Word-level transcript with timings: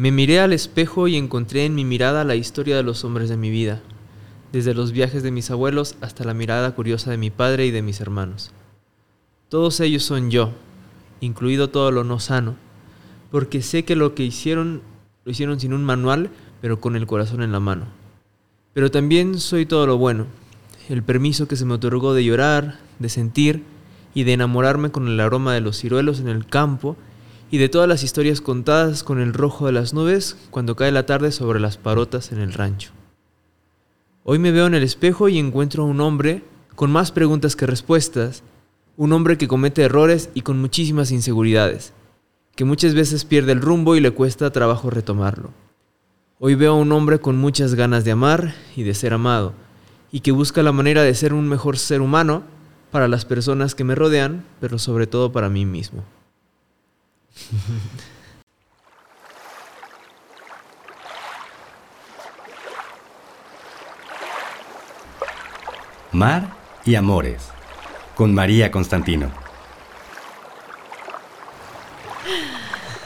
Me 0.00 0.12
miré 0.12 0.40
al 0.40 0.54
espejo 0.54 1.08
y 1.08 1.16
encontré 1.16 1.66
en 1.66 1.74
mi 1.74 1.84
mirada 1.84 2.24
la 2.24 2.34
historia 2.34 2.74
de 2.74 2.82
los 2.82 3.04
hombres 3.04 3.28
de 3.28 3.36
mi 3.36 3.50
vida, 3.50 3.82
desde 4.50 4.72
los 4.72 4.92
viajes 4.92 5.22
de 5.22 5.30
mis 5.30 5.50
abuelos 5.50 5.96
hasta 6.00 6.24
la 6.24 6.32
mirada 6.32 6.74
curiosa 6.74 7.10
de 7.10 7.18
mi 7.18 7.28
padre 7.28 7.66
y 7.66 7.70
de 7.70 7.82
mis 7.82 8.00
hermanos. 8.00 8.50
Todos 9.50 9.78
ellos 9.80 10.02
son 10.02 10.30
yo, 10.30 10.52
incluido 11.20 11.68
todo 11.68 11.90
lo 11.90 12.02
no 12.02 12.18
sano, 12.18 12.56
porque 13.30 13.60
sé 13.60 13.84
que 13.84 13.94
lo 13.94 14.14
que 14.14 14.24
hicieron 14.24 14.80
lo 15.26 15.32
hicieron 15.32 15.60
sin 15.60 15.74
un 15.74 15.84
manual, 15.84 16.30
pero 16.62 16.80
con 16.80 16.96
el 16.96 17.06
corazón 17.06 17.42
en 17.42 17.52
la 17.52 17.60
mano. 17.60 17.84
Pero 18.72 18.90
también 18.90 19.38
soy 19.38 19.66
todo 19.66 19.86
lo 19.86 19.98
bueno, 19.98 20.28
el 20.88 21.02
permiso 21.02 21.46
que 21.46 21.56
se 21.56 21.66
me 21.66 21.74
otorgó 21.74 22.14
de 22.14 22.24
llorar, 22.24 22.78
de 23.00 23.10
sentir 23.10 23.64
y 24.14 24.24
de 24.24 24.32
enamorarme 24.32 24.92
con 24.92 25.08
el 25.08 25.20
aroma 25.20 25.52
de 25.52 25.60
los 25.60 25.78
ciruelos 25.78 26.20
en 26.20 26.28
el 26.28 26.46
campo 26.46 26.96
y 27.50 27.58
de 27.58 27.68
todas 27.68 27.88
las 27.88 28.04
historias 28.04 28.40
contadas 28.40 29.02
con 29.02 29.20
el 29.20 29.34
rojo 29.34 29.66
de 29.66 29.72
las 29.72 29.92
nubes 29.92 30.36
cuando 30.50 30.76
cae 30.76 30.92
la 30.92 31.06
tarde 31.06 31.32
sobre 31.32 31.58
las 31.58 31.76
parotas 31.76 32.30
en 32.32 32.38
el 32.38 32.52
rancho. 32.52 32.92
Hoy 34.22 34.38
me 34.38 34.52
veo 34.52 34.66
en 34.66 34.74
el 34.74 34.82
espejo 34.82 35.28
y 35.28 35.38
encuentro 35.38 35.82
a 35.82 35.86
un 35.86 36.00
hombre 36.00 36.44
con 36.76 36.92
más 36.92 37.10
preguntas 37.10 37.56
que 37.56 37.66
respuestas, 37.66 38.42
un 38.96 39.12
hombre 39.12 39.36
que 39.36 39.48
comete 39.48 39.82
errores 39.82 40.30
y 40.34 40.42
con 40.42 40.60
muchísimas 40.60 41.10
inseguridades, 41.10 41.92
que 42.54 42.64
muchas 42.64 42.94
veces 42.94 43.24
pierde 43.24 43.52
el 43.52 43.60
rumbo 43.60 43.96
y 43.96 44.00
le 44.00 44.12
cuesta 44.12 44.52
trabajo 44.52 44.90
retomarlo. 44.90 45.50
Hoy 46.38 46.54
veo 46.54 46.72
a 46.72 46.76
un 46.76 46.92
hombre 46.92 47.18
con 47.18 47.36
muchas 47.36 47.74
ganas 47.74 48.04
de 48.04 48.12
amar 48.12 48.54
y 48.76 48.84
de 48.84 48.94
ser 48.94 49.12
amado, 49.12 49.52
y 50.12 50.20
que 50.20 50.32
busca 50.32 50.62
la 50.62 50.72
manera 50.72 51.02
de 51.02 51.14
ser 51.14 51.34
un 51.34 51.48
mejor 51.48 51.76
ser 51.76 52.00
humano 52.00 52.44
para 52.90 53.08
las 53.08 53.24
personas 53.24 53.74
que 53.74 53.84
me 53.84 53.94
rodean, 53.94 54.44
pero 54.60 54.78
sobre 54.78 55.06
todo 55.06 55.32
para 55.32 55.48
mí 55.48 55.66
mismo. 55.66 56.04
Mar 66.12 66.52
y 66.84 66.96
Amores, 66.96 67.48
con 68.16 68.34
María 68.34 68.70
Constantino. 68.70 69.32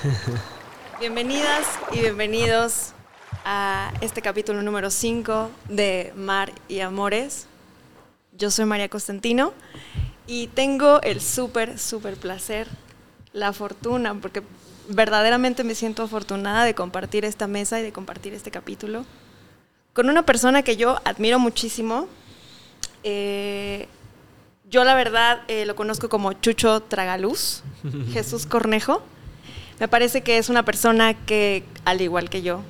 Bienvenidas 1.01 1.67
y 1.93 2.01
bienvenidos 2.01 2.93
a 3.45 3.93
este 4.01 4.23
capítulo 4.23 4.63
número 4.63 4.91
5 4.91 5.51
de 5.69 6.13
Mar 6.17 6.53
y 6.69 6.81
Amores. 6.81 7.47
Yo 8.33 8.51
soy 8.51 8.65
María 8.65 8.89
Constantino 8.89 9.53
y 10.27 10.49
tengo 10.49 11.01
el 11.03 11.21
súper, 11.21 11.79
súper 11.79 12.17
placer, 12.17 12.67
la 13.35 13.53
fortuna, 13.53 14.15
porque 14.15 14.43
verdaderamente 14.89 15.65
me 15.65 15.75
siento 15.75 16.05
afortunada 16.05 16.65
de 16.65 16.75
compartir 16.75 17.27
esta 17.27 17.47
mesa 17.47 17.79
y 17.79 17.83
de 17.83 17.93
compartir 17.93 18.33
este 18.33 18.51
capítulo 18.51 19.05
con 19.93 20.09
una 20.09 20.27
persona 20.27 20.63
que 20.63 20.77
yo 20.77 21.01
admiro 21.05 21.39
muchísimo. 21.39 22.09
Eh, 23.03 23.89
yo 24.69 24.85
la 24.85 24.95
verdad 24.95 25.43
eh, 25.49 25.67
lo 25.67 25.77
conozco 25.77 26.09
como 26.09 26.33
Chucho 26.33 26.81
Tragaluz, 26.81 27.63
Jesús 28.13 28.47
Cornejo. 28.47 29.03
Me 29.81 29.89
parece 29.89 30.23
que 30.23 30.39
es 30.39 30.49
una 30.49 30.65
persona 30.65 31.15
que, 31.15 31.65
al 31.85 32.01
igual 32.01 32.31
que 32.31 32.43
yo, 32.43 32.61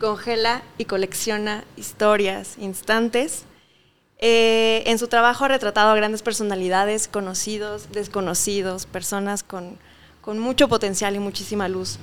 congela 0.00 0.62
y 0.78 0.84
colecciona 0.86 1.64
historias, 1.76 2.56
instantes. 2.58 3.44
Eh, 4.18 4.84
en 4.86 4.98
su 4.98 5.08
trabajo 5.08 5.44
ha 5.44 5.48
retratado 5.48 5.90
a 5.90 5.96
grandes 5.96 6.22
personalidades, 6.22 7.08
conocidos, 7.08 7.90
desconocidos, 7.92 8.86
personas 8.86 9.42
con, 9.42 9.78
con 10.24 10.38
mucho 10.38 10.68
potencial 10.68 11.14
y 11.14 11.18
muchísima 11.18 11.68
luz. 11.68 11.98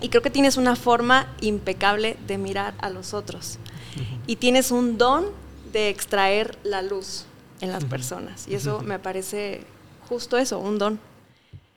Y 0.00 0.08
creo 0.08 0.22
que 0.22 0.30
tienes 0.30 0.56
una 0.56 0.74
forma 0.74 1.32
impecable 1.40 2.16
de 2.26 2.36
mirar 2.36 2.74
a 2.80 2.90
los 2.90 3.14
otros. 3.14 3.58
Y 4.26 4.36
tienes 4.36 4.72
un 4.72 4.98
don 4.98 5.26
de 5.72 5.88
extraer 5.88 6.58
la 6.64 6.82
luz 6.82 7.26
en 7.60 7.70
las 7.70 7.84
personas. 7.84 8.48
Y 8.48 8.56
eso 8.56 8.80
me 8.80 8.98
parece 8.98 9.62
justo 10.08 10.36
eso, 10.36 10.58
un 10.58 10.78
don. 10.78 10.98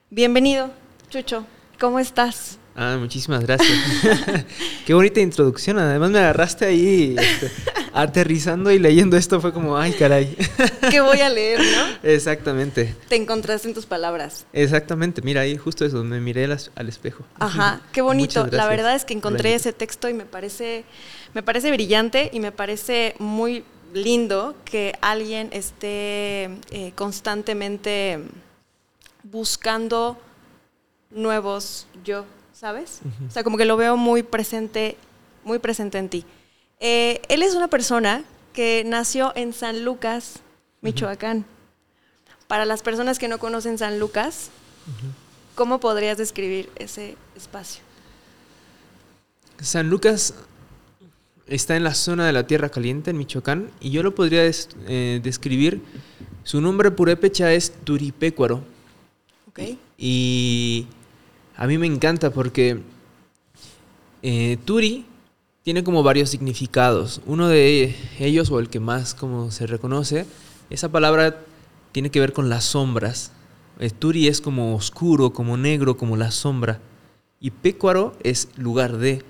Bienvenido, 0.10 0.72
Chucho. 1.10 1.46
¿Cómo 1.80 2.00
estás? 2.00 2.58
Ah, 2.80 2.96
muchísimas 3.00 3.44
gracias. 3.44 3.76
Qué 4.86 4.94
bonita 4.94 5.20
introducción. 5.20 5.80
Además 5.80 6.12
me 6.12 6.20
agarraste 6.20 6.66
ahí 6.66 7.16
este, 7.18 7.52
aterrizando 7.94 8.70
y 8.70 8.78
leyendo 8.78 9.18
esto. 9.18 9.42
Fue 9.42 9.52
como, 9.52 9.76
ay, 9.76 9.94
caray. 9.94 10.38
¿Qué 10.92 11.02
voy 11.02 11.20
a 11.22 11.30
leer, 11.30 11.60
no? 11.60 12.08
Exactamente. 12.08 12.94
Te 13.10 13.16
encontraste 13.16 13.68
en 13.68 13.74
tus 13.74 13.88
palabras. 13.88 14.46
Exactamente. 14.54 15.24
Mira 15.24 15.42
ahí, 15.42 15.58
justo 15.58 15.86
eso. 15.86 16.04
Me 16.04 16.20
miré 16.20 16.46
al, 16.46 16.88
espejo. 16.88 17.24
Ajá, 17.40 17.82
qué 17.92 18.04
bonito. 18.04 18.46
La 18.46 18.68
verdad 18.68 18.96
es 18.96 19.06
que 19.06 19.16
encontré 19.16 19.56
ese 19.56 19.74
texto 19.74 20.08
y 20.08 20.14
me 20.14 20.26
parece, 20.26 20.86
me 21.34 21.42
parece 21.42 21.72
brillante 21.72 22.30
y 22.32 22.40
me 22.40 22.52
parece 22.52 23.16
muy 23.18 23.64
lindo 23.92 24.56
que 24.66 24.94
alguien 25.02 25.50
esté 25.52 26.44
eh, 26.70 26.92
constantemente 26.94 28.20
buscando 29.24 30.22
nuevos 31.10 31.88
yo, 32.04 32.26
¿sabes? 32.58 33.02
O 33.28 33.32
sea, 33.32 33.44
como 33.44 33.58
que 33.58 33.66
lo 33.66 33.78
veo 33.78 33.98
muy 33.98 34.24
presente, 34.24 34.98
muy 35.44 35.60
presente 35.60 36.00
en 36.00 36.10
ti. 36.10 36.26
Eh, 36.80 37.22
él 37.30 37.44
es 37.44 37.54
una 37.54 37.68
persona 37.68 38.24
que 38.54 38.84
nació 38.86 39.32
en 39.36 39.54
San 39.54 39.86
Lucas, 39.86 40.40
Michoacán. 40.82 41.46
Para 42.48 42.66
las 42.66 42.82
personas 42.82 43.20
que 43.20 43.28
no 43.28 43.38
conocen 43.38 43.78
San 43.78 44.00
Lucas, 44.00 44.50
¿cómo 45.54 45.80
podrías 45.80 46.18
describir 46.18 46.70
ese 46.78 47.16
espacio? 47.36 47.84
San 49.62 49.90
Lucas 49.90 50.34
está 51.46 51.76
en 51.76 51.84
la 51.84 51.94
zona 51.94 52.26
de 52.26 52.32
la 52.32 52.48
Tierra 52.48 52.70
Caliente, 52.70 53.12
en 53.12 53.18
Michoacán, 53.18 53.70
y 53.80 53.92
yo 53.92 54.02
lo 54.02 54.16
podría 54.16 54.42
eh, 54.88 55.20
describir. 55.22 55.82
Su 56.44 56.60
nombre 56.60 56.90
purépecha 56.90 57.54
es 57.54 57.72
Turipecuaro. 57.84 58.64
Okay. 59.50 59.78
Y 59.98 60.88
a 61.58 61.66
mí 61.66 61.78
me 61.78 61.88
encanta 61.88 62.32
porque 62.32 62.82
eh, 64.22 64.58
Turi 64.64 65.06
tiene 65.64 65.84
como 65.84 66.04
varios 66.04 66.30
significados. 66.30 67.20
Uno 67.26 67.50
de 67.50 67.96
ellos, 68.20 68.52
o 68.52 68.60
el 68.60 68.70
que 68.70 68.80
más 68.80 69.16
como 69.16 69.50
se 69.52 69.66
reconoce, 69.66 70.26
esa 70.70 70.90
palabra 70.90 71.44
tiene 71.92 72.12
que 72.12 72.20
ver 72.20 72.32
con 72.32 72.50
las 72.50 72.64
sombras. 72.64 73.32
Eh, 73.80 73.90
Turi 73.90 74.28
es 74.28 74.40
como 74.40 74.76
oscuro, 74.76 75.34
como 75.34 75.58
negro, 75.58 75.98
como 75.98 76.16
la 76.16 76.30
sombra. 76.30 76.80
Y 77.40 77.52
Pécuaro 77.52 78.16
es 78.24 78.50
lugar 78.56 78.98
de. 78.98 79.24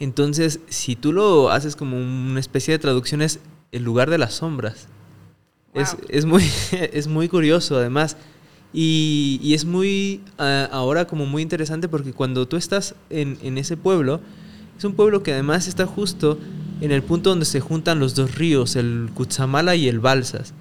Entonces, 0.00 0.60
si 0.68 0.96
tú 0.96 1.12
lo 1.12 1.50
haces 1.50 1.76
como 1.76 1.98
una 1.98 2.40
especie 2.40 2.72
de 2.72 2.78
traducción, 2.78 3.20
es 3.20 3.40
el 3.72 3.84
lugar 3.84 4.08
de 4.08 4.18
las 4.18 4.34
sombras. 4.34 4.88
Es, 5.74 6.24
muy, 6.24 6.44
es 6.72 7.08
muy 7.08 7.28
curioso, 7.28 7.76
además. 7.76 8.16
Y, 8.76 9.54
es 9.54 9.64
muy, 9.64 10.20
ah, 10.36 10.68
ahora 10.72 11.06
como 11.06 11.26
muy 11.26 11.42
interesante 11.42 11.88
porque 11.88 12.12
cuando 12.12 12.48
tú 12.48 12.56
estás 12.56 12.96
en, 13.08 13.56
ese 13.56 13.76
pueblo, 13.76 14.20
es 14.76 14.84
un 14.84 14.94
pueblo 14.94 15.22
que 15.22 15.32
además 15.32 15.68
está 15.68 15.86
justo 15.86 16.40
en 16.80 16.90
el 16.90 17.04
punto 17.04 17.30
donde 17.30 17.44
se 17.44 17.60
juntan 17.60 18.00
los 18.00 18.16
dos 18.16 18.34
ríos, 18.34 18.74
el 18.74 19.10
Cutzamala 19.14 19.76
y 19.76 19.86
el 19.86 20.00
Balsas. 20.00 20.54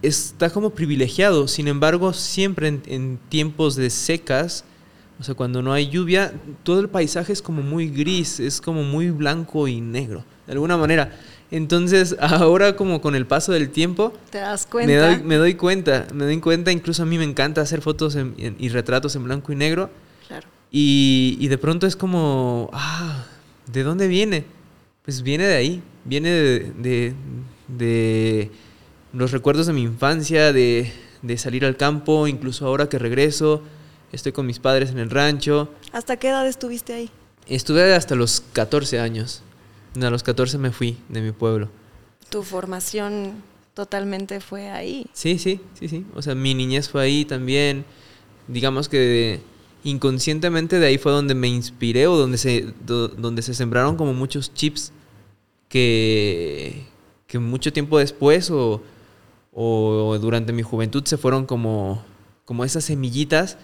Está 0.00 0.50
como 0.50 0.70
privilegiado, 0.70 1.48
sin 1.48 1.66
embargo, 1.66 2.12
siempre 2.12 2.80
en, 2.86 3.18
tiempos 3.28 3.74
de 3.74 3.90
secas, 3.90 4.64
o 5.18 5.24
sea, 5.24 5.34
cuando 5.34 5.60
no 5.60 5.72
hay 5.72 5.88
lluvia, 5.88 6.32
todo 6.62 6.78
el 6.78 6.88
paisaje 6.88 7.32
es 7.32 7.42
como 7.42 7.62
muy 7.62 7.88
gris, 7.88 8.38
es 8.38 8.60
como 8.60 8.84
muy 8.84 9.10
blanco 9.10 9.66
y 9.66 9.80
negro, 9.80 10.24
de 10.46 10.52
alguna 10.52 10.76
manera. 10.76 11.18
Entonces, 11.52 12.16
ahora 12.20 12.74
como 12.74 13.00
con 13.00 13.14
el 13.14 13.26
paso 13.26 13.52
del 13.52 13.68
tiempo... 13.68 14.12
¿Te 14.30 14.38
das 14.38 14.66
cuenta? 14.66 14.92
Me 14.92 14.98
doy, 14.98 15.22
me 15.22 15.36
doy 15.36 15.54
cuenta, 15.54 16.06
me 16.12 16.24
doy 16.24 16.40
cuenta, 16.40 16.72
incluso 16.72 17.04
a 17.04 17.06
mí 17.06 17.18
me 17.18 17.24
encanta 17.24 17.60
hacer 17.60 17.82
fotos 17.82 18.16
y 18.58 18.68
retratos 18.70 19.14
en 19.14 19.24
blanco 19.24 19.52
y 19.52 19.56
negro. 19.56 19.90
Claro. 20.26 20.48
Y, 20.70 21.46
de 21.46 21.58
pronto 21.58 21.86
es 21.86 21.94
como, 21.94 22.70
ah, 22.72 23.26
¿de 23.70 23.82
dónde 23.82 24.08
viene? 24.08 24.46
Pues 25.04 25.22
viene 25.22 25.44
de 25.44 25.54
ahí, 25.54 25.82
viene 26.06 26.30
de, 26.30 27.14
de, 27.68 28.50
los 29.12 29.30
recuerdos 29.30 29.66
de 29.66 29.74
mi 29.74 29.82
infancia, 29.82 30.54
de, 30.54 30.90
de 31.20 31.36
salir 31.36 31.66
al 31.66 31.76
campo, 31.76 32.26
incluso 32.26 32.66
ahora 32.66 32.88
que 32.88 32.98
regreso, 32.98 33.62
estoy 34.12 34.32
con 34.32 34.46
mis 34.46 34.58
padres 34.58 34.90
en 34.90 34.98
el 34.98 35.10
rancho. 35.10 35.68
¿Hasta 35.92 36.16
qué 36.16 36.28
edad 36.28 36.46
estuviste 36.46 36.94
ahí? 36.94 37.10
Estuve 37.46 37.92
hasta 37.94 38.14
los 38.14 38.42
14 38.54 39.00
años. 39.00 39.42
A 40.00 40.10
los 40.10 40.22
14 40.22 40.58
me 40.58 40.72
fui 40.72 40.96
de 41.08 41.20
mi 41.20 41.32
pueblo. 41.32 41.68
Tu 42.30 42.42
formación 42.42 43.42
totalmente 43.74 44.40
fue 44.40 44.70
ahí. 44.70 45.06
Sí, 45.12 45.38
sí, 45.38 45.60
sí, 45.78 45.88
sí. 45.88 46.06
O 46.14 46.22
sea, 46.22 46.34
mi 46.34 46.54
niñez 46.54 46.88
fue 46.88 47.02
ahí 47.02 47.24
también. 47.24 47.84
Digamos 48.48 48.88
que 48.88 49.40
inconscientemente 49.84 50.78
de 50.78 50.86
ahí 50.86 50.98
fue 50.98 51.12
donde 51.12 51.34
me 51.34 51.48
inspiré 51.48 52.06
o 52.06 52.16
donde 52.16 52.38
se, 52.38 52.72
donde 52.84 53.42
se 53.42 53.54
sembraron 53.54 53.96
como 53.96 54.14
muchos 54.14 54.54
chips 54.54 54.92
que, 55.68 56.86
que 57.26 57.38
mucho 57.38 57.72
tiempo 57.72 57.98
después 57.98 58.50
o, 58.50 58.82
o 59.52 60.18
durante 60.18 60.52
mi 60.52 60.62
juventud 60.62 61.04
se 61.04 61.16
fueron 61.16 61.46
como, 61.46 62.04
como 62.44 62.64
esas 62.64 62.84
semillitas 62.84 63.58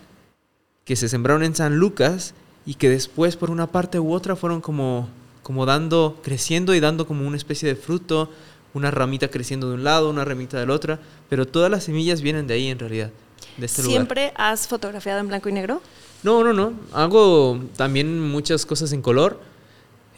que 0.84 0.96
se 0.96 1.08
sembraron 1.08 1.42
en 1.42 1.54
San 1.54 1.76
Lucas 1.76 2.34
y 2.66 2.74
que 2.74 2.88
después 2.88 3.36
por 3.36 3.50
una 3.50 3.66
parte 3.68 3.98
u 3.98 4.12
otra 4.12 4.36
fueron 4.36 4.60
como, 4.60 5.08
como 5.48 5.64
dando, 5.64 6.18
creciendo 6.22 6.74
y 6.74 6.80
dando 6.80 7.06
como 7.06 7.26
una 7.26 7.38
especie 7.38 7.66
de 7.66 7.74
fruto, 7.74 8.30
una 8.74 8.90
ramita 8.90 9.28
creciendo 9.28 9.70
de 9.70 9.76
un 9.76 9.82
lado, 9.82 10.10
una 10.10 10.22
ramita 10.22 10.60
del 10.60 10.68
otro, 10.68 10.98
pero 11.30 11.46
todas 11.46 11.70
las 11.70 11.84
semillas 11.84 12.20
vienen 12.20 12.46
de 12.46 12.52
ahí 12.52 12.68
en 12.68 12.78
realidad, 12.78 13.10
de 13.56 13.64
este 13.64 13.80
lugar. 13.80 13.96
¿Siempre 13.96 14.32
has 14.36 14.68
fotografiado 14.68 15.20
en 15.20 15.28
blanco 15.28 15.48
y 15.48 15.52
negro? 15.52 15.80
No, 16.22 16.44
no, 16.44 16.52
no. 16.52 16.74
Hago 16.92 17.62
también 17.78 18.20
muchas 18.20 18.66
cosas 18.66 18.92
en 18.92 19.00
color. 19.00 19.40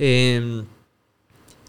Eh, 0.00 0.65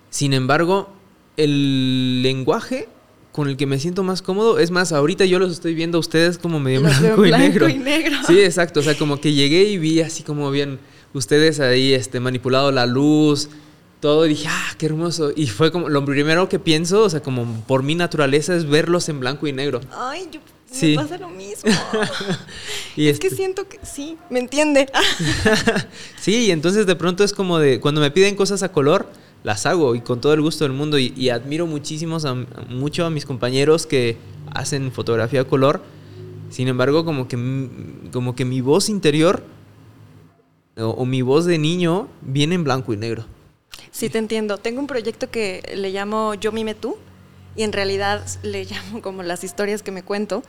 sin 0.10 0.34
embargo, 0.34 0.90
el 1.38 2.24
lenguaje 2.24 2.90
con 3.32 3.48
el 3.48 3.58
que 3.58 3.68
me 3.68 3.78
siento 3.78 4.02
más 4.02 4.24
cómodo, 4.24 4.58
es 4.58 4.72
más, 4.72 4.92
ahorita 4.92 5.26
yo 5.26 5.38
los 5.38 5.52
estoy 5.52 5.76
viendo 5.76 6.00
a 6.00 6.02
ustedes 6.02 6.40
como 6.40 6.60
medio 6.60 6.82
Los 6.82 7.00
veo 7.00 7.16
blanco, 7.16 7.46
y, 7.46 7.48
negro. 7.48 7.70
y 7.70 7.78
negro. 7.78 8.18
Sí, 8.26 8.40
exacto. 8.42 8.80
O 8.80 8.84
sea, 8.84 8.98
como 8.98 9.22
que 9.22 9.34
llegué 9.34 9.66
y 9.66 9.78
vi 9.78 10.02
así 10.02 10.24
como 10.24 10.48
habían 10.48 10.80
ustedes 11.14 11.60
ahí 11.60 11.94
este, 11.94 12.20
manipulado 12.20 12.72
la 12.72 12.86
luz, 12.86 13.50
todo, 14.00 14.26
y 14.26 14.30
dije, 14.30 14.48
ah, 14.50 14.74
qué 14.78 14.88
hermoso. 14.88 15.32
Y 15.36 15.48
fue 15.48 15.72
como, 15.72 15.88
lo 15.90 16.04
primero 16.06 16.50
que 16.50 16.58
pienso, 16.60 17.04
o 17.04 17.10
sea, 17.10 17.22
como 17.22 17.46
por 17.68 17.84
mi 17.84 17.94
naturaleza 17.96 18.56
es 18.56 18.68
verlos 18.68 19.08
en 19.10 19.20
blanco 19.20 19.46
y 19.48 19.54
negro. 19.54 19.82
Ay, 19.96 20.28
yo 20.32 20.40
Sí. 20.72 20.96
me 20.96 21.04
pasa 21.04 21.18
lo 21.18 21.30
mismo. 21.30 21.70
Y 22.96 23.08
es 23.10 23.20
que 23.20 23.28
este- 23.28 23.38
siento 23.38 23.68
que 23.68 23.78
sí, 23.84 24.18
me 24.30 24.40
entiende. 24.40 24.88
Sí, 26.20 26.46
y 26.48 26.52
entonces 26.52 26.86
de 26.86 26.96
pronto 26.96 27.24
es 27.24 27.34
como 27.34 27.60
de, 27.60 27.80
cuando 27.80 28.00
me 28.02 28.12
piden 28.12 28.36
cosas 28.36 28.64
a 28.64 28.72
color, 28.72 29.08
las 29.44 29.66
hago 29.66 29.96
y 29.96 30.02
con 30.02 30.22
todo 30.22 30.34
el 30.34 30.42
gusto 30.42 30.64
del 30.66 30.74
mundo 30.74 30.98
y, 31.00 31.14
y 31.18 31.30
admiro 31.30 31.66
muchísimos 31.68 32.26
a, 32.26 32.36
mucho 32.70 33.06
a 33.06 33.10
mis 33.10 33.26
compañeros 33.26 33.86
que 33.86 34.18
hacen 34.54 34.92
fotografía 34.92 35.42
a 35.42 35.44
color. 35.46 35.82
Sin 36.50 36.68
embargo, 36.68 37.06
como 37.06 37.28
que, 37.28 37.38
como 38.12 38.36
que 38.36 38.46
mi 38.46 38.62
voz 38.62 38.88
interior 38.90 39.44
o, 40.78 40.90
o 40.90 41.06
mi 41.06 41.22
voz 41.22 41.46
de 41.46 41.58
niño 41.58 42.08
viene 42.22 42.56
en 42.56 42.64
blanco 42.64 42.94
y 42.94 42.98
negro. 42.98 43.26
Sí, 43.92 44.10
te 44.10 44.18
entiendo. 44.18 44.58
Tengo 44.58 44.80
un 44.80 44.88
proyecto 44.88 45.30
que 45.30 45.62
le 45.76 45.92
llamo 45.92 46.34
Yo 46.36 46.52
Mime 46.52 46.76
Tú 46.76 46.98
y 47.56 47.64
en 47.64 47.74
realidad 47.74 48.26
le 48.44 48.66
llamo 48.70 49.02
como 49.02 49.24
las 49.24 49.44
historias 49.44 49.84
que 49.84 49.92
me 49.92 50.04
cuento 50.04 50.44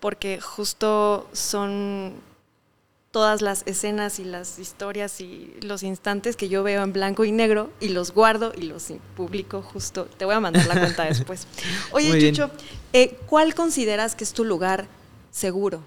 porque 0.00 0.40
justo 0.40 1.28
son 1.32 2.14
todas 3.10 3.40
las 3.40 3.62
escenas 3.66 4.18
y 4.18 4.24
las 4.24 4.58
historias 4.58 5.22
y 5.22 5.54
los 5.62 5.82
instantes 5.82 6.36
que 6.36 6.50
yo 6.50 6.62
veo 6.62 6.82
en 6.82 6.92
blanco 6.92 7.24
y 7.24 7.32
negro 7.32 7.70
y 7.80 7.88
los 7.88 8.12
guardo 8.12 8.52
y 8.54 8.62
los 8.62 8.88
publico 9.16 9.62
justo. 9.62 10.04
Te 10.04 10.26
voy 10.26 10.34
a 10.34 10.40
mandar 10.40 10.66
la 10.66 10.78
cuenta 10.78 11.04
después. 11.08 11.46
Oye, 11.92 12.08
Muy. 12.08 12.20
Chucho, 12.20 12.50
eh, 12.92 13.16
¿cuál 13.26 13.54
consideras 13.54 14.14
que 14.14 14.22
es 14.22 14.34
tu 14.34 14.44
lugar 14.44 14.86
seguro? 15.30 15.82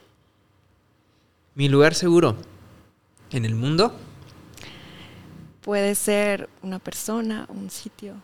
Mi 1.53 1.69
lugar 1.69 1.93
seguro 1.93 2.35
en 3.31 3.45
el 3.45 3.55
mundo. 3.55 3.93
Puede 5.61 5.95
ser 5.95 6.49
una 6.61 6.79
persona, 6.79 7.45
un 7.49 7.69
sitio. 7.69 8.15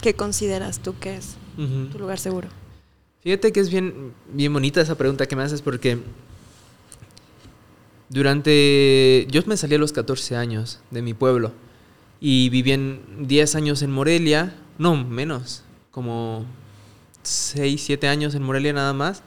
¿Qué 0.00 0.14
consideras 0.14 0.80
tú 0.80 0.98
que 0.98 1.16
es 1.16 1.36
tu 1.56 1.98
lugar 1.98 2.18
seguro? 2.18 2.48
Fíjate 3.22 3.52
que 3.52 3.60
es 3.60 3.70
bien, 3.70 4.12
bien 4.32 4.52
bonita 4.52 4.80
esa 4.80 4.96
pregunta 4.96 5.26
que 5.26 5.36
me 5.36 5.42
haces 5.42 5.62
porque 5.62 5.98
durante... 8.08 9.26
Yo 9.30 9.42
me 9.46 9.56
salí 9.56 9.76
a 9.76 9.78
los 9.78 9.92
14 9.92 10.36
años 10.36 10.80
de 10.90 11.02
mi 11.02 11.14
pueblo 11.14 11.52
y 12.20 12.48
viví 12.50 12.72
en 12.72 13.26
10 13.26 13.54
años 13.54 13.82
en 13.82 13.92
Morelia, 13.92 14.54
no, 14.78 14.96
menos, 14.96 15.62
como 15.90 16.44
6, 17.22 17.80
7 17.84 18.08
años 18.08 18.34
en 18.34 18.42
Morelia 18.42 18.72
nada 18.72 18.92
más 18.92 19.22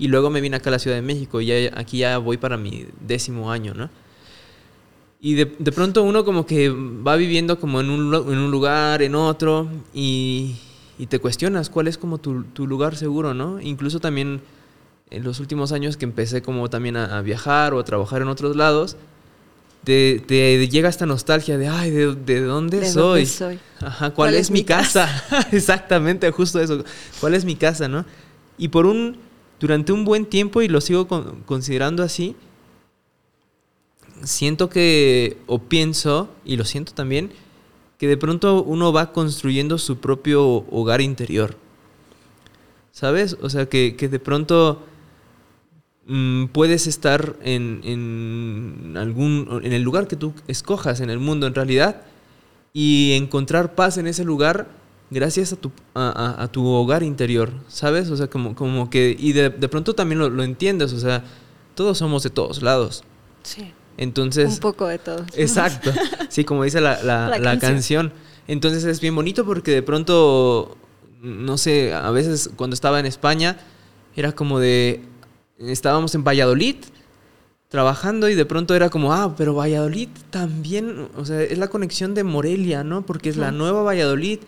y 0.00 0.08
luego 0.08 0.30
me 0.30 0.40
vine 0.40 0.56
acá 0.56 0.70
a 0.70 0.72
la 0.72 0.78
Ciudad 0.78 0.96
de 0.96 1.02
México 1.02 1.40
y 1.40 1.46
ya, 1.46 1.78
aquí 1.78 1.98
ya 1.98 2.18
voy 2.18 2.38
para 2.38 2.56
mi 2.56 2.86
décimo 3.06 3.52
año, 3.52 3.74
¿no? 3.74 3.90
Y 5.20 5.34
de, 5.34 5.54
de 5.58 5.72
pronto 5.72 6.02
uno 6.02 6.24
como 6.24 6.46
que 6.46 6.70
va 6.70 7.16
viviendo 7.16 7.60
como 7.60 7.80
en 7.82 7.90
un, 7.90 8.14
en 8.14 8.38
un 8.38 8.50
lugar, 8.50 9.02
en 9.02 9.14
otro, 9.14 9.68
y, 9.92 10.56
y 10.98 11.06
te 11.06 11.18
cuestionas 11.18 11.68
cuál 11.68 11.86
es 11.86 11.98
como 11.98 12.16
tu, 12.16 12.44
tu 12.44 12.66
lugar 12.66 12.96
seguro, 12.96 13.34
¿no? 13.34 13.60
Incluso 13.60 14.00
también 14.00 14.40
en 15.10 15.22
los 15.22 15.38
últimos 15.38 15.72
años 15.72 15.98
que 15.98 16.06
empecé 16.06 16.40
como 16.40 16.70
también 16.70 16.96
a, 16.96 17.18
a 17.18 17.20
viajar 17.20 17.74
o 17.74 17.78
a 17.78 17.84
trabajar 17.84 18.22
en 18.22 18.28
otros 18.28 18.56
lados, 18.56 18.96
te, 19.84 20.22
te 20.26 20.66
llega 20.68 20.88
esta 20.88 21.04
nostalgia 21.04 21.58
de, 21.58 21.68
ay, 21.68 21.90
¿de, 21.90 22.14
de 22.14 22.40
dónde 22.42 22.80
¿De 22.80 22.86
soy? 22.86 23.02
dónde 23.02 23.26
soy? 23.26 23.58
Ajá, 23.80 24.10
¿cuál, 24.10 24.34
es, 24.34 24.50
mi 24.50 24.64
casa? 24.64 25.08
Exactamente, 25.52 26.30
justo 26.30 26.58
eso. 26.60 26.84
¿Cuál 27.20 27.34
es 27.34 27.44
mi 27.44 27.56
casa, 27.56 27.88
no? 27.88 28.06
Y 28.56 28.68
por 28.68 28.86
un, 28.86 29.18
durante 29.60 29.92
un 29.92 30.04
buen 30.04 30.26
tiempo, 30.26 30.62
y 30.62 30.68
lo 30.68 30.80
sigo 30.80 31.06
con- 31.06 31.42
considerando 31.42 32.02
así, 32.02 32.34
siento 34.24 34.68
que, 34.68 35.38
o 35.46 35.58
pienso, 35.60 36.28
y 36.44 36.56
lo 36.56 36.64
siento 36.64 36.92
también, 36.92 37.30
que 37.98 38.08
de 38.08 38.16
pronto 38.16 38.62
uno 38.62 38.92
va 38.92 39.12
construyendo 39.12 39.78
su 39.78 39.98
propio 39.98 40.42
hogar 40.70 41.00
interior. 41.00 41.56
¿Sabes? 42.92 43.36
O 43.40 43.48
sea, 43.50 43.68
que, 43.68 43.94
que 43.96 44.08
de 44.08 44.18
pronto 44.18 44.82
mm, 46.06 46.46
puedes 46.46 46.86
estar 46.86 47.36
en, 47.42 47.80
en 47.84 48.94
algún, 48.96 49.60
en 49.62 49.72
el 49.72 49.82
lugar 49.82 50.08
que 50.08 50.16
tú 50.16 50.34
escojas 50.48 51.00
en 51.00 51.10
el 51.10 51.18
mundo 51.18 51.46
en 51.46 51.54
realidad 51.54 52.02
y 52.72 53.12
encontrar 53.12 53.74
paz 53.74 53.96
en 53.96 54.06
ese 54.06 54.24
lugar 54.24 54.68
gracias 55.10 55.52
a 55.52 55.56
tu, 55.56 55.70
a, 55.94 56.08
a- 56.38 56.42
a 56.44 56.48
tu 56.48 56.64
hogar 56.66 57.02
interior, 57.02 57.50
¿sabes? 57.68 58.10
O 58.10 58.16
sea, 58.16 58.28
como, 58.28 58.54
como 58.54 58.88
que, 58.90 59.14
y 59.18 59.32
de, 59.32 59.50
de 59.50 59.68
pronto 59.68 59.94
también 59.94 60.18
lo, 60.18 60.30
lo 60.30 60.42
entiendes, 60.44 60.92
o 60.92 61.00
sea, 61.00 61.24
todos 61.74 61.98
somos 61.98 62.22
de 62.22 62.30
todos 62.30 62.62
lados. 62.62 63.04
Sí. 63.42 63.72
Entonces, 63.96 64.48
un 64.54 64.58
poco 64.60 64.86
de 64.86 64.98
todo. 64.98 65.24
Exacto. 65.34 65.92
Sí, 66.28 66.44
como 66.44 66.62
dice 66.62 66.80
la, 66.80 67.02
la- 67.02 67.28
La 67.28 67.38
la 67.38 67.58
canción. 67.58 67.72
canción. 68.06 68.12
Entonces 68.46 68.84
es 68.84 69.00
bien 69.00 69.14
bonito 69.16 69.44
porque 69.44 69.72
de 69.72 69.82
pronto, 69.82 70.76
no 71.20 71.58
sé, 71.58 71.92
a 71.92 72.10
veces 72.12 72.50
cuando 72.56 72.74
estaba 72.74 73.00
en 73.00 73.06
España, 73.06 73.56
era 74.14 74.32
como 74.32 74.60
de, 74.60 75.02
estábamos 75.58 76.14
en 76.14 76.22
Valladolid 76.24 76.76
trabajando 77.68 78.28
y 78.28 78.34
de 78.34 78.44
pronto 78.44 78.74
era 78.74 78.90
como, 78.90 79.12
ah, 79.12 79.34
pero 79.36 79.54
Valladolid 79.54 80.08
también, 80.30 81.08
o 81.16 81.24
sea, 81.24 81.40
es 81.42 81.58
la 81.58 81.68
conexión 81.68 82.14
de 82.14 82.24
Morelia, 82.24 82.82
¿no? 82.82 83.02
Porque 83.06 83.28
es 83.28 83.36
la 83.36 83.52
nueva 83.52 83.82
Valladolid. 83.82 84.40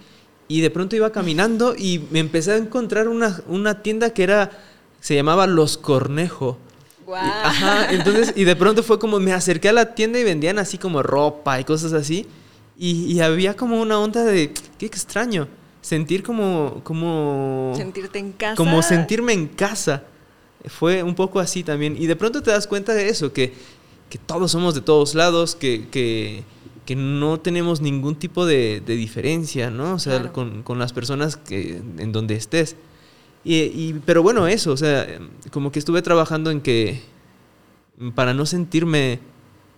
Y 0.49 0.61
de 0.61 0.71
pronto 0.71 0.97
iba 0.97 1.11
caminando 1.13 1.75
y 1.77 2.03
me 2.11 2.19
empecé 2.19 2.53
a 2.53 2.57
encontrar 2.57 3.09
una, 3.09 3.41
una 3.49 3.83
tienda 3.83 4.11
que 4.11 4.23
era, 4.23 4.51
se 5.01 5.15
llamaba 5.15 5.47
Los 5.47 5.79
Cornejo. 5.79 6.59
Y- 7.07 7.13
Ajá, 7.15 7.93
entonces, 7.93 8.33
y 8.37 8.45
de 8.45 8.57
pronto 8.57 8.83
fue 8.83 8.99
como 8.99 9.19
me 9.21 9.33
acerqué 9.33 9.69
a 9.69 9.73
la 9.73 9.95
tienda 9.95 10.19
y 10.19 10.25
vendían 10.25 10.59
así 10.59 10.79
como 10.79 11.03
ropa 11.03 11.59
y 11.61 11.65
cosas 11.65 11.93
así. 11.93 12.27
Y, 12.79 13.13
y 13.13 13.21
había 13.21 13.55
como 13.55 13.81
una 13.81 13.99
onda 13.99 14.25
de, 14.25 14.53
qué 14.79 14.87
extraño, 14.87 15.47
sentir 15.81 16.23
como, 16.23 16.81
como, 16.85 17.73
Sentirte 17.77 18.19
en 18.19 18.33
casa. 18.33 18.57
como 18.57 18.83
sentirme 18.83 19.33
en 19.33 19.47
casa. 19.49 20.05
Fue 20.67 21.03
un 21.03 21.15
poco 21.15 21.41
así 21.41 21.63
también. 21.65 21.97
Y 22.01 22.07
de 22.07 22.17
pronto 22.17 22.43
te 22.43 22.51
das 22.51 22.67
cuenta 22.67 22.95
de 22.95 23.09
eso, 23.09 23.33
que, 23.33 23.53
que 24.09 24.19
todos 24.19 24.53
somos 24.53 24.75
de 24.75 24.81
todos 24.81 25.15
lados, 25.15 25.55
que, 25.57 25.89
que, 25.91 26.45
que 26.87 26.97
no 26.97 27.39
tenemos 27.41 27.81
ningún 27.81 28.17
tipo 28.17 28.45
de, 28.45 28.83
de 28.85 28.97
diferencia, 28.97 29.71
¿no? 29.71 29.95
O 29.95 29.99
sea, 29.99 30.19
Claro. 30.19 30.33
con, 30.33 30.63
con 30.63 30.79
las 30.79 30.93
personas 30.93 31.37
que, 31.37 31.81
en 31.99 32.13
donde 32.13 32.35
estés. 32.35 32.77
Y, 33.45 33.55
y- 33.57 34.01
pero 34.05 34.23
bueno, 34.23 34.47
eso, 34.47 34.73
o 34.73 34.77
sea, 34.77 35.07
como 35.51 35.71
que 35.73 35.79
estuve 35.79 36.03
trabajando 36.03 36.51
en 36.51 36.61
que, 36.61 37.01
para 38.15 38.35
no 38.35 38.47
sentirme 38.47 39.21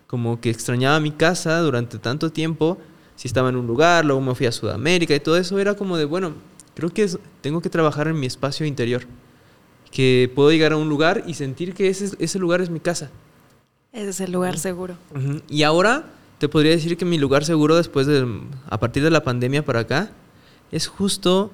como 0.07 0.41
que 0.41 0.51
extrañaba 0.51 1.01
mi 1.01 1.11
casa 1.11 1.59
durante 1.61 1.99
tanto 1.99 2.31
tiempo, 2.31 2.79
si 3.17 3.29
estaba 3.29 3.49
en 3.49 3.57
un 3.57 3.67
lugar, 3.67 4.05
luego 4.05 4.21
me 4.21 4.35
fui 4.35 4.47
a 4.47 4.53
Sudamérica 4.53 5.15
y 5.15 5.21
todo 5.21 5.37
eso, 5.37 5.59
era 5.59 5.75
como 5.75 5.97
de, 5.97 6.05
bueno, 6.05 6.33
creo 6.75 6.91
que 6.91 7.03
es- 7.05 7.19
tengo 7.41 7.61
que 7.61 7.71
trabajar 7.71 8.09
en 8.09 8.19
mi 8.19 8.27
espacio 8.27 8.65
interior, 8.67 9.03
que 9.91 10.31
puedo 10.35 10.51
llegar 10.51 10.73
a 10.73 10.77
un 10.77 10.89
lugar 10.89 11.23
y 11.27 11.35
sentir 11.35 11.75
que 11.75 11.89
ese, 11.89 12.11
ese 12.19 12.39
lugar 12.39 12.61
es 12.61 12.71
mi 12.71 12.81
casa. 12.81 13.11
Ese 13.93 14.09
es 14.11 14.21
el 14.21 14.33
lugar 14.33 14.59
seguro. 14.59 14.97
Y 15.49 15.63
ahora 15.63 16.05
te 16.45 16.49
podría 16.51 16.73
decir 16.73 16.99
que 16.99 17.07
mi 17.07 17.17
lugar 17.17 17.43
seguro 17.47 17.75
después 17.75 18.07
de, 18.07 18.27
a 18.69 18.79
partir 18.79 19.03
de 19.03 19.11
la 19.11 19.23
pandemia 19.25 19.65
para 19.65 19.81
acá, 19.81 20.11
es 20.71 20.89
justo 20.89 21.51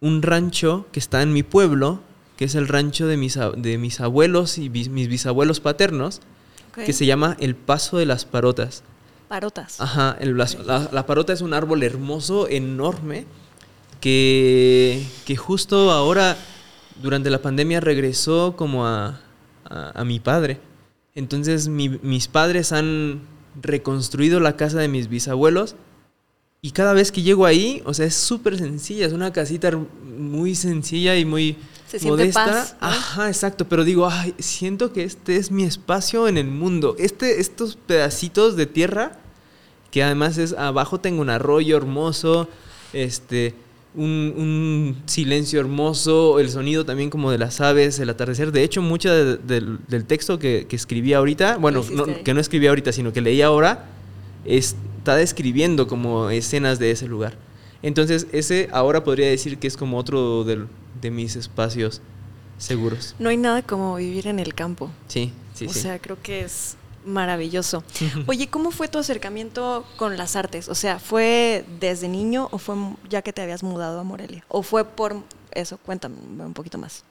un 0.00 0.22
rancho 0.22 0.86
que 0.90 0.98
está 0.98 1.22
en 1.22 1.32
mi 1.32 1.44
pueblo, 1.44 2.00
que 2.36 2.46
es 2.46 2.56
el 2.56 2.66
rancho 2.66 3.06
de 3.06 3.16
mis, 3.16 3.38
de 3.56 3.78
mis 3.78 4.00
abuelos 4.00 4.58
y 4.58 4.68
bis- 4.68 4.88
mis 4.90 5.06
bisabuelos 5.06 5.60
paternos, 5.60 6.20
que 6.74 6.92
se 6.92 7.06
llama 7.06 7.36
El 7.38 7.54
Paso 7.54 7.98
de 7.98 8.06
las 8.06 8.24
Parotas. 8.24 8.82
Parotas. 9.28 9.80
Ajá, 9.80 10.16
el- 10.18 10.36
la, 10.36 10.88
la 10.90 11.06
parota 11.06 11.32
es 11.32 11.40
un 11.40 11.54
árbol 11.54 11.84
hermoso, 11.84 12.48
enorme, 12.48 13.26
que, 14.00 15.06
que 15.26 15.36
justo 15.36 15.92
ahora, 15.92 16.36
durante 17.00 17.30
la 17.30 17.40
pandemia, 17.40 17.78
regresó 17.78 18.54
como 18.56 18.84
a, 18.84 19.20
a- 19.64 19.92
a 19.94 20.04
mi 20.04 20.18
padre. 20.18 20.58
Entonces 21.14 21.68
mi- 21.68 22.00
mis 22.02 22.26
padres 22.26 22.72
han 22.72 23.20
reconstruido 23.60 24.40
la 24.40 24.56
casa 24.56 24.78
de 24.78 24.88
mis 24.88 25.08
bisabuelos 25.08 25.74
Y 26.62 26.72
cada 26.72 26.92
vez 26.92 27.10
que 27.10 27.22
llego 27.22 27.46
ahí, 27.46 27.82
o 27.86 27.94
sea, 27.94 28.04
es 28.06 28.14
súper 28.14 28.58
sencilla, 28.58 29.06
es 29.06 29.12
una 29.14 29.32
casita 29.32 29.70
muy 30.18 30.54
sencilla 30.54 31.16
y 31.16 31.24
muy 31.24 31.56
Se 31.86 31.98
siente 31.98 32.10
modesta. 32.24 32.44
paz, 32.44 32.76
¿no? 32.80 32.88
Ajá, 32.88 33.28
exacto, 33.28 33.66
pero 33.66 33.82
digo, 33.84 34.06
ay, 34.10 34.34
siento 34.38 34.92
que 34.92 35.04
este 35.04 35.36
es 35.36 35.50
mi 35.50 35.64
espacio 35.64 36.28
en 36.28 36.36
el 36.36 36.48
mundo. 36.48 36.96
Este, 36.98 37.40
estos 37.40 37.76
pedacitos 37.76 38.56
de 38.56 38.66
tierra, 38.66 39.18
que 39.90 40.02
además 40.02 40.36
es 40.36 40.52
abajo 40.52 41.00
tengo 41.00 41.22
un 41.22 41.30
arroyo 41.30 41.76
hermoso, 41.78 42.46
este, 42.92 43.54
un, 43.94 44.34
un 44.36 45.02
silencio 45.06 45.58
hermoso, 45.60 46.38
el 46.38 46.48
sonido 46.50 46.84
también 46.84 47.10
como 47.10 47.30
de 47.30 47.38
las 47.38 47.60
aves, 47.60 47.98
el 47.98 48.08
atardecer. 48.10 48.52
De 48.52 48.62
hecho, 48.62 48.82
mucho 48.82 49.12
de- 49.12 49.36
del, 49.38 49.78
del 49.88 50.04
texto 50.04 50.38
que, 50.38 50.66
que 50.68 50.76
escribí 50.76 51.12
ahorita, 51.12 51.56
bueno, 51.56 51.84
no- 51.92 52.06
que 52.22 52.32
no 52.34 52.40
escribí 52.40 52.66
ahorita, 52.68 52.92
sino 52.92 53.12
que 53.12 53.20
leí 53.20 53.42
ahora, 53.42 53.86
está 54.44 55.16
describiendo 55.16 55.86
como 55.86 56.30
escenas 56.30 56.78
de 56.78 56.90
ese 56.92 57.06
lugar. 57.06 57.36
Entonces, 57.82 58.26
ese 58.32 58.68
ahora 58.72 59.02
podría 59.04 59.28
decir 59.28 59.58
que 59.58 59.66
es 59.66 59.76
como 59.76 59.98
otro 59.98 60.44
del- 60.44 60.66
de 61.00 61.10
mis 61.10 61.34
espacios 61.36 62.00
seguros. 62.58 63.14
No 63.18 63.28
hay 63.30 63.36
nada 63.38 63.62
como 63.62 63.96
vivir 63.96 64.26
en 64.26 64.38
el 64.38 64.54
campo. 64.54 64.90
Sí, 65.08 65.32
sí, 65.54 65.66
o 65.66 65.72
sí. 65.72 65.80
sea, 65.80 65.98
creo 65.98 66.18
que 66.22 66.42
es 66.42 66.76
maravilloso. 67.04 67.82
Oye, 68.26 68.48
¿cómo 68.48 68.70
fue 68.70 68.88
tu 68.88 68.98
acercamiento 68.98 69.84
con 69.96 70.16
las 70.16 70.36
artes? 70.36 70.68
O 70.68 70.74
sea, 70.74 70.98
¿fue 70.98 71.64
desde 71.80 72.08
niño 72.08 72.48
o 72.50 72.58
fue 72.58 72.76
ya 73.08 73.22
que 73.22 73.32
te 73.32 73.42
habías 73.42 73.62
mudado 73.62 74.00
a 74.00 74.04
Morelia? 74.04 74.44
¿O 74.48 74.62
fue 74.62 74.84
por 74.84 75.16
eso? 75.52 75.78
Cuéntame 75.78 76.16
un 76.38 76.54
poquito 76.54 76.78
más. 76.78 77.04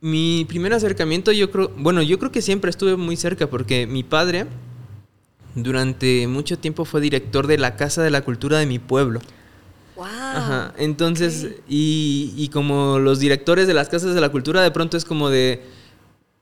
Mi 0.00 0.46
primer 0.48 0.72
acercamiento, 0.72 1.30
yo 1.32 1.50
creo, 1.50 1.70
bueno, 1.76 2.00
yo 2.02 2.18
creo 2.18 2.32
que 2.32 2.40
siempre 2.40 2.70
estuve 2.70 2.96
muy 2.96 3.16
cerca 3.16 3.48
porque 3.48 3.86
mi 3.86 4.02
padre 4.02 4.46
durante 5.54 6.26
mucho 6.26 6.58
tiempo 6.58 6.84
fue 6.84 7.00
director 7.00 7.46
de 7.46 7.58
la 7.58 7.76
Casa 7.76 8.02
de 8.02 8.10
la 8.10 8.22
Cultura 8.22 8.58
de 8.58 8.66
mi 8.66 8.78
pueblo. 8.78 9.20
¡Wow! 9.96 10.06
Ajá, 10.06 10.74
entonces, 10.78 11.48
y, 11.68 12.32
y 12.36 12.48
como 12.48 12.98
los 12.98 13.18
directores 13.18 13.66
de 13.66 13.74
las 13.74 13.90
casas 13.90 14.14
de 14.14 14.20
la 14.22 14.30
cultura, 14.30 14.62
de 14.62 14.70
pronto 14.70 14.96
es 14.96 15.04
como 15.04 15.28
de, 15.28 15.62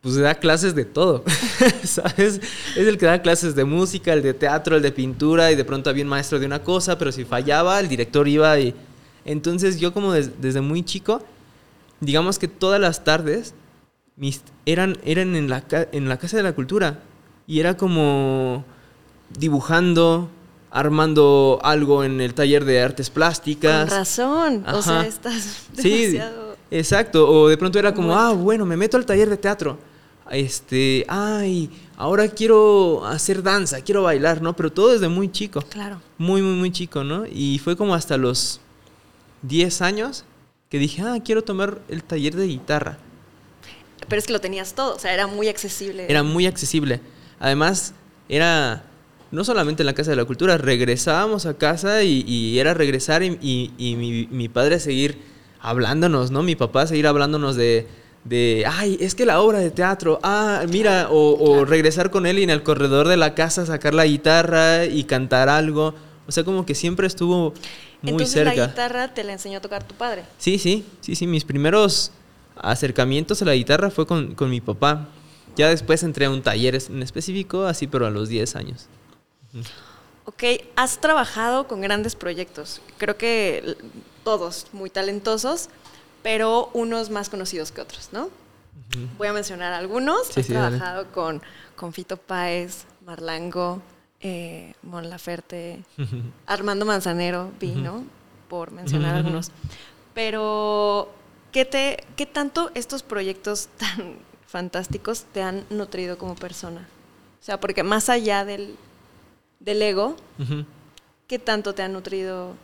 pues 0.01 0.17
da 0.17 0.35
clases 0.37 0.75
de 0.75 0.85
todo, 0.85 1.25
¿sabes? 1.85 2.41
Es 2.77 2.87
el 2.87 2.99
que 2.99 3.07
da 3.07 3.21
clases 3.21 3.55
de 3.55 3.65
música, 3.65 4.13
el 4.13 4.23
de 4.23 4.33
teatro, 4.35 4.77
el 4.77 4.83
de 4.83 4.93
pintura, 4.93 5.51
y 5.51 5.57
de 5.57 5.65
pronto 5.65 5.91
había 5.91 6.05
un 6.05 6.09
maestro 6.11 6.39
de 6.39 6.47
una 6.47 6.63
cosa, 6.63 6.97
pero 6.99 7.11
si 7.13 7.25
fallaba, 7.25 7.81
el 7.81 7.89
director 7.89 8.27
iba 8.29 8.59
y... 8.61 8.75
Entonces 9.25 9.79
yo 9.81 9.93
como 9.93 10.13
des- 10.13 10.41
desde 10.41 10.61
muy 10.61 10.83
chico, 10.85 11.23
digamos 12.01 12.39
que 12.39 12.49
todas 12.49 12.81
las 12.81 13.03
tardes 13.05 13.55
mis, 14.17 14.41
eran, 14.67 14.99
eran 15.05 15.35
en, 15.37 15.51
la, 15.51 15.65
en 15.93 16.09
la 16.09 16.17
Casa 16.17 16.37
de 16.37 16.43
la 16.45 16.53
Cultura, 16.55 17.01
y 17.47 17.61
era 17.61 17.77
como 17.77 18.65
dibujando, 19.39 20.31
armando 20.71 21.59
algo 21.63 22.05
en 22.05 22.21
el 22.21 22.35
taller 22.35 22.65
de 22.65 22.83
artes 22.83 23.11
plásticas. 23.11 23.89
Con 23.89 23.99
razón. 23.99 24.65
O 24.73 24.83
sea, 24.83 25.07
estás 25.07 25.67
Sí, 25.77 26.07
demasiado... 26.07 26.57
exacto. 26.71 27.29
O 27.31 27.49
de 27.49 27.57
pronto 27.57 27.79
era 27.79 27.93
como, 27.95 28.17
ah, 28.17 28.33
bueno, 28.33 28.65
me 28.65 28.77
meto 28.77 28.97
al 28.97 29.05
taller 29.07 29.29
de 29.29 29.37
teatro. 29.37 29.79
Este, 30.31 31.05
ay, 31.09 31.71
ahora 31.97 32.29
quiero 32.29 33.05
hacer 33.07 33.43
danza, 33.43 33.81
quiero 33.81 34.03
bailar, 34.03 34.43
¿no? 34.43 34.55
Pero 34.57 34.71
todo 34.73 34.93
desde 34.93 35.09
muy 35.09 35.31
chico. 35.33 35.63
Claro. 35.63 36.01
Muy, 36.19 36.43
muy, 36.43 36.55
muy 36.57 36.71
chico, 36.73 37.05
¿no? 37.05 37.25
Y 37.27 37.59
fue 37.63 37.77
como 37.77 37.95
hasta 37.95 38.17
los 38.17 38.61
10 39.43 39.81
años 39.83 40.25
que 40.71 40.79
dije, 40.79 41.03
ah, 41.03 41.17
quiero 41.25 41.43
tomar 41.43 41.79
el 41.89 42.03
taller 42.05 42.37
de 42.37 42.47
guitarra. 42.47 42.99
Pero 44.09 44.19
es 44.19 44.27
que 44.27 44.33
lo 44.33 44.41
tenías 44.41 44.75
todo. 44.75 44.95
O 44.97 44.99
sea, 44.99 45.13
era 45.15 45.27
muy 45.27 45.49
accesible. 45.49 46.07
Era 46.09 46.23
muy 46.23 46.47
accesible. 46.47 47.01
Además, 47.41 47.95
era 48.29 48.85
no 49.31 49.45
solamente 49.45 49.83
en 49.83 49.87
la 49.87 49.93
Casa 49.95 50.11
de 50.11 50.17
la 50.17 50.25
Cultura, 50.25 50.57
regresábamos 50.57 51.45
a 51.47 51.55
casa 51.59 52.03
y, 52.03 52.25
y 52.27 52.59
era 52.59 52.73
regresar 52.75 53.23
y, 53.23 53.39
y- 53.43 53.73
y 53.77 53.97
mi, 53.97 54.27
mi 54.31 54.49
padre 54.49 54.81
seguir 54.81 55.19
hablándonos, 55.61 56.31
¿no? 56.31 56.43
Mi 56.43 56.57
papá 56.57 56.87
seguir 56.87 57.07
hablándonos 57.07 57.55
de, 57.57 57.87
de, 58.29 58.65
ay, 58.67 58.99
es 59.01 59.15
que 59.15 59.25
la 59.25 59.41
obra 59.41 59.59
de 59.59 59.71
teatro, 59.71 60.19
ah, 60.23 60.65
mira, 60.69 61.09
o, 61.11 61.65
regresar 61.65 62.11
con 62.11 62.27
él 62.27 62.39
y 62.39 62.43
en 62.43 62.51
el 62.51 62.63
corredor 62.63 63.09
de 63.09 63.17
la 63.17 63.35
casa 63.35 63.65
sacar 63.65 63.95
la 63.95 64.07
guitarra 64.07 64.85
y 64.85 65.05
cantar 65.05 65.49
algo. 65.49 65.95
O 66.27 66.33
sea, 66.33 66.45
como 66.45 66.67
que 66.67 66.75
siempre 66.75 67.07
estuvo 67.07 67.55
muy 68.03 68.13
Entonces 68.13 68.33
cerca. 68.33 68.55
la 68.55 68.67
guitarra 68.67 69.15
te 69.15 69.25
la 69.25 69.33
enseñó 69.33 69.59
a 69.59 69.61
tocar 69.63 69.85
tu 69.85 69.95
padre. 69.95 70.25
Sí, 70.37 70.59
sí, 70.59 70.85
sí, 71.01 71.15
sí. 71.15 71.27
Mis 71.27 71.45
primeros 71.45 72.13
acercamientos 72.57 73.41
a 73.41 73.47
la 73.47 73.55
guitarra 73.55 73.91
fue 73.91 74.07
con, 74.07 74.35
con 74.35 74.51
mi 74.51 74.61
papá. 74.61 75.09
Ya 75.57 75.69
después 75.69 76.03
entré 76.03 76.27
a 76.27 76.31
un 76.31 76.43
taller 76.43 76.79
en 76.89 77.03
específico, 77.03 77.65
así, 77.65 77.87
pero 77.87 78.07
a 78.07 78.11
los 78.11 78.29
10 78.29 78.57
años. 78.57 78.87
Ok, 80.27 80.45
has 80.77 81.01
trabajado 81.01 81.67
con 81.67 81.81
grandes 81.81 82.15
proyectos. 82.15 82.83
Creo 82.99 83.17
que 83.17 83.77
todos 84.23 84.67
muy 84.73 84.91
talentosos, 84.91 85.71
pero 86.29 86.69
unos 86.75 87.09
más 87.09 87.31
conocidos 87.31 87.73
que 87.73 87.81
otros, 87.81 88.11
¿no? 88.13 88.29
Voy 89.17 89.29
a 89.29 89.33
mencionar 89.33 89.73
algunos. 89.73 90.27
Sí, 90.27 90.43
dale. 90.43 90.77
trabajado 90.77 91.11
con, 91.11 91.41
con 91.75 91.95
Fito 91.95 92.19
Páez, 92.19 92.85
Marlango, 93.07 93.81
eh, 94.21 94.75
Mon 94.83 95.09
Laferte, 95.09 95.83
Armando 96.47 96.85
Manzanero, 96.85 97.51
vino, 97.59 98.05
por 98.47 98.73
mencionar 98.73 99.15
algunos. 99.15 99.53
Pero, 100.13 101.11
¿qué, 101.51 101.65
te, 101.65 102.05
¿qué 102.15 102.27
tanto 102.27 102.73
estos 102.75 103.03
proyectos 103.03 103.69
tan 103.79 104.17
fantásticos 104.47 105.25
te 105.33 105.41
han 105.41 105.65
nutrido 105.71 106.19
como 106.19 106.35
persona? 106.35 106.87
O 107.41 107.43
sea, 107.43 107.59
porque 107.59 107.83
más 107.83 108.11
allá 108.11 108.45
del, 108.45 108.77
del 109.61 109.81
ego. 109.81 110.15
¿qué 111.27 111.39
tanto 111.39 111.75
te 111.75 111.81
han 111.81 111.95
nutrido 111.95 112.55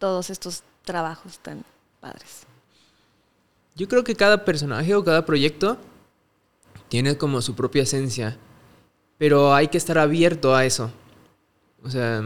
todos 0.00 0.28
estos 0.28 0.64
trabajos 0.84 1.38
tan 1.38 1.64
padres? 2.00 2.46
Yo 3.82 3.88
creo 3.88 4.04
que 4.04 4.14
cada 4.14 4.44
personaje 4.44 4.94
o 4.94 5.02
cada 5.02 5.26
proyecto 5.26 5.76
tiene 6.88 7.18
como 7.18 7.42
su 7.42 7.56
propia 7.56 7.82
esencia, 7.82 8.38
pero 9.18 9.52
hay 9.56 9.66
que 9.66 9.76
estar 9.76 9.98
abierto 9.98 10.54
a 10.54 10.64
eso. 10.64 10.92
O 11.82 11.90
sea, 11.90 12.22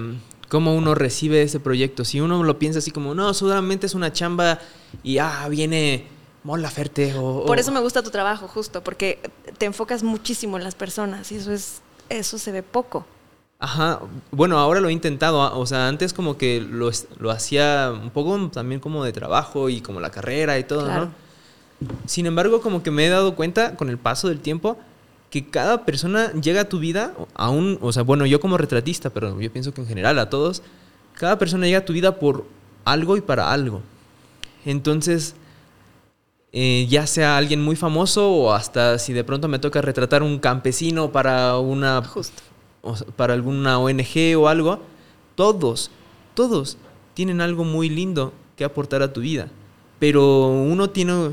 cómo 0.51 0.75
uno 0.75 0.95
recibe 0.95 1.41
ese 1.41 1.59
proyecto. 1.59 2.05
Si 2.05 2.21
uno 2.21 2.45
lo 2.45 2.59
piensa 2.59 2.81
así 2.81 2.91
como, 2.91 3.15
no, 3.15 3.33
solamente 3.33 3.87
es 3.87 3.95
una 3.95 4.13
chamba 4.13 4.59
y 5.03 5.17
ah, 5.17 5.49
viene 5.49 6.05
Mon 6.45 6.61
Laferte 6.61 7.15
o... 7.17 7.47
Por 7.47 7.59
eso 7.59 7.73
me 7.73 7.81
gusta 7.81 8.03
tu 8.03 8.11
trabajo, 8.11 8.49
justo, 8.49 8.85
porque 8.85 9.19
te 9.57 9.65
enfocas 9.65 10.03
muchísimo 10.03 10.59
en 10.59 10.65
las 10.65 10.75
personas 10.75 11.33
y 11.33 11.37
eso 11.37 11.53
es 11.55 11.81
eso 12.11 12.37
se 12.37 12.53
ve 12.53 12.63
poco. 12.63 13.07
Ajá, 13.61 14.01
bueno, 14.31 14.59
ahora 14.59 14.81
lo 14.81 14.91
he 14.91 14.93
intentado, 14.93 15.41
ah, 15.41 15.57
o 15.57 15.65
sea, 15.65 15.89
antes 15.89 16.13
como 16.13 16.37
que 16.37 16.61
lo, 16.61 16.91
lo 17.19 17.31
hacía 17.31 17.95
un 17.99 18.11
poco 18.11 18.51
también 18.51 18.79
como 18.79 19.05
de 19.05 19.15
trabajo 19.15 19.71
y 19.71 19.81
como 19.81 20.01
la 20.01 20.11
carrera 20.11 20.59
y 20.59 20.65
todo, 20.65 20.85
Claro. 20.85 21.07
¿no? 21.07 21.26
Sin 22.07 22.27
embargo, 22.27 22.61
como 22.61 22.83
que 22.83 22.91
me 22.91 23.07
he 23.07 23.09
dado 23.09 23.35
cuenta 23.35 23.77
con 23.77 23.89
el 23.89 23.99
paso 23.99 24.29
del 24.29 24.41
tiempo 24.41 24.79
que 25.31 25.47
cada 25.49 25.85
persona 25.85 26.33
llega 26.33 26.63
a 26.63 26.69
tu 26.69 26.79
vida, 26.79 27.13
aún, 27.35 27.79
o 27.83 27.93
sea, 27.93 28.03
bueno, 28.03 28.27
yo 28.27 28.41
como 28.41 28.57
retratista, 28.57 29.11
pero 29.11 29.39
yo 29.41 29.53
pienso 29.53 29.75
que 29.75 29.81
en 29.81 29.87
general 29.87 30.19
a 30.19 30.31
todos, 30.31 30.63
cada 31.15 31.39
persona 31.39 31.67
llega 31.67 31.81
a 31.81 31.85
tu 31.85 31.93
vida 31.93 32.19
por 32.19 32.47
algo 32.85 33.17
y 33.17 33.21
para 33.21 33.53
algo. 33.53 33.83
Entonces, 34.65 35.35
eh, 36.53 36.87
ya 36.89 37.07
sea 37.07 37.37
alguien 37.37 37.63
muy 37.63 37.77
famoso 37.77 38.31
o 38.31 38.53
hasta 38.53 38.99
si 38.99 39.13
de 39.13 39.25
pronto 39.25 39.49
me 39.49 39.59
toca 39.59 39.83
retratar 39.83 40.23
un 40.23 40.39
campesino 40.39 41.13
para 41.13 41.59
una 41.59 42.03
Justo. 42.03 42.43
o 42.83 42.95
para 42.95 43.35
alguna 43.35 43.79
ONG 43.79 44.37
o 44.39 44.49
algo, 44.49 44.81
todos, 45.35 45.91
todos 46.35 46.79
tienen 47.15 47.41
algo 47.41 47.65
muy 47.65 47.89
lindo 47.91 48.33
que 48.57 48.65
aportar 48.65 49.03
a 49.03 49.13
tu 49.13 49.21
vida. 49.21 49.49
Pero 49.99 50.49
uno 50.49 50.91
tiene, 50.91 51.33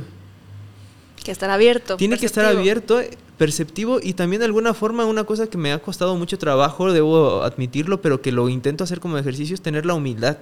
Que 1.24 1.32
estar 1.32 1.50
abierto. 1.50 1.98
tiene 1.98 2.18
que 2.18 2.26
estar 2.26 2.44
perceptivo. 2.46 2.62
abierto, 2.62 3.18
perceptivo 3.38 4.00
y 4.02 4.14
también 4.14 4.40
de 4.42 4.46
alguna 4.46 4.74
forma 4.74 5.06
una 5.06 5.24
cosa 5.24 5.48
que 5.48 5.58
me 5.58 5.72
ha 5.72 5.80
costado 5.82 6.16
mucho 6.16 6.38
trabajo, 6.38 6.92
debo 6.92 7.42
admitirlo, 7.44 8.02
pero 8.02 8.22
que 8.22 8.32
lo 8.32 8.50
intento 8.50 8.84
hacer 8.84 9.00
como 9.00 9.18
ejercicio 9.18 9.54
es 9.56 9.62
tener 9.62 9.86
la 9.86 9.94
humildad. 9.96 10.38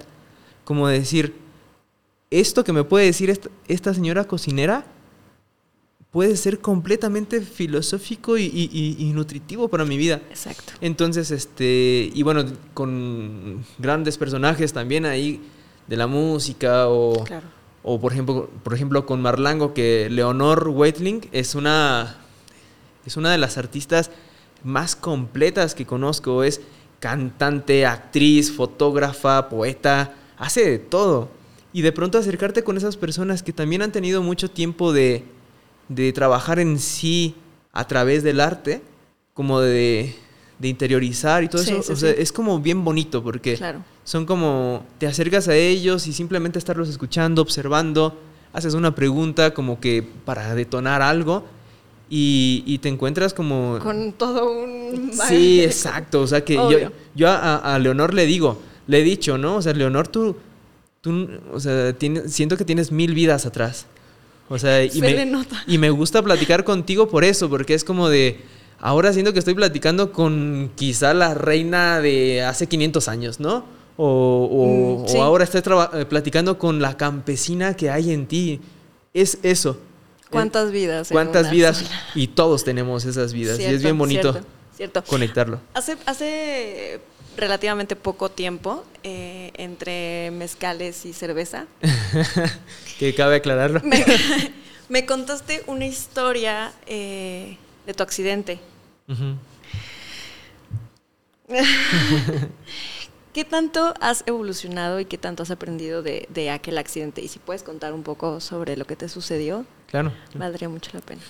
Como 0.65 0.87
decir, 0.87 1.33
esto 2.29 2.63
que 2.63 2.73
me 2.73 2.83
puede 2.83 3.05
decir 3.05 3.29
esta, 3.29 3.49
esta 3.67 3.93
señora 3.93 4.23
cocinera 4.25 4.85
puede 6.11 6.35
ser 6.35 6.59
completamente 6.59 7.39
filosófico 7.41 8.37
y- 8.37 8.47
y 8.99 9.11
nutritivo 9.13 9.69
para 9.69 9.85
mi 9.85 9.97
vida. 9.97 10.21
Exacto. 10.29 10.73
Entonces, 10.81 11.31
este, 11.31 12.11
y 12.13 12.21
bueno, 12.23 12.43
con 12.73 13.63
grandes 13.79 14.17
personajes 14.17 14.73
también 14.73 15.05
ahí 15.05 15.39
de 15.87 15.95
la 15.97 16.07
música 16.07 16.89
o, 16.89 17.23
Claro. 17.23 17.47
O 17.83 17.99
por 17.99 18.13
ejemplo, 18.13 18.49
por 18.63 18.73
ejemplo 18.73 19.05
con 19.05 19.21
Marlango 19.21 19.73
que 19.73 20.07
Leonor 20.09 20.69
Weitling 20.69 21.27
es 21.31 21.55
una 21.55 22.17
es 23.05 23.17
una 23.17 23.31
de 23.31 23.37
las 23.37 23.57
artistas 23.57 24.11
más 24.63 24.95
completas 24.95 25.73
que 25.73 25.85
conozco, 25.85 26.43
es 26.43 26.61
cantante, 26.99 27.85
actriz, 27.85 28.51
fotógrafa, 28.51 29.49
poeta, 29.49 30.13
hace 30.37 30.69
de 30.69 30.79
todo. 30.79 31.29
Y 31.73 31.81
de 31.81 31.91
pronto 31.91 32.17
acercarte 32.17 32.63
con 32.63 32.77
esas 32.77 32.97
personas 32.97 33.43
que 33.43 33.53
también 33.53 33.81
han 33.81 33.91
tenido 33.91 34.21
mucho 34.21 34.51
tiempo 34.51 34.93
de, 34.93 35.23
de 35.89 36.13
trabajar 36.13 36.59
en 36.59 36.79
sí 36.79 37.35
a 37.73 37.87
través 37.87 38.23
del 38.23 38.39
arte, 38.39 38.81
como 39.33 39.61
de, 39.61 40.15
de 40.61 40.67
interiorizar 40.67 41.43
y 41.43 41.47
todo 41.49 41.63
Sí, 41.63 41.71
eso. 41.71 41.81
sí, 41.83 41.91
o 41.93 41.95
sea, 41.95 42.09
sí. 42.13 42.15
es 42.19 42.31
como 42.31 42.59
bien 42.59 42.83
bonito 42.83 43.23
porque 43.23 43.55
Claro. 43.55 43.83
son 44.03 44.25
como, 44.25 44.85
te 44.99 45.07
acercas 45.07 45.47
a 45.47 45.55
ellos 45.55 46.05
y 46.07 46.13
simplemente 46.13 46.59
estarlos 46.59 46.87
escuchando, 46.89 47.41
observando, 47.41 48.17
haces 48.53 48.73
una 48.75 48.93
pregunta 48.93 49.53
como 49.53 49.79
que 49.79 50.03
para 50.25 50.53
detonar 50.55 51.01
algo 51.01 51.43
y, 52.09 52.63
y 52.67 52.77
te 52.79 52.89
encuentras 52.89 53.33
como... 53.33 53.79
Con 53.81 54.13
todo 54.13 54.51
un... 54.51 55.11
Sí, 55.13 55.63
exacto. 55.63 56.21
O 56.21 56.27
sea 56.27 56.43
que 56.45 56.53
yo, 56.55 56.61
Obvio. 56.67 56.91
yo 57.15 57.29
a, 57.29 57.55
a 57.73 57.79
Leonor 57.79 58.13
le 58.13 58.25
digo, 58.25 58.61
le 58.87 58.99
he 58.99 59.03
dicho, 59.03 59.37
¿no? 59.37 59.55
O 59.55 59.61
sea, 59.61 59.73
Leonor, 59.73 60.09
tú, 60.09 60.35
tú 60.99 61.27
o 61.53 61.59
sea, 61.59 61.95
siento 62.27 62.57
que 62.57 62.65
tienes 62.65 62.91
mil 62.91 63.13
vidas 63.13 63.45
atrás. 63.45 63.85
O 64.49 64.59
sea, 64.59 64.83
y 64.83 64.89
Se 64.89 64.99
me, 64.99 65.31
y 65.67 65.77
me 65.77 65.89
gusta 65.89 66.21
platicar 66.21 66.65
contigo 66.65 67.07
por 67.07 67.23
eso, 67.23 67.49
porque 67.49 67.73
es 67.73 67.85
como 67.85 68.09
de, 68.09 68.41
ahora 68.81 69.13
siento 69.13 69.31
que 69.33 69.39
estoy 69.39 69.53
platicando 69.53 70.11
con 70.11 70.71
quizá 70.75 71.13
la 71.13 71.33
reina 71.33 72.01
de 72.01 72.43
hace 72.43 72.67
500 72.67 73.07
años, 73.07 73.39
¿no? 73.39 73.63
O, 73.97 74.49
o- 74.51 75.03
Mm, 75.03 75.07
sí. 75.07 75.17
o 75.17 75.23
ahora 75.23 75.43
estoy 75.43 75.61
traba- 75.61 75.91
eh, 75.93 76.05
platicando 76.05 76.57
con 76.57 76.81
la 76.81 76.97
campesina 76.97 77.75
que 77.75 77.89
hay 77.89 78.11
en 78.11 78.25
ti. 78.27 78.59
Es 79.13 79.37
eso. 79.43 79.77
¿Cuántas 80.29 80.71
vidas? 80.71 81.09
¿Cuántas 81.11 81.51
vidas? 81.51 81.83
Y 82.15 82.27
todos 82.27 82.63
tenemos 82.63 83.05
esas 83.05 83.33
vidas. 83.33 83.59
y 83.59 83.65
es 83.65 83.83
bien 83.83 83.97
bonito 83.97 84.31
Cierto, 84.31 84.47
cierto. 84.77 85.03
conectarlo. 85.03 85.59
Hace, 85.73 85.97
hace 86.05 87.01
relativamente 87.37 87.95
poco 87.97 88.29
tiempo, 88.31 88.83
eh, 89.03 89.51
entre 89.55 90.31
mezcales 90.31 91.05
y 91.05 91.11
cerveza, 91.13 91.65
que 92.99 93.13
cabe 93.13 93.35
aclararlo. 93.37 93.81
me, 93.83 94.03
me 94.89 95.05
contaste 95.05 95.63
una 95.67 95.85
historia 95.85 96.71
eh, 96.87 97.57
de 97.85 97.93
tu 97.93 98.03
accidente. 98.03 98.59
¿Qué 103.33 103.45
tanto 103.45 103.93
has 104.01 104.23
evolucionado 104.25 104.99
y 104.99 105.05
qué 105.05 105.17
tanto 105.17 105.43
has 105.43 105.51
aprendido 105.51 106.01
de, 106.03 106.27
de 106.29 106.49
aquel 106.49 106.77
accidente? 106.77 107.21
Y 107.21 107.27
si 107.29 107.39
puedes 107.39 107.63
contar 107.63 107.93
un 107.93 108.03
poco 108.03 108.39
sobre 108.41 108.75
lo 108.75 108.85
que 108.85 108.95
te 108.95 109.07
sucedió, 109.07 109.65
Claro. 109.87 110.11
valdría 110.35 110.67
mucho 110.69 110.91
la 110.93 111.01
pena. 111.01 111.21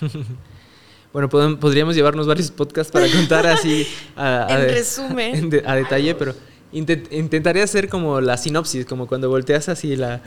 Bueno, 1.12 1.28
podríamos 1.28 1.94
llevarnos 1.94 2.26
varios 2.26 2.50
podcasts 2.50 2.90
para 2.92 3.06
contar 3.10 3.46
así 3.46 3.86
a, 4.16 4.46
a 4.46 4.54
En 4.54 4.60
de- 4.66 4.74
resumen. 4.74 5.62
a 5.66 5.74
detalle, 5.76 6.14
pero 6.14 6.34
intent- 6.72 7.08
intentaré 7.12 7.62
hacer 7.62 7.88
como 7.88 8.20
la 8.20 8.36
sinopsis, 8.36 8.86
como 8.86 9.06
cuando 9.06 9.28
volteas 9.28 9.68
así 9.68 9.96
la... 9.96 10.22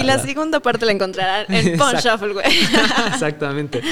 y 0.00 0.04
la 0.04 0.18
segunda 0.18 0.60
parte 0.60 0.86
la 0.86 0.92
encontrarán 0.92 1.46
en 1.54 1.68
Exacto. 1.68 2.08
Shuffle, 2.08 2.32
güey. 2.32 2.46
Exactamente. 3.12 3.82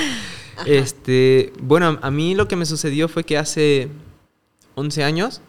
Este, 0.66 1.52
bueno, 1.60 1.98
a 2.02 2.10
mí 2.10 2.34
lo 2.34 2.48
que 2.48 2.56
me 2.56 2.66
sucedió 2.66 3.08
fue 3.08 3.24
que 3.24 3.38
hace 3.38 3.88
11 4.74 5.04
años, 5.04 5.40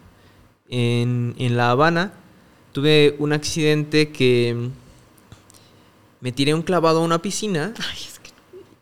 en, 0.69 1.35
en 1.39 1.57
La 1.57 1.71
Habana, 1.71 2.13
tuve 2.73 3.15
un 3.19 3.33
accidente 3.33 4.09
que 4.09 4.69
me 6.21 6.31
tiré 6.31 6.53
un 6.53 6.61
clavado 6.61 6.99
a 6.99 7.03
una 7.03 7.21
piscina. 7.21 7.73
Ay, 7.79 7.97
es 8.07 8.19
que 8.19 8.29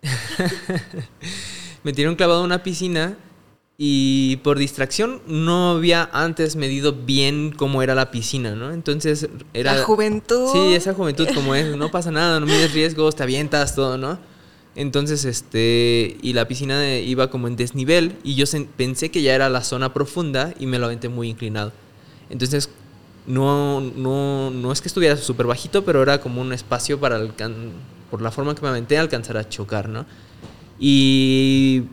Me 1.84 1.94
tiré 1.94 2.10
un 2.10 2.16
clavado 2.16 2.42
a 2.42 2.44
una 2.44 2.64
piscina 2.64 3.16
y 3.78 4.38
por 4.38 4.58
distracción 4.58 5.22
no 5.28 5.72
había 5.72 6.10
antes 6.12 6.56
medido 6.56 6.94
bien 6.94 7.54
cómo 7.56 7.84
era 7.84 7.94
la 7.94 8.10
piscina, 8.10 8.56
¿no? 8.56 8.72
Entonces 8.72 9.30
era... 9.54 9.76
La 9.76 9.84
juventud. 9.84 10.50
Sí, 10.52 10.74
esa 10.74 10.94
juventud 10.96 11.28
como 11.36 11.54
es, 11.54 11.76
no 11.78 11.92
pasa 11.92 12.10
nada, 12.10 12.40
no 12.40 12.48
mides 12.48 12.74
riesgos, 12.74 13.16
te 13.16 13.24
avientas, 13.24 13.76
todo, 13.76 13.98
¿no? 13.98 14.18
Entonces, 14.76 15.26
este, 15.26 16.18
y 16.22 16.34
la 16.34 16.48
piscina 16.48 16.98
iba 17.00 17.30
como 17.30 17.48
en 17.48 17.56
desnivel 17.56 18.16
y 18.24 18.36
yo 18.36 18.46
pensé 18.76 19.10
que 19.12 19.22
ya 19.22 19.34
era 19.34 19.50
la 19.50 19.64
zona 19.64 19.94
profunda 19.94 20.54
y 20.60 20.66
me 20.68 20.78
lo 20.80 20.86
aventé 20.86 21.10
muy 21.10 21.30
inclinado. 21.30 21.72
Entonces, 22.30 22.70
no, 23.26 23.82
no, 23.82 24.52
no 24.52 24.72
es 24.72 24.82
que 24.82 24.88
estuviera 24.88 25.18
súper 25.18 25.48
bajito, 25.48 25.84
pero 25.84 26.02
era 26.02 26.20
como 26.20 26.42
un 26.42 26.54
espacio 26.54 27.00
para, 27.00 27.20
alcan- 27.20 27.72
por 28.10 28.22
la 28.22 28.32
forma 28.32 28.54
que 28.56 28.62
me 28.62 28.70
aventé, 28.70 28.98
alcanzar 28.98 29.38
a 29.38 29.50
chocar, 29.50 29.90
¿no? 29.90 30.06
Y 30.80 31.84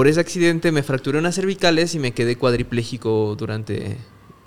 por 0.00 0.08
ese 0.08 0.18
accidente 0.18 0.72
me 0.72 0.82
fracturé 0.82 1.18
unas 1.18 1.34
cervicales 1.34 1.94
y 1.94 1.98
me 1.98 2.12
quedé 2.12 2.34
cuadripléjico 2.36 3.36
durante 3.36 3.98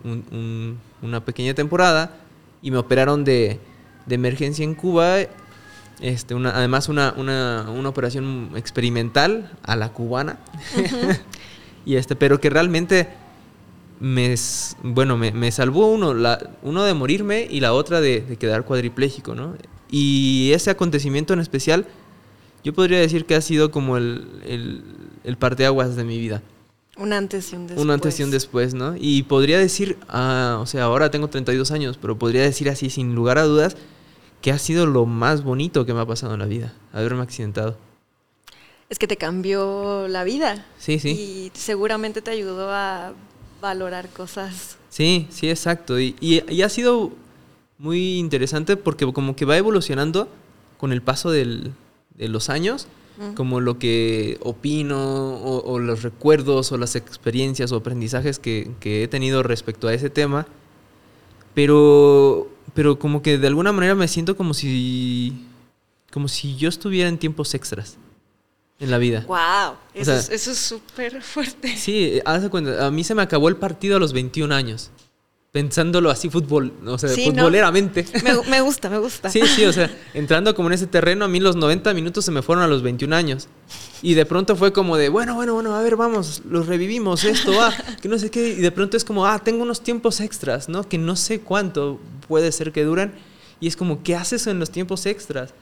un- 0.04 0.26
un- 0.32 0.80
una 1.04 1.24
pequeña 1.24 1.54
temporada 1.54 2.18
y 2.64 2.72
me 2.72 2.78
operaron 2.80 3.24
de, 3.24 3.60
de 4.08 4.16
emergencia 4.16 4.64
en 4.64 4.74
Cuba. 4.74 5.18
Este, 6.02 6.34
una, 6.34 6.58
además, 6.58 6.90
una, 6.90 7.14
una, 7.18 7.70
una 7.70 7.88
operación 7.88 8.50
experimental 8.56 9.52
a 9.62 9.76
la 9.76 9.90
cubana. 9.94 10.40
y 11.86 11.98
este, 11.98 12.16
pero 12.16 12.42
que 12.42 12.50
realmente 12.50 13.10
me, 14.00 14.34
bueno, 14.82 15.18
me, 15.18 15.34
me 15.34 15.52
salvó 15.52 15.86
uno, 15.86 16.16
la, 16.16 16.50
uno 16.64 16.84
de 16.84 16.96
morirme 16.96 17.48
y 17.48 17.60
la 17.60 17.74
otra 17.74 18.02
de, 18.02 18.22
de 18.22 18.38
quedar 18.38 18.66
cuadripléjico, 18.66 19.36
¿no? 19.36 19.56
Y 19.92 20.50
ese 20.56 20.72
acontecimiento 20.72 21.32
en 21.32 21.42
especial, 21.42 21.86
yo 22.64 22.74
podría 22.74 22.98
decir 23.00 23.26
que 23.26 23.36
ha 23.36 23.42
sido 23.42 23.70
como 23.70 23.98
el, 23.98 24.42
el, 24.48 24.84
el 25.24 25.38
parteaguas 25.38 25.96
de 25.96 26.04
mi 26.04 26.18
vida. 26.20 26.42
Un 26.98 27.12
antes 27.14 27.52
y 27.52 27.56
un 27.56 27.68
después. 27.68 27.84
Un 27.84 27.92
antes 27.92 28.20
y 28.20 28.24
un 28.24 28.32
después, 28.32 28.74
¿no? 28.74 28.96
Y 28.98 29.24
podría 29.24 29.58
decir, 29.58 29.98
ah, 30.10 30.60
o 30.62 30.66
sea, 30.68 30.84
ahora 30.84 31.10
tengo 31.10 31.28
32 31.28 31.72
años, 31.72 31.98
pero 32.00 32.18
podría 32.20 32.44
decir 32.44 32.70
así, 32.70 32.90
sin 32.90 33.16
lugar 33.16 33.38
a 33.40 33.44
dudas, 33.44 33.76
que 34.42 34.52
ha 34.52 34.60
sido 34.60 34.86
lo 34.86 35.06
más 35.06 35.44
bonito 35.44 35.86
que 35.86 35.94
me 35.94 36.02
ha 36.02 36.06
pasado 36.06 36.34
en 36.34 36.40
la 36.42 36.46
vida, 36.46 36.74
haberme 36.92 37.24
accidentado. 37.24 37.78
Es 38.90 39.00
que 39.00 39.08
te 39.08 39.18
cambió 39.18 40.08
la 40.08 40.24
vida. 40.24 40.68
Sí, 40.78 41.00
sí. 41.00 41.10
Y 41.10 41.52
seguramente 41.58 42.22
te 42.22 42.30
ayudó 42.32 42.70
a 42.72 43.14
valorar 43.62 44.10
cosas. 44.10 44.78
Sí, 44.90 45.26
sí, 45.32 45.50
exacto. 45.50 46.00
Y, 46.00 46.16
y- 46.20 46.44
y 46.54 46.62
ha 46.62 46.70
sido 46.70 47.12
muy 47.80 48.20
interesante 48.20 48.78
porque 48.78 49.12
como 49.12 49.36
que 49.36 49.46
va 49.46 49.58
evolucionando 49.58 50.28
con 50.78 50.92
el 50.92 51.02
paso 51.02 51.32
del- 51.32 51.74
de 52.16 52.28
los 52.30 52.50
años, 52.50 52.86
Mm. 53.18 53.34
como 53.36 53.60
lo 53.60 53.78
que 53.78 54.38
opino 54.42 54.98
o, 55.36 55.72
o 55.72 55.78
los 55.80 56.02
recuerdos 56.02 56.72
o 56.72 56.78
las 56.78 56.96
experiencias 56.96 57.72
o 57.72 57.76
aprendizajes 57.76 58.40
que, 58.40 58.72
que 58.80 59.04
he 59.04 59.08
tenido 59.08 59.44
respecto 59.44 59.88
a 59.88 59.94
ese 59.94 60.10
tema. 60.10 60.48
Pero, 61.54 62.50
pero 62.74 62.98
como 62.98 63.22
que 63.22 63.38
de 63.38 63.48
alguna 63.48 63.72
manera 63.72 63.96
me 63.96 64.08
siento 64.08 64.36
como 64.36 64.54
si, 64.54 65.46
como 66.12 66.28
si 66.28 66.56
yo 66.56 66.70
estuviera 66.70 67.10
en 67.10 67.18
tiempos 67.18 67.54
extras 67.54 67.98
en 68.80 68.90
la 68.90 68.98
vida. 68.98 69.24
¡Wow! 69.28 69.76
Eso, 69.94 70.06
sea, 70.12 70.20
es- 70.20 70.30
eso 70.30 70.52
es 70.52 70.58
súper 70.58 71.22
fuerte. 71.22 71.78
Sí, 71.78 72.20
haz 72.26 72.42
de 72.42 72.50
cuenta, 72.50 72.86
a 72.86 72.92
mí 72.92 73.04
se 73.04 73.14
me 73.14 73.22
acabó 73.22 73.48
el 73.50 73.56
partido 73.58 73.98
a 73.98 74.00
los 74.00 74.14
21 74.14 74.52
años. 74.52 74.90
Pensándolo 75.54 76.10
así 76.10 76.32
fútbol, 76.32 76.74
o 76.84 76.98
sea, 76.98 77.10
Sí, 77.10 77.28
¿no? 77.28 77.36
futboleramente. 77.36 78.08
Me, 78.24 78.34
me 78.50 78.62
gusta, 78.62 78.90
me 78.90 78.98
gusta. 78.98 79.30
Sí, 79.30 79.40
sí, 79.46 79.64
o 79.66 79.72
sea, 79.72 79.96
entrando 80.16 80.56
como 80.56 80.70
en 80.70 80.74
ese 80.74 80.88
terreno, 80.88 81.26
a 81.26 81.28
mí 81.28 81.40
los 81.40 81.56
90 81.56 81.94
minutos 81.94 82.26
se 82.26 82.32
me 82.32 82.42
fueron 82.42 82.64
a 82.64 82.68
los 82.68 82.82
21 82.82 83.16
años. 83.16 83.48
Y 84.02 84.16
de 84.16 84.26
pronto 84.26 84.56
fue 84.56 84.74
como 84.74 84.98
de, 84.98 85.10
bueno, 85.10 85.36
bueno, 85.36 85.54
bueno, 85.54 85.76
a 85.76 85.84
ver, 85.84 85.96
vamos, 85.96 86.42
los 86.50 86.66
revivimos, 86.66 87.24
esto, 87.24 87.52
ah, 87.62 87.72
que 88.02 88.10
no 88.10 88.18
sé 88.18 88.32
qué. 88.32 88.48
Y 88.50 88.56
de 88.62 88.72
pronto 88.72 88.98
es 88.98 89.06
como, 89.06 89.28
ah, 89.28 89.38
tengo 89.44 89.62
unos 89.62 89.82
tiempos 89.82 90.22
extras, 90.22 90.70
¿no? 90.70 90.90
Que 90.90 90.98
no 90.98 91.16
sé 91.16 91.42
cuánto 91.42 92.00
puede 92.28 92.52
ser 92.52 92.72
que 92.72 92.84
duran. 92.84 93.14
Y 93.60 93.68
es 93.68 93.78
como, 93.78 94.02
¿qué 94.02 94.16
haces 94.16 94.48
en 94.48 94.58
los 94.58 94.72
tiempos 94.72 95.06
extras? 95.06 95.54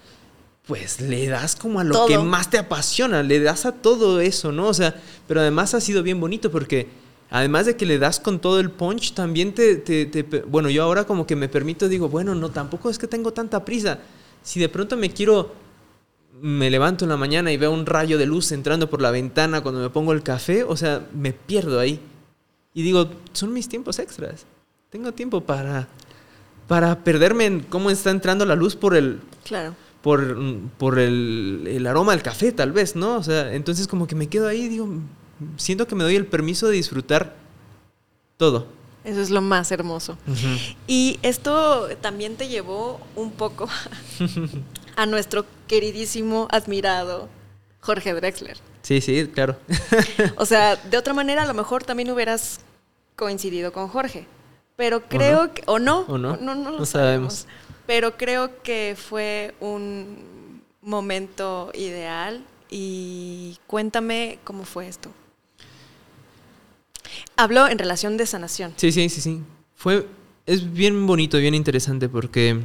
Pues 0.67 1.01
le 1.01 1.27
das 1.27 1.57
como 1.57 1.81
a 1.81 1.83
lo 1.83 1.93
Todo. 1.93 2.07
que 2.07 2.17
más 2.17 2.49
te 2.49 2.57
apasiona, 2.57 3.23
le 3.23 3.41
das 3.41 3.65
a 3.65 3.73
todo 3.73 4.21
eso, 4.21 4.53
¿no? 4.53 4.67
O 4.69 4.73
sea, 4.73 4.95
pero 5.27 5.41
además 5.41 5.73
ha 5.73 5.81
sido 5.81 6.01
bien 6.01 6.21
bonito 6.21 6.49
porque 6.49 6.87
además 7.31 7.65
de 7.65 7.75
que 7.75 7.85
le 7.87 7.97
das 7.97 8.19
con 8.19 8.39
todo 8.39 8.59
el 8.59 8.69
punch, 8.69 9.13
también 9.13 9.53
te, 9.53 9.77
te- 9.77 10.05
te- 10.05 10.41
bueno, 10.41 10.69
yo 10.69 10.83
ahora 10.83 11.05
como 11.05 11.25
que 11.25 11.35
me 11.35 11.49
permito, 11.49 11.89
digo, 11.89 12.07
bueno, 12.09 12.35
no, 12.35 12.49
tampoco 12.51 12.89
es 12.91 12.99
que 12.99 13.07
tengo 13.07 13.33
tanta 13.33 13.65
prisa. 13.65 13.97
Si 14.43 14.59
de 14.59 14.69
pronto 14.69 14.95
me 14.97 15.09
quiero, 15.11 15.53
me 16.41 16.69
levanto 16.69 17.05
en 17.05 17.09
la 17.09 17.17
mañana 17.17 17.51
y 17.51 17.57
veo 17.57 17.71
un 17.71 17.85
rayo 17.85 18.17
de 18.17 18.25
luz 18.25 18.51
entrando 18.51 18.89
por 18.89 19.01
la 19.01 19.11
ventana 19.11 19.61
cuando 19.61 19.81
me 19.81 19.89
pongo 19.89 20.13
el 20.13 20.21
café, 20.23 20.63
o 20.63 20.75
sea, 20.77 21.07
me 21.13 21.33
pierdo 21.33 21.79
ahí. 21.79 21.99
Y 22.73 22.83
digo, 22.83 23.09
son 23.33 23.51
mis 23.53 23.67
tiempos 23.67 23.99
extras. 23.99 24.45
Tengo 24.89 25.11
tiempo 25.11 25.41
para, 25.41 25.87
para 26.67 27.03
perderme 27.03 27.45
en 27.45 27.59
cómo 27.61 27.89
está 27.91 28.11
entrando 28.11 28.45
la 28.45 28.55
luz 28.55 28.75
por 28.75 28.95
el, 28.95 29.19
Claro. 29.43 29.73
por, 30.01 30.35
por 30.77 30.99
el, 30.99 31.65
el 31.67 31.85
aroma 31.87 32.13
del 32.13 32.21
café, 32.23 32.51
tal 32.51 32.71
vez, 32.71 32.95
¿no? 32.95 33.15
O 33.17 33.23
sea, 33.23 33.53
entonces 33.53 33.87
como 33.87 34.07
que 34.07 34.15
me 34.15 34.27
quedo 34.27 34.47
ahí 34.47 34.61
y 34.63 34.69
digo, 34.69 34.89
siento 35.57 35.87
que 35.87 35.95
me 35.95 36.03
doy 36.03 36.15
el 36.15 36.25
permiso 36.27 36.67
de 36.67 36.73
disfrutar 36.73 37.35
todo. 38.37 38.67
Eso 39.03 39.19
es 39.21 39.29
lo 39.31 39.41
más 39.41 39.71
hermoso. 39.71 40.17
Y 40.87 41.19
esto 41.23 41.89
también 42.01 42.35
te 42.35 42.47
llevó 42.47 42.99
un 43.15 43.31
poco 43.31 43.67
a 44.95 45.05
nuestro 45.05 45.45
queridísimo, 45.67 46.47
admirado 46.51 47.27
Jorge 47.79 48.13
Drexler. 48.13 48.57
Sí, 48.83 49.01
sí, 49.01 49.27
claro. 49.33 49.57
O 50.37 50.45
sea, 50.45 50.75
de 50.75 50.97
otra 50.97 51.13
manera 51.13 51.43
a 51.43 51.45
lo 51.45 51.53
mejor 51.53 51.83
también 51.83 52.11
hubieras 52.11 52.59
coincidido 53.15 53.71
con 53.71 53.87
Jorge. 53.87 54.27
Pero 54.75 55.03
creo 55.07 55.53
que... 55.53 55.63
¿O 55.65 55.79
no? 55.79 56.01
¿O 56.07 56.17
no? 56.17 56.37
No, 56.37 56.55
no 56.55 56.71
lo 56.71 56.79
No 56.79 56.85
sabemos. 56.85 57.33
sabemos. 57.33 57.47
Pero 57.87 58.17
creo 58.17 58.61
que 58.63 58.95
fue 58.97 59.53
un 59.59 60.61
momento 60.81 61.71
ideal. 61.73 62.43
Y 62.69 63.57
cuéntame 63.67 64.39
cómo 64.43 64.63
fue 64.63 64.87
esto. 64.87 65.09
Habló 67.37 67.67
en 67.67 67.77
relación 67.79 68.17
de 68.17 68.25
sanación. 68.25 68.73
Sí, 68.77 68.91
sí, 68.91 69.09
sí, 69.09 69.21
sí. 69.21 69.41
Fue, 69.75 70.05
es 70.45 70.71
bien 70.73 71.05
bonito, 71.07 71.37
bien 71.37 71.53
interesante 71.55 72.07
porque 72.09 72.59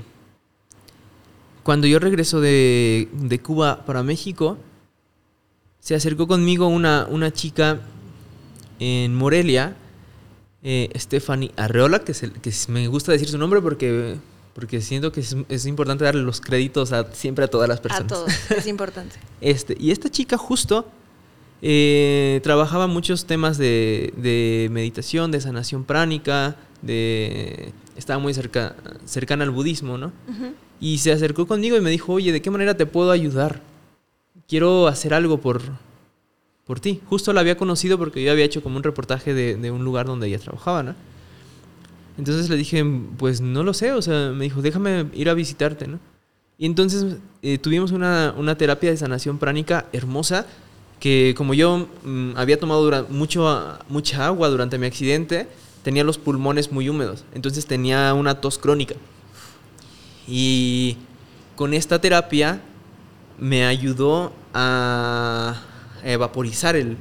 cuando 1.62 1.86
yo 1.86 1.98
regreso 1.98 2.40
de, 2.40 3.08
de 3.12 3.38
Cuba 3.40 3.84
para 3.84 4.02
México, 4.02 4.58
se 5.80 5.94
acercó 5.94 6.26
conmigo 6.28 6.68
una, 6.68 7.06
una 7.10 7.32
chica 7.32 7.80
en 8.78 9.14
Morelia, 9.14 9.76
eh, 10.62 10.90
Stephanie 10.96 11.52
Arreola, 11.56 12.00
que, 12.00 12.12
es 12.12 12.22
el- 12.22 12.32
que 12.32 12.52
me 12.68 12.86
gusta 12.88 13.12
decir 13.12 13.28
su 13.28 13.38
nombre 13.38 13.60
porque, 13.60 14.16
porque 14.54 14.80
siento 14.80 15.10
que 15.12 15.20
es, 15.20 15.36
es 15.48 15.66
importante 15.66 16.04
darle 16.04 16.22
los 16.22 16.40
créditos 16.40 16.92
a, 16.92 17.12
siempre 17.14 17.44
a 17.44 17.48
todas 17.48 17.68
las 17.68 17.80
personas. 17.80 18.04
A 18.12 18.14
todos, 18.14 18.32
es 18.50 18.66
importante. 18.68 19.16
Este, 19.40 19.76
y 19.78 19.90
esta 19.90 20.08
chica 20.10 20.36
justo 20.36 20.88
eh, 21.68 22.38
trabajaba 22.44 22.86
muchos 22.86 23.24
temas 23.24 23.58
de, 23.58 24.14
de 24.16 24.68
meditación, 24.70 25.32
de 25.32 25.40
sanación 25.40 25.82
pránica, 25.82 26.54
de, 26.80 27.72
estaba 27.96 28.20
muy 28.20 28.32
cerca, 28.34 28.76
cercana 29.04 29.42
al 29.42 29.50
budismo, 29.50 29.98
¿no? 29.98 30.12
Y 30.78 30.98
se 30.98 31.10
acercó 31.10 31.48
conmigo 31.48 31.76
y 31.76 31.80
me 31.80 31.90
dijo, 31.90 32.12
oye, 32.12 32.30
¿de 32.30 32.40
qué 32.40 32.52
manera 32.52 32.76
te 32.76 32.86
puedo 32.86 33.10
ayudar? 33.10 33.62
Quiero 34.46 34.86
hacer 34.86 35.12
algo 35.12 35.38
por, 35.38 35.60
por 36.66 36.78
ti. 36.78 37.00
Justo 37.06 37.32
la 37.32 37.40
había 37.40 37.56
conocido 37.56 37.98
porque 37.98 38.22
yo 38.22 38.30
había 38.30 38.44
hecho 38.44 38.62
como 38.62 38.76
un 38.76 38.84
reportaje 38.84 39.34
de, 39.34 39.56
de 39.56 39.72
un 39.72 39.82
lugar 39.84 40.06
donde 40.06 40.28
ella 40.28 40.38
trabajaba, 40.38 40.84
¿no? 40.84 40.94
Entonces 42.16 42.48
le 42.48 42.54
dije, 42.54 42.84
pues 43.18 43.40
no 43.40 43.64
lo 43.64 43.74
sé, 43.74 43.90
o 43.90 44.02
sea, 44.02 44.30
me 44.30 44.44
dijo, 44.44 44.62
déjame 44.62 45.06
ir 45.14 45.28
a 45.28 45.34
visitarte, 45.34 45.88
¿no? 45.88 45.98
Y 46.58 46.66
entonces 46.66 47.16
eh, 47.42 47.58
tuvimos 47.58 47.90
una, 47.90 48.36
una 48.38 48.56
terapia 48.56 48.90
de 48.90 48.96
sanación 48.96 49.38
pránica 49.38 49.86
hermosa 49.92 50.46
que 51.00 51.34
como 51.36 51.54
yo 51.54 51.88
mm, 52.04 52.30
había 52.36 52.58
tomado 52.58 52.82
dura- 52.82 53.06
mucho, 53.08 53.78
mucha 53.88 54.26
agua 54.26 54.48
durante 54.48 54.78
mi 54.78 54.86
accidente, 54.86 55.48
tenía 55.82 56.04
los 56.04 56.18
pulmones 56.18 56.72
muy 56.72 56.88
húmedos, 56.88 57.24
entonces 57.34 57.66
tenía 57.66 58.12
una 58.14 58.40
tos 58.40 58.58
crónica. 58.58 58.94
Y 60.26 60.96
con 61.54 61.74
esta 61.74 62.00
terapia 62.00 62.60
me 63.38 63.64
ayudó 63.66 64.32
a 64.54 65.54
evaporizar 66.04 66.76
el- 66.76 66.96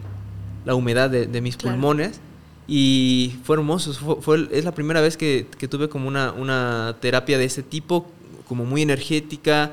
la 0.66 0.76
humedad 0.76 1.10
de, 1.10 1.26
de 1.26 1.42
mis 1.42 1.58
Claro. 1.58 1.76
pulmones 1.78 2.20
y 2.68 3.36
fue 3.44 3.56
hermoso. 3.56 3.94
Fue, 3.94 4.16
fue- 4.22 4.50
es 4.52 4.66
la 4.66 4.74
primera 4.74 5.02
vez 5.02 5.18
que, 5.18 5.48
que 5.58 5.68
tuve 5.68 5.90
como 5.90 6.08
una, 6.08 6.32
una 6.34 6.96
terapia 7.00 7.38
de 7.38 7.46
ese 7.46 7.64
tipo, 7.64 8.08
como 8.48 8.66
muy 8.66 8.82
energética, 8.82 9.72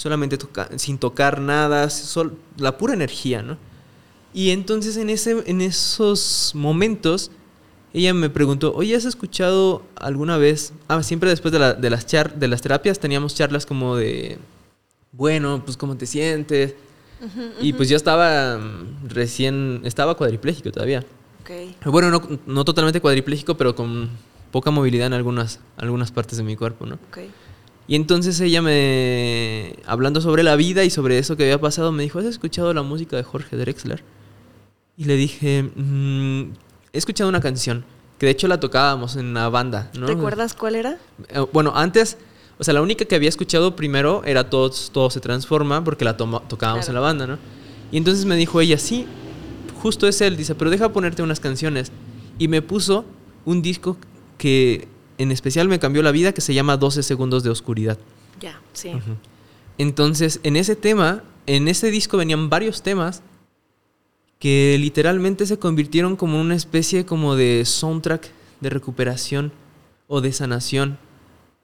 solamente 0.00 0.38
toca- 0.38 0.70
sin 0.78 0.96
tocar 0.96 1.40
nada, 1.42 1.90
sol- 1.90 2.38
la 2.56 2.78
pura 2.78 2.94
energía, 2.94 3.42
¿no? 3.42 3.58
Y 4.32 4.50
entonces 4.50 4.96
en, 4.96 5.10
ese, 5.10 5.42
en 5.46 5.60
esos 5.60 6.52
momentos 6.54 7.30
ella 7.92 8.14
me 8.14 8.30
preguntó, 8.30 8.72
oye, 8.74 8.94
¿has 8.96 9.04
escuchado 9.04 9.82
alguna 9.96 10.38
vez? 10.38 10.72
Ah, 10.88 11.02
siempre 11.02 11.28
después 11.28 11.52
de, 11.52 11.58
la- 11.58 11.74
de 11.74 11.90
las, 11.90 12.06
char- 12.06 12.34
de 12.34 12.48
las 12.48 12.62
terapias 12.62 12.98
teníamos 12.98 13.34
charlas 13.34 13.66
como 13.66 13.96
de, 13.96 14.38
bueno, 15.12 15.62
pues 15.64 15.76
cómo 15.76 15.96
te 15.96 16.06
sientes. 16.06 16.74
Y 17.60 17.74
pues 17.74 17.90
yo 17.90 17.96
estaba 17.98 18.56
mm, 18.56 19.08
recién, 19.08 19.82
estaba 19.84 20.16
cuadripléjico 20.16 20.72
todavía. 20.72 21.04
Ok. 21.42 21.50
Bueno, 21.86 22.10
no, 22.10 22.22
no 22.46 22.64
totalmente 22.64 23.00
cuadripléjico, 23.02 23.56
pero 23.58 23.74
con 23.74 24.08
poca 24.50 24.70
movilidad 24.70 25.08
en 25.08 25.12
algunas, 25.12 25.60
algunas 25.76 26.10
partes 26.12 26.38
de 26.38 26.44
mi 26.44 26.56
cuerpo, 26.56 26.86
¿no? 26.86 26.94
Ok. 26.94 27.18
Y 27.90 27.96
entonces 27.96 28.38
ella 28.40 28.62
me, 28.62 29.74
hablando 29.84 30.20
sobre 30.20 30.44
la 30.44 30.54
vida 30.54 30.84
y 30.84 30.90
sobre 30.90 31.18
eso 31.18 31.36
que 31.36 31.42
había 31.42 31.60
pasado, 31.60 31.90
me 31.90 32.04
dijo, 32.04 32.20
¿has 32.20 32.24
escuchado 32.24 32.72
la 32.72 32.82
música 32.82 33.16
de 33.16 33.24
Jorge 33.24 33.56
Drexler? 33.56 34.04
Y 34.96 35.06
le 35.06 35.16
dije, 35.16 35.64
"Mm, 35.74 36.52
he 36.92 36.98
escuchado 36.98 37.28
una 37.28 37.40
canción, 37.40 37.84
que 38.18 38.26
de 38.26 38.32
hecho 38.32 38.46
la 38.46 38.60
tocábamos 38.60 39.16
en 39.16 39.34
la 39.34 39.48
banda, 39.48 39.90
¿no? 39.98 40.06
¿Recuerdas 40.06 40.54
cuál 40.54 40.76
era? 40.76 40.98
Eh, 41.30 41.44
Bueno, 41.52 41.72
antes, 41.74 42.16
o 42.60 42.62
sea, 42.62 42.74
la 42.74 42.80
única 42.80 43.06
que 43.06 43.16
había 43.16 43.28
escuchado 43.28 43.74
primero 43.74 44.22
era 44.24 44.48
Todo, 44.48 44.70
todo 44.92 45.10
se 45.10 45.18
transforma, 45.18 45.82
porque 45.82 46.04
la 46.04 46.16
toma- 46.16 46.42
tocábamos 46.46 46.84
Claro. 46.84 46.90
en 46.98 47.02
la 47.02 47.08
banda, 47.08 47.26
¿no? 47.26 47.38
Y 47.90 47.96
entonces 47.96 48.24
me 48.24 48.36
dijo 48.36 48.60
ella, 48.60 48.78
sí, 48.78 49.04
justo 49.82 50.06
es 50.06 50.20
él, 50.20 50.36
dice, 50.36 50.54
pero 50.54 50.70
deja 50.70 50.92
ponerte 50.92 51.24
unas 51.24 51.40
canciones. 51.40 51.90
Y 52.38 52.46
me 52.46 52.62
puso 52.62 53.04
un 53.44 53.62
disco 53.62 53.96
que 54.38 54.86
en 55.20 55.30
especial 55.32 55.68
me 55.68 55.78
cambió 55.78 56.02
la 56.02 56.12
vida, 56.12 56.32
que 56.32 56.40
se 56.40 56.54
llama 56.54 56.78
12 56.78 57.02
segundos 57.02 57.42
de 57.42 57.50
oscuridad. 57.50 57.98
Ya, 58.40 58.58
sí. 58.72 58.92
Entonces, 59.76 60.40
en 60.44 60.56
ese 60.56 60.76
tema, 60.76 61.22
en 61.46 61.68
ese 61.68 61.90
disco 61.90 62.16
venían 62.16 62.48
varios 62.48 62.82
temas 62.82 63.22
que 64.38 64.78
literalmente 64.80 65.44
se 65.44 65.58
convirtieron 65.58 66.16
como 66.16 66.40
una 66.40 66.54
especie 66.54 67.04
como 67.04 67.36
de 67.36 67.66
soundtrack 67.66 68.30
de 68.62 68.70
recuperación 68.70 69.52
o 70.08 70.22
de 70.22 70.32
sanación 70.32 70.96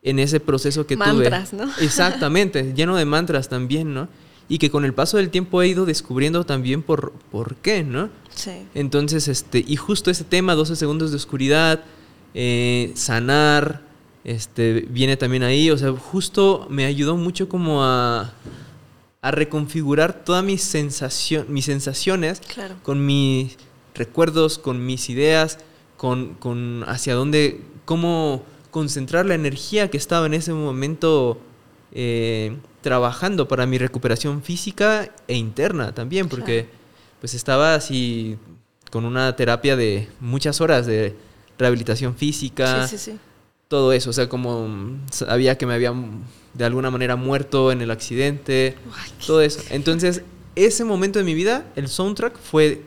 en 0.03 0.19
ese 0.19 0.39
proceso 0.39 0.87
que 0.87 0.99
Mantras, 0.99 1.51
tuve. 1.51 1.65
¿no? 1.65 1.73
Exactamente, 1.81 2.75
lleno 2.75 2.95
de 2.95 3.07
mantras 3.07 3.49
también, 3.49 3.95
¿no? 3.95 4.09
Y 4.49 4.59
que 4.59 4.71
con 4.71 4.85
el 4.85 4.93
paso 4.93 5.17
del 5.17 5.31
tiempo 5.31 5.63
he 5.63 5.69
ido 5.69 5.87
descubriendo 5.87 6.45
también 6.45 6.83
por, 6.83 7.13
por 7.33 7.57
qué, 7.57 7.83
¿no? 7.83 8.11
Sí. 8.35 8.67
Entonces, 8.75 9.29
este, 9.29 9.65
y 9.67 9.77
justo 9.77 10.11
ese 10.11 10.25
tema, 10.25 10.55
12 10.55 10.77
segundos 10.77 11.11
de 11.11 11.17
oscuridad, 11.17 11.83
eh, 12.39 12.93
sanar, 12.95 13.81
este, 14.25 14.87
viene 14.91 15.17
también 15.17 15.43
ahí. 15.43 15.71
O 15.71 15.79
sea, 15.79 15.91
justo 15.93 16.67
me 16.69 16.85
ayudó 16.85 17.17
mucho 17.17 17.49
como 17.49 17.83
a, 17.83 18.33
a 19.23 19.31
reconfigurar 19.31 20.23
todas 20.25 20.45
mis, 20.45 20.63
sensación, 20.63 21.47
mis 21.49 21.65
sensaciones 21.65 22.41
Claro. 22.41 22.75
con 22.83 23.05
mis 23.07 23.57
recuerdos, 23.95 24.59
con 24.59 24.85
mis 24.85 25.09
ideas, 25.09 25.59
con, 25.97 26.35
con 26.35 26.85
hacia 26.87 27.15
dónde, 27.15 27.63
cómo 27.87 28.43
concentrar 28.71 29.25
la 29.25 29.35
energía 29.35 29.89
que 29.91 29.97
estaba 29.97 30.27
en 30.27 30.35
ese 30.35 30.53
momento 30.53 31.41
eh, 31.93 32.55
trabajando 32.83 33.49
para 33.49 33.65
mi 33.65 33.79
recuperación 33.79 34.43
física 34.43 35.11
e 35.27 35.35
interna 35.37 35.95
también, 35.95 36.29
porque 36.29 36.65
Claro. 36.65 36.79
pues 37.21 37.33
estaba 37.33 37.75
así 37.75 38.37
con 38.91 39.07
una 39.07 39.35
terapia 39.35 39.77
de 39.77 40.09
muchas 40.21 40.61
horas 40.61 40.85
de 40.87 41.17
rehabilitación 41.59 42.15
física, 42.17 42.87
Sí, 42.87 42.99
sí, 42.99 43.13
sí. 43.13 43.19
todo 43.69 43.93
eso, 43.93 44.11
o 44.11 44.13
sea, 44.13 44.29
como 44.29 44.69
sabía 45.11 45.57
que 45.59 45.67
me 45.67 45.75
había 45.75 45.93
mm, 45.93 46.23
de 46.55 46.65
alguna 46.65 46.91
manera 46.91 47.17
muerto 47.17 47.73
en 47.73 47.81
el 47.83 47.91
accidente, 47.91 48.77
todo 49.27 49.41
eso. 49.43 49.61
Entonces, 49.71 50.23
ese 50.55 50.85
momento 50.85 51.19
de 51.19 51.25
mi 51.25 51.35
vida, 51.35 51.67
el 51.77 51.89
soundtrack 51.89 52.39
fue 52.39 52.83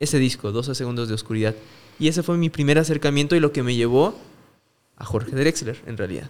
ese 0.00 0.18
disco, 0.18 0.52
12 0.52 0.74
segundos 0.74 1.08
de 1.08 1.14
oscuridad. 1.14 1.54
Y 1.98 2.08
ese 2.08 2.22
fue 2.22 2.36
mi 2.36 2.50
primer 2.50 2.78
acercamiento 2.78 3.34
y 3.36 3.40
lo 3.40 3.52
que 3.52 3.62
me 3.62 3.74
llevó 3.74 4.14
a 4.98 5.04
Jorge 5.06 5.30
Drexler, 5.34 5.80
en 5.86 5.96
realidad. 5.96 6.28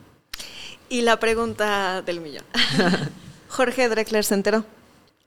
Y 0.89 1.03
la 1.03 1.19
pregunta 1.19 2.03
del 2.03 2.21
millón. 2.21 2.45
Jorge 3.49 3.89
Drexler 3.89 4.25
se 4.25 4.35
enteró. 4.35 4.65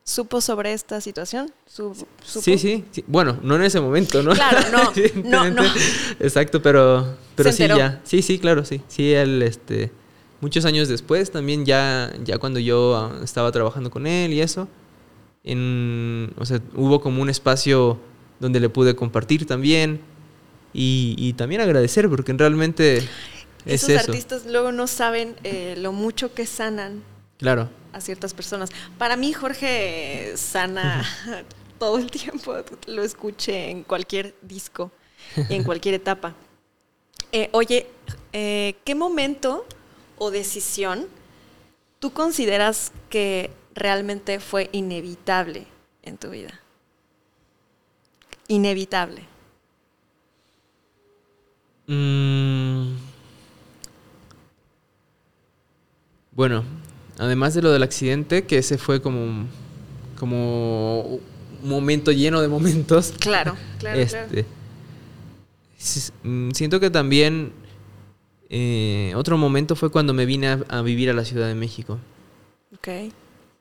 ¿Supo 0.03 0.41
sobre 0.41 0.73
esta 0.73 1.01
situación? 1.01 1.51
Sí, 2.25 2.57
sí, 2.57 2.83
sí. 2.91 3.03
Bueno, 3.07 3.37
no 3.43 3.55
en 3.55 3.61
ese 3.63 3.79
momento, 3.79 4.23
¿no? 4.23 4.31
Claro, 4.33 4.59
no, 4.71 4.91
no, 5.23 5.49
no. 5.51 5.63
Exacto, 6.19 6.61
pero, 6.61 7.15
pero 7.35 7.51
sí, 7.51 7.67
ya. 7.67 8.01
Sí, 8.03 8.21
sí, 8.23 8.39
claro, 8.39 8.65
sí. 8.65 8.81
Sí, 8.87 9.13
él, 9.13 9.43
este, 9.43 9.91
muchos 10.41 10.65
años 10.65 10.87
después, 10.87 11.29
también 11.31 11.63
ya, 11.65 12.11
ya 12.23 12.39
cuando 12.39 12.59
yo 12.59 12.95
ah, 12.97 13.19
estaba 13.23 13.51
trabajando 13.51 13.91
con 13.91 14.07
él 14.07 14.33
y 14.33 14.41
eso, 14.41 14.67
en, 15.43 16.33
o 16.37 16.45
sea, 16.45 16.59
hubo 16.75 17.01
como 17.01 17.21
un 17.21 17.29
espacio 17.29 17.99
donde 18.39 18.59
le 18.59 18.69
pude 18.69 18.95
compartir 18.95 19.45
también 19.45 20.01
y, 20.73 21.15
y 21.17 21.33
también 21.33 21.61
agradecer, 21.61 22.09
porque 22.09 22.33
realmente 22.33 22.97
es 22.97 23.83
Esos 23.83 23.89
eso. 23.89 24.11
artistas 24.11 24.45
luego 24.47 24.71
no 24.71 24.87
saben 24.87 25.35
eh, 25.43 25.75
lo 25.77 25.91
mucho 25.91 26.33
que 26.33 26.45
sanan 26.45 27.03
Claro. 27.37 27.69
A 27.93 28.01
ciertas 28.01 28.33
personas. 28.33 28.69
Para 28.97 29.15
mí, 29.15 29.33
Jorge 29.33 30.33
sana 30.35 31.05
todo 31.79 31.97
el 31.97 32.11
tiempo. 32.11 32.55
Lo 32.87 33.03
escuché 33.03 33.69
en 33.69 33.83
cualquier 33.83 34.35
disco 34.41 34.91
y 35.49 35.55
en 35.55 35.63
cualquier 35.63 35.95
etapa. 35.95 36.35
Eh, 37.31 37.49
oye, 37.51 37.87
eh, 38.33 38.75
¿qué 38.83 38.95
momento 38.95 39.65
o 40.17 40.31
decisión 40.31 41.07
tú 41.99 42.11
consideras 42.11 42.91
que 43.09 43.51
realmente 43.75 44.39
fue 44.39 44.69
inevitable 44.71 45.67
en 46.03 46.17
tu 46.17 46.31
vida? 46.31 46.59
Inevitable. 48.47 49.23
Mm. 51.87 52.95
Bueno, 56.31 56.63
además 57.19 57.53
de 57.53 57.61
lo 57.61 57.71
del 57.71 57.83
accidente, 57.83 58.45
que 58.45 58.57
ese 58.57 58.77
fue 58.79 59.01
como, 59.01 59.45
como 60.17 61.01
un 61.01 61.69
momento 61.69 62.11
lleno 62.11 62.41
de 62.41 62.47
momentos. 62.47 63.13
Claro, 63.19 63.55
claro, 63.77 63.99
claro. 64.07 64.25
este, 64.27 64.45
s- 65.79 66.11
mm, 66.23 66.51
Siento 66.51 66.79
que 66.79 66.89
también 66.89 67.51
eh, 68.49 69.13
otro 69.15 69.37
momento 69.37 69.75
fue 69.75 69.91
cuando 69.91 70.13
me 70.13 70.25
vine 70.25 70.47
a, 70.47 70.59
a 70.69 70.81
vivir 70.81 71.09
a 71.09 71.13
la 71.13 71.23
Ciudad 71.25 71.47
de 71.47 71.55
México. 71.55 71.99
Ok. 72.73 72.87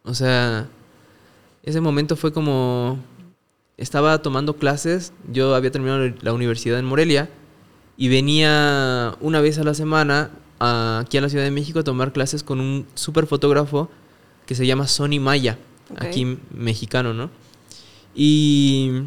O 0.05 0.15
sea, 0.15 0.67
ese 1.63 1.81
momento 1.81 2.17
fue 2.17 2.33
como 2.33 2.99
estaba 3.77 4.23
tomando 4.23 4.57
clases, 4.57 5.13
yo 5.31 5.55
había 5.55 5.71
terminado 5.71 6.09
la 6.23 6.33
universidad 6.33 6.79
en 6.79 6.85
Morelia 6.85 7.29
y 7.97 8.09
venía 8.09 9.15
una 9.21 9.41
vez 9.41 9.59
a 9.59 9.65
la 9.65 9.75
semana 9.75 10.31
aquí 10.59 11.19
a 11.19 11.21
la 11.21 11.29
Ciudad 11.29 11.45
de 11.45 11.51
México 11.51 11.79
a 11.79 11.85
tomar 11.85 12.13
clases 12.13 12.43
con 12.43 12.61
un 12.61 12.87
super 12.95 13.27
fotógrafo 13.27 13.89
que 14.47 14.55
se 14.55 14.67
llama 14.67 14.87
Sonny 14.87 15.21
Maya, 15.21 15.59
aquí 15.97 16.39
mexicano, 16.51 17.15
¿no? 17.15 17.31
Y 18.15 19.03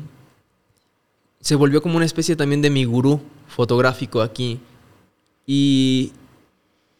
se 1.40 1.56
volvió 1.56 1.82
como 1.82 1.98
una 1.98 2.06
especie 2.06 2.36
también 2.36 2.62
de 2.62 2.70
mi 2.70 2.86
gurú 2.86 3.22
fotográfico 3.48 4.22
aquí. 4.22 4.60
Y 5.46 6.14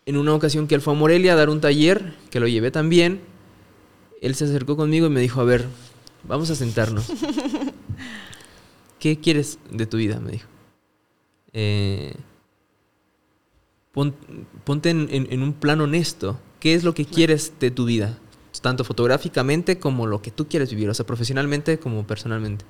en 0.06 0.18
una 0.18 0.34
ocasión 0.34 0.68
que 0.68 0.76
él 0.76 0.82
fue 0.82 0.94
a 0.94 0.98
Morelia 0.98 1.34
a 1.34 1.36
dar 1.36 1.50
un 1.50 1.62
taller, 1.62 2.16
que 2.30 2.40
lo 2.40 2.48
llevé 2.48 2.72
también, 2.72 3.22
él 4.22 4.36
se 4.36 4.46
acercó 4.46 4.76
conmigo 4.76 5.08
y 5.08 5.10
me 5.10 5.22
dijo, 5.22 5.40
a 5.42 5.46
ver, 5.46 5.68
vamos 6.24 6.50
a 6.50 6.56
sentarnos. 6.56 7.06
¿Qué 9.00 9.20
quieres 9.20 9.58
de 9.72 9.86
tu 9.86 9.98
vida? 9.98 10.20
Me 10.20 10.32
dijo. 10.34 10.48
Eh, 11.54 12.16
ponte 13.94 14.90
en, 14.90 15.44
un 15.44 15.54
plan 15.54 15.82
honesto. 15.82 16.40
¿Qué 16.60 16.74
es 16.74 16.84
lo 16.84 16.94
que 16.94 17.06
quieres 17.06 17.54
de 17.60 17.72
tu 17.72 17.86
vida? 17.86 18.18
Tanto 18.62 18.84
fotográficamente 18.84 19.80
como 19.80 20.06
lo 20.06 20.22
que 20.22 20.30
tú 20.30 20.48
quieres 20.48 20.70
vivir, 20.70 20.90
o 20.90 20.94
sea, 20.94 21.06
profesionalmente 21.06 21.80
como 21.80 22.06
personalmente. 22.06 22.64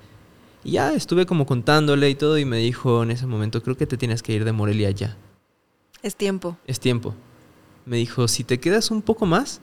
Y 0.64 0.72
ya 0.72 0.94
estuve 0.94 1.26
como 1.26 1.44
contándole 1.44 2.08
y 2.08 2.14
todo 2.14 2.38
y 2.38 2.44
me 2.44 2.58
dijo 2.58 3.02
en 3.02 3.10
ese 3.10 3.26
momento, 3.26 3.62
creo 3.62 3.76
que 3.76 3.86
te 3.86 3.96
tienes 3.96 4.22
que 4.22 4.32
ir 4.32 4.44
de 4.44 4.52
Morelia 4.52 4.90
ya. 4.90 5.16
Es 6.02 6.16
tiempo. 6.16 6.56
Es 6.66 6.80
tiempo. 6.80 7.14
Me 7.84 7.96
dijo, 7.96 8.28
si 8.28 8.44
te 8.44 8.58
quedas 8.58 8.90
un 8.90 9.02
poco 9.02 9.26
más, 9.26 9.60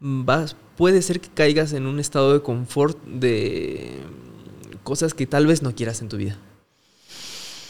vas, 0.00 0.56
puede 0.76 1.02
ser 1.02 1.20
que 1.20 1.28
caigas 1.28 1.72
en 1.72 1.86
un 1.86 1.98
estado 1.98 2.32
de 2.32 2.42
confort 2.42 3.02
de 3.04 4.00
cosas 4.82 5.14
que 5.14 5.26
tal 5.26 5.46
vez 5.46 5.62
no 5.62 5.74
quieras 5.74 6.00
en 6.02 6.08
tu 6.08 6.16
vida. 6.16 6.36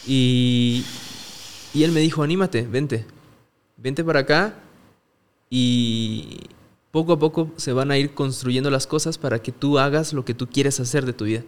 Y, 0.07 0.83
y 1.73 1.83
él 1.83 1.91
me 1.91 1.99
dijo, 1.99 2.23
anímate, 2.23 2.63
vente, 2.63 3.05
vente 3.77 4.03
para 4.03 4.21
acá 4.21 4.55
y 5.49 6.39
poco 6.91 7.13
a 7.13 7.19
poco 7.19 7.51
se 7.57 7.73
van 7.73 7.91
a 7.91 7.97
ir 7.97 8.13
construyendo 8.13 8.71
las 8.71 8.87
cosas 8.87 9.17
para 9.17 9.39
que 9.39 9.51
tú 9.51 9.79
hagas 9.79 10.13
lo 10.13 10.25
que 10.25 10.33
tú 10.33 10.47
quieres 10.47 10.79
hacer 10.79 11.05
de 11.05 11.13
tu 11.13 11.25
vida. 11.25 11.43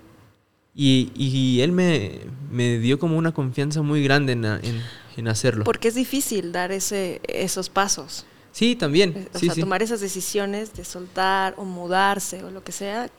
Y, 0.73 1.12
y 1.15 1.62
él 1.62 1.73
me, 1.73 2.21
me, 2.49 2.79
dio 2.79 2.97
como 2.97 3.17
una 3.17 3.34
confianza 3.34 3.81
muy 3.81 4.01
grande 4.03 4.34
en, 4.34 4.45
en, 4.45 4.81
en, 5.17 5.27
hacerlo. 5.27 5.65
Porque 5.65 5.89
es 5.89 5.95
difícil 5.95 6.53
dar 6.53 6.71
ese, 6.71 7.19
esos 7.27 7.69
pasos. 7.69 8.25
Sí, 8.53 8.77
también. 8.77 9.27
O 9.34 9.39
sea, 9.39 9.53
tomar 9.53 9.84
esas 9.84 9.99
decisiones 9.99 10.73
de 10.73 10.86
soltar 10.86 11.55
o 11.57 11.65
mudarse 11.65 12.43
o 12.43 12.51
lo 12.51 12.63
que 12.63 12.71
sea. 12.71 13.10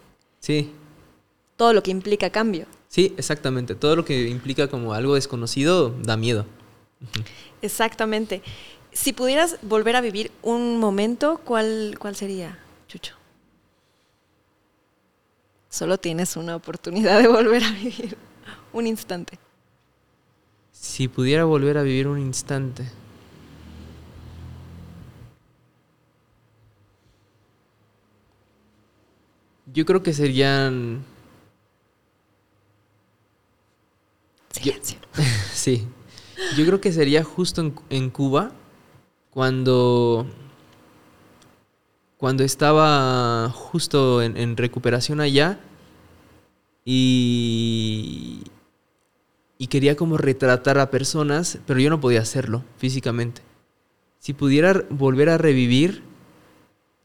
Sí. 0.40 0.70
Todo 1.56 1.74
lo 1.74 1.82
que 1.82 1.90
implica 1.90 2.30
cambio. 2.30 2.66
Sí, 2.88 3.12
exactamente. 3.18 3.74
Todo 3.74 3.96
lo 3.96 4.04
que 4.06 4.28
implica 4.28 4.68
como 4.68 4.94
algo 4.94 5.14
desconocido 5.14 5.94
da 6.02 6.16
miedo. 6.16 6.46
Exactamente. 7.62 8.42
Si 8.92 9.12
pudieras 9.12 9.56
volver 9.62 9.96
a 9.96 10.00
vivir 10.00 10.30
un 10.42 10.78
momento, 10.78 11.40
¿cuál, 11.44 11.96
cuál 11.98 12.14
sería, 12.14 12.58
Chucho? 12.88 13.14
Solo 15.70 15.96
tienes 15.98 16.36
una 16.36 16.54
oportunidad 16.54 17.18
de 17.20 17.28
volver 17.28 17.64
a 17.64 17.70
vivir 17.70 18.16
un 18.72 18.86
instante. 18.86 19.38
Si 20.72 21.08
pudiera 21.08 21.44
volver 21.44 21.78
a 21.78 21.82
vivir 21.82 22.08
un 22.08 22.18
instante. 22.18 22.84
Yo 29.72 29.86
creo 29.86 30.02
que 30.02 30.12
serían... 30.12 31.02
Silencio. 34.50 34.98
sí. 35.54 35.88
Yo 36.56 36.66
creo 36.66 36.80
que 36.80 36.92
sería 36.92 37.24
justo 37.24 37.72
en, 37.90 38.10
Cuba 38.10 38.52
cuando 39.30 40.26
cuando 42.18 42.44
estaba 42.44 43.48
justo 43.50 44.22
en, 44.22 44.56
recuperación 44.56 45.20
allá 45.20 45.58
y, 46.84 48.42
y 49.58 49.66
quería 49.68 49.96
como 49.96 50.18
retratar 50.18 50.78
a 50.78 50.90
personas, 50.90 51.58
pero 51.66 51.80
yo 51.80 51.90
no 51.90 52.00
podía 52.00 52.20
hacerlo 52.20 52.64
físicamente. 52.76 53.42
Si 54.18 54.34
pudiera 54.34 54.84
volver 54.90 55.30
a 55.30 55.38
revivir, 55.38 56.02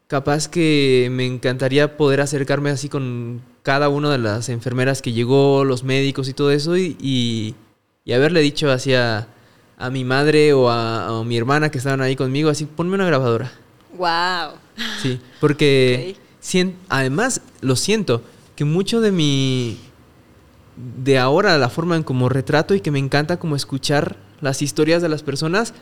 capaz 0.08 0.47
que 0.47 1.10
me 1.12 1.26
encantaría 1.26 1.97
poder 1.97 2.21
acercarme 2.21 2.69
así 2.69 2.89
con 2.89 3.41
cada 3.63 3.89
una 3.89 4.12
de 4.12 4.17
las 4.17 4.50
enfermeras 4.50 5.02
que 5.02 5.13
llegó, 5.13 5.65
los 5.65 5.84
médicos 5.84 6.30
y 6.30 6.34
todo 6.34 6.52
eso, 6.52 6.78
y, 6.78 6.95
y, 7.00 7.56
haberle 8.13 8.41
dicho 8.41 8.72
así 8.72 8.93
a, 8.93 9.28
mi 9.91 10.04
madre 10.04 10.54
o 10.54 10.70
a, 10.70 11.24
mi 11.24 11.38
hermana 11.38 11.70
que 11.70 11.78
estaban 11.78 12.02
ahí 12.02 12.15
conmigo, 12.15 12.50
así, 12.50 12.65
ponme 12.65 12.96
una 12.96 13.06
grabadora. 13.06 13.52
¡Wow! 13.98 14.58
Sí, 15.02 15.20
porque 15.39 16.15
además 16.89 17.41
lo 17.62 17.76
siento, 17.76 18.22
que 18.56 18.65
mucho 18.65 19.02
de 19.02 19.12
mi... 19.12 19.78
de 20.76 21.20
ahora, 21.20 21.58
la 21.58 21.70
forma 21.70 21.96
en 21.96 22.04
como 22.04 22.30
retrato 22.30 22.74
y 22.76 22.82
que 22.82 22.91
me 22.91 23.00
encanta 23.00 23.38
como 23.38 23.56
escuchar 23.56 24.17
las 24.41 24.62
historias 24.62 25.02
de 25.02 25.10
las 25.10 25.24
personas, 25.24 25.74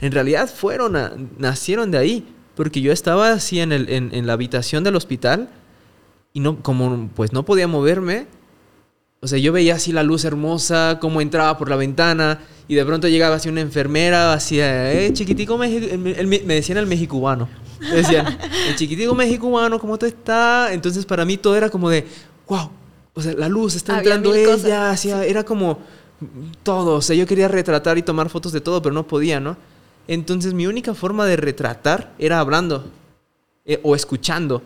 en 0.00 0.12
realidad 0.12 0.48
fueron, 0.48 0.96
nacieron 1.38 1.90
de 1.90 1.98
ahí 1.98 2.26
porque 2.54 2.80
yo 2.80 2.92
estaba 2.92 3.32
así 3.32 3.60
en, 3.60 3.72
el, 3.72 3.88
en, 3.88 4.26
la 4.26 4.34
habitación 4.34 4.84
del 4.84 4.96
hospital 4.96 5.48
y 6.32 6.40
no, 6.40 6.62
como 6.62 7.08
pues 7.14 7.32
no 7.32 7.44
podía 7.44 7.66
moverme, 7.66 8.26
o 9.24 9.26
sea, 9.26 9.38
yo 9.38 9.52
veía 9.52 9.76
así 9.76 9.90
la 9.90 10.02
luz 10.02 10.26
hermosa, 10.26 10.98
cómo 11.00 11.22
entraba 11.22 11.56
por 11.56 11.70
la 11.70 11.76
ventana 11.76 12.40
y 12.68 12.74
de 12.74 12.84
pronto 12.84 13.08
llegaba 13.08 13.36
así 13.36 13.48
una 13.48 13.62
enfermera, 13.62 14.34
así, 14.34 14.60
eh, 14.60 15.08
chiquitico, 15.14 15.56
me 15.56 15.70
decían 15.70 16.76
el 16.76 16.86
mexicubano. 16.86 17.48
Me 17.80 17.96
decían, 17.96 18.38
el 18.68 18.76
chiquitico 18.76 19.14
mexicubano, 19.14 19.78
¿cómo 19.78 19.98
te 19.98 20.08
está? 20.08 20.74
Entonces 20.74 21.06
para 21.06 21.24
mí 21.24 21.38
todo 21.38 21.56
era 21.56 21.70
como 21.70 21.88
de, 21.88 22.06
wow, 22.46 22.70
o 23.14 23.22
sea, 23.22 23.32
la 23.32 23.48
luz 23.48 23.76
está 23.76 23.96
entrando 23.96 24.34
ella, 24.34 24.90
así, 24.90 25.08
era 25.10 25.42
como 25.42 25.78
todo, 26.62 26.96
o 26.96 27.00
sea, 27.00 27.16
yo 27.16 27.26
quería 27.26 27.48
retratar 27.48 27.96
y 27.96 28.02
tomar 28.02 28.28
fotos 28.28 28.52
de 28.52 28.60
todo, 28.60 28.82
pero 28.82 28.94
no 28.94 29.06
podía, 29.06 29.40
¿no? 29.40 29.56
Entonces 30.06 30.52
mi 30.52 30.66
única 30.66 30.92
forma 30.92 31.24
de 31.24 31.38
retratar 31.38 32.12
era 32.18 32.40
hablando 32.40 32.84
eh, 33.64 33.80
o 33.82 33.96
escuchando 33.96 34.62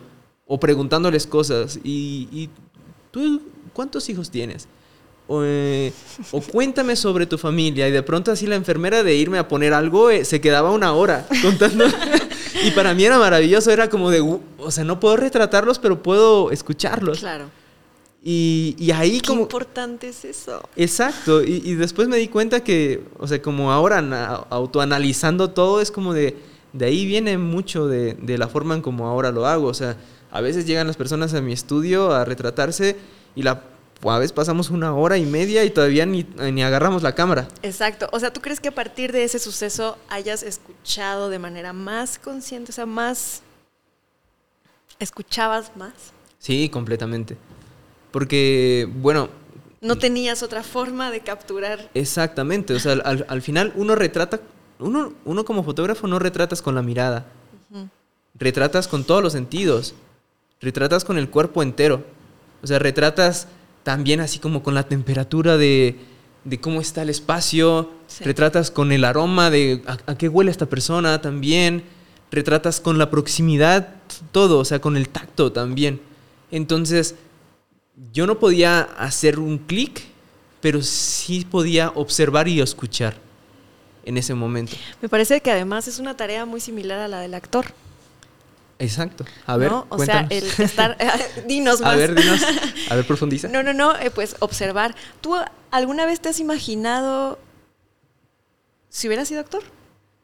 o 0.51 0.59
preguntándoles 0.59 1.27
cosas. 1.27 1.79
Y, 1.83 2.49
tú, 3.11 3.41
¿cuántos 3.73 4.09
hijos 4.09 4.29
tienes? 4.29 4.67
Eh, 5.31 5.93
o, 6.31 6.41
cuéntame 6.41 6.95
sobre 6.95 7.25
tu 7.25 7.37
familia. 7.37 7.87
Y 7.87 7.91
de 7.91 8.01
pronto 8.01 8.31
así 8.31 8.47
la 8.47 8.55
enfermera 8.55 9.03
de 9.03 9.15
irme 9.15 9.37
a 9.37 9.47
poner 9.47 9.73
algo 9.73 10.09
eh, 10.09 10.25
se 10.25 10.41
quedaba 10.41 10.71
una 10.71 10.93
hora 10.93 11.27
contando. 11.41 11.85
y 12.65 12.71
para 12.71 12.93
mí 12.93 13.05
era 13.05 13.19
maravilloso, 13.19 13.71
era 13.71 13.89
como 13.89 14.09
de, 14.09 14.21
o 14.21 14.71
sea, 14.71 14.83
no 14.83 14.99
puedo 14.99 15.17
retratarlos, 15.17 15.77
pero 15.77 16.01
puedo 16.01 16.51
escucharlos. 16.51 17.19
Claro. 17.19 17.51
Y, 18.21 18.91
ahí 18.93 19.21
Qué 19.21 19.27
como... 19.27 19.41
importante 19.41 20.09
es 20.09 20.25
eso. 20.25 20.61
Exacto. 20.75 21.41
Y, 21.41 21.75
después 21.75 22.07
me 22.07 22.17
di 22.17 22.27
cuenta 22.27 22.63
que, 22.63 23.03
o 23.17 23.27
sea, 23.27 23.41
como 23.41 23.71
ahora 23.71 24.45
autoanalizando 24.49 25.51
todo, 25.51 25.81
es 25.81 25.91
como 25.91 26.13
de... 26.13 26.37
De 26.71 26.85
ahí 26.85 27.07
viene 27.07 27.39
mucho 27.39 27.87
de, 27.87 28.15
la 28.37 28.47
forma 28.47 28.75
en 28.75 28.83
como 28.83 29.07
ahora 29.07 29.31
lo 29.31 29.47
hago. 29.47 29.67
O 29.67 29.73
sea, 29.73 29.97
a 30.31 30.41
veces 30.41 30.65
llegan 30.65 30.87
las 30.87 30.97
personas 30.97 31.33
a 31.33 31.41
mi 31.41 31.53
estudio 31.53 32.11
a 32.13 32.25
retratarse 32.25 32.97
y 33.35 33.43
la 33.43 33.63
a 34.07 34.19
veces 34.19 34.31
pasamos 34.31 34.69
una 34.69 34.93
hora 34.93 35.17
y 35.17 35.25
media 35.25 35.65
y 35.65 35.71
todavía 35.71 36.05
ni, 36.05 36.23
ni, 36.23 36.63
agarramos 36.63 37.03
la 37.03 37.15
cámara. 37.15 37.47
Exacto. 37.61 38.07
O 38.13 38.19
sea, 38.19 38.31
¿tú 38.31 38.39
crees 38.39 38.61
que 38.61 38.69
a 38.69 38.73
partir 38.73 39.11
de 39.11 39.23
ese 39.25 39.39
suceso 39.39 39.97
hayas 40.07 40.41
escuchado 40.43 41.29
de 41.29 41.39
manera 41.39 41.73
más 41.73 42.17
consciente, 42.17 42.71
o 42.71 42.73
sea, 42.73 42.85
más... 42.85 43.41
¿Escuchabas 44.99 45.75
más? 45.75 45.93
Sí, 46.37 46.69
completamente. 46.69 47.35
Porque, 48.11 48.87
bueno... 48.95 49.29
No 49.81 49.97
tenías 49.97 50.43
otra 50.43 50.63
forma 50.63 51.09
de 51.09 51.21
capturar. 51.21 51.89
Exactamente, 51.93 52.73
o 52.73 52.79
sea, 52.79 52.93
al, 52.93 53.41
final 53.41 53.71
uno 53.75 53.95
retrata, 53.95 54.41
uno, 54.77 55.13
uno, 55.23 55.45
como 55.45 55.63
fotógrafo 55.63 56.05
no 56.05 56.19
retratas 56.19 56.61
con 56.61 56.75
la 56.75 56.81
mirada, 56.81 57.27
retratas 58.35 58.89
con 58.89 59.05
todos 59.05 59.23
los 59.23 59.31
sentidos, 59.31 59.95
retratas 60.61 61.05
con 61.05 61.17
el 61.17 61.29
cuerpo 61.29 61.63
entero, 61.63 62.03
o 62.61 62.67
sea, 62.67 62.79
retratas 62.79 63.47
también 63.83 64.19
así 64.19 64.39
como 64.39 64.61
con 64.61 64.73
la 64.73 64.83
temperatura 64.83 65.57
de, 65.57 65.97
de 66.43 66.59
cómo 66.59 66.81
está 66.81 67.01
el 67.01 67.09
espacio, 67.09 67.89
retratas 68.21 68.71
con 68.71 68.91
el 68.91 69.05
aroma 69.05 69.49
de 69.49 69.81
a, 69.85 70.15
qué 70.15 70.27
huele 70.27 70.51
esta 70.51 70.65
persona 70.65 71.21
también, 71.21 71.83
retratas 72.31 72.79
con 72.79 72.97
la 72.97 73.09
proximidad, 73.09 73.95
todo, 74.31 74.59
o 74.59 74.65
sea, 74.65 74.79
con 74.79 74.97
el 74.97 75.09
tacto 75.09 75.51
también. 75.51 76.01
Entonces, 76.51 77.15
yo 78.13 78.27
no 78.27 78.39
podía 78.39 78.81
hacer 78.81 79.39
un 79.39 79.57
clic, 79.57 80.01
pero 80.61 80.81
sí 80.81 81.45
podía 81.49 81.89
observar 81.95 82.47
y 82.47 82.61
escuchar 82.61 83.15
en 84.05 84.17
ese 84.17 84.33
momento. 84.33 84.75
Me 85.01 85.09
parece 85.09 85.41
que 85.41 85.51
además 85.51 85.87
es 85.87 85.99
una 85.99 86.17
tarea 86.17 86.45
muy 86.45 86.59
similar 86.59 86.99
a 86.99 87.07
la 87.07 87.19
del 87.19 87.33
actor. 87.33 87.65
Exacto. 88.79 89.25
A 89.45 89.57
ver, 89.57 89.71
¿no? 89.71 89.85
O 89.89 89.97
cuéntanos. 89.97 90.29
sea, 90.29 90.37
el 90.37 90.65
estar... 90.65 90.97
dinos 91.47 91.81
más. 91.81 91.93
A 91.93 91.95
ver, 91.97 92.15
dinos. 92.15 92.41
A 92.89 92.95
ver, 92.95 93.05
profundiza. 93.05 93.47
No, 93.51 93.61
no, 93.61 93.73
no, 93.73 93.95
eh, 93.97 94.09
pues 94.09 94.37
observar. 94.39 94.95
¿Tú 95.21 95.35
alguna 95.69 96.05
vez 96.05 96.21
te 96.21 96.29
has 96.29 96.39
imaginado 96.39 97.37
si 98.89 99.07
hubieras 99.07 99.27
sido 99.27 99.41
actor? 99.41 99.63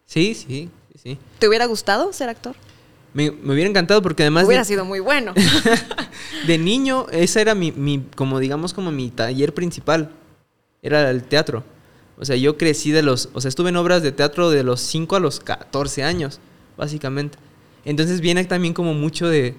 Sí, 0.05 0.33
sí, 0.33 0.69
sí. 1.01 1.17
¿Te 1.37 1.47
hubiera 1.47 1.65
gustado 1.65 2.13
ser 2.13 2.29
actor? 2.29 2.55
Me, 3.13 3.31
me 3.31 3.53
hubiera 3.53 3.69
encantado 3.69 4.01
porque 4.01 4.23
además 4.23 4.45
hubiera 4.45 4.63
de, 4.63 4.67
sido 4.67 4.85
muy 4.85 4.99
bueno. 4.99 5.33
de 6.47 6.57
niño, 6.57 7.07
esa 7.11 7.41
era 7.41 7.55
mi, 7.55 7.71
mi, 7.71 8.05
como 8.15 8.39
digamos, 8.39 8.73
como 8.73 8.91
mi 8.91 9.09
taller 9.09 9.53
principal. 9.53 10.11
Era 10.81 11.09
el 11.09 11.23
teatro. 11.23 11.63
O 12.17 12.23
sea, 12.23 12.35
yo 12.35 12.57
crecí 12.57 12.91
de 12.91 13.01
los, 13.01 13.29
o 13.33 13.41
sea, 13.41 13.49
estuve 13.49 13.69
en 13.69 13.75
obras 13.75 14.01
de 14.01 14.11
teatro 14.11 14.49
de 14.49 14.63
los 14.63 14.79
5 14.81 15.15
a 15.15 15.19
los 15.19 15.39
14 15.39 16.03
años, 16.03 16.39
básicamente. 16.77 17.37
Entonces 17.85 18.19
viene 18.21 18.43
también 18.45 18.73
como 18.73 18.93
mucho 18.93 19.27
de, 19.27 19.55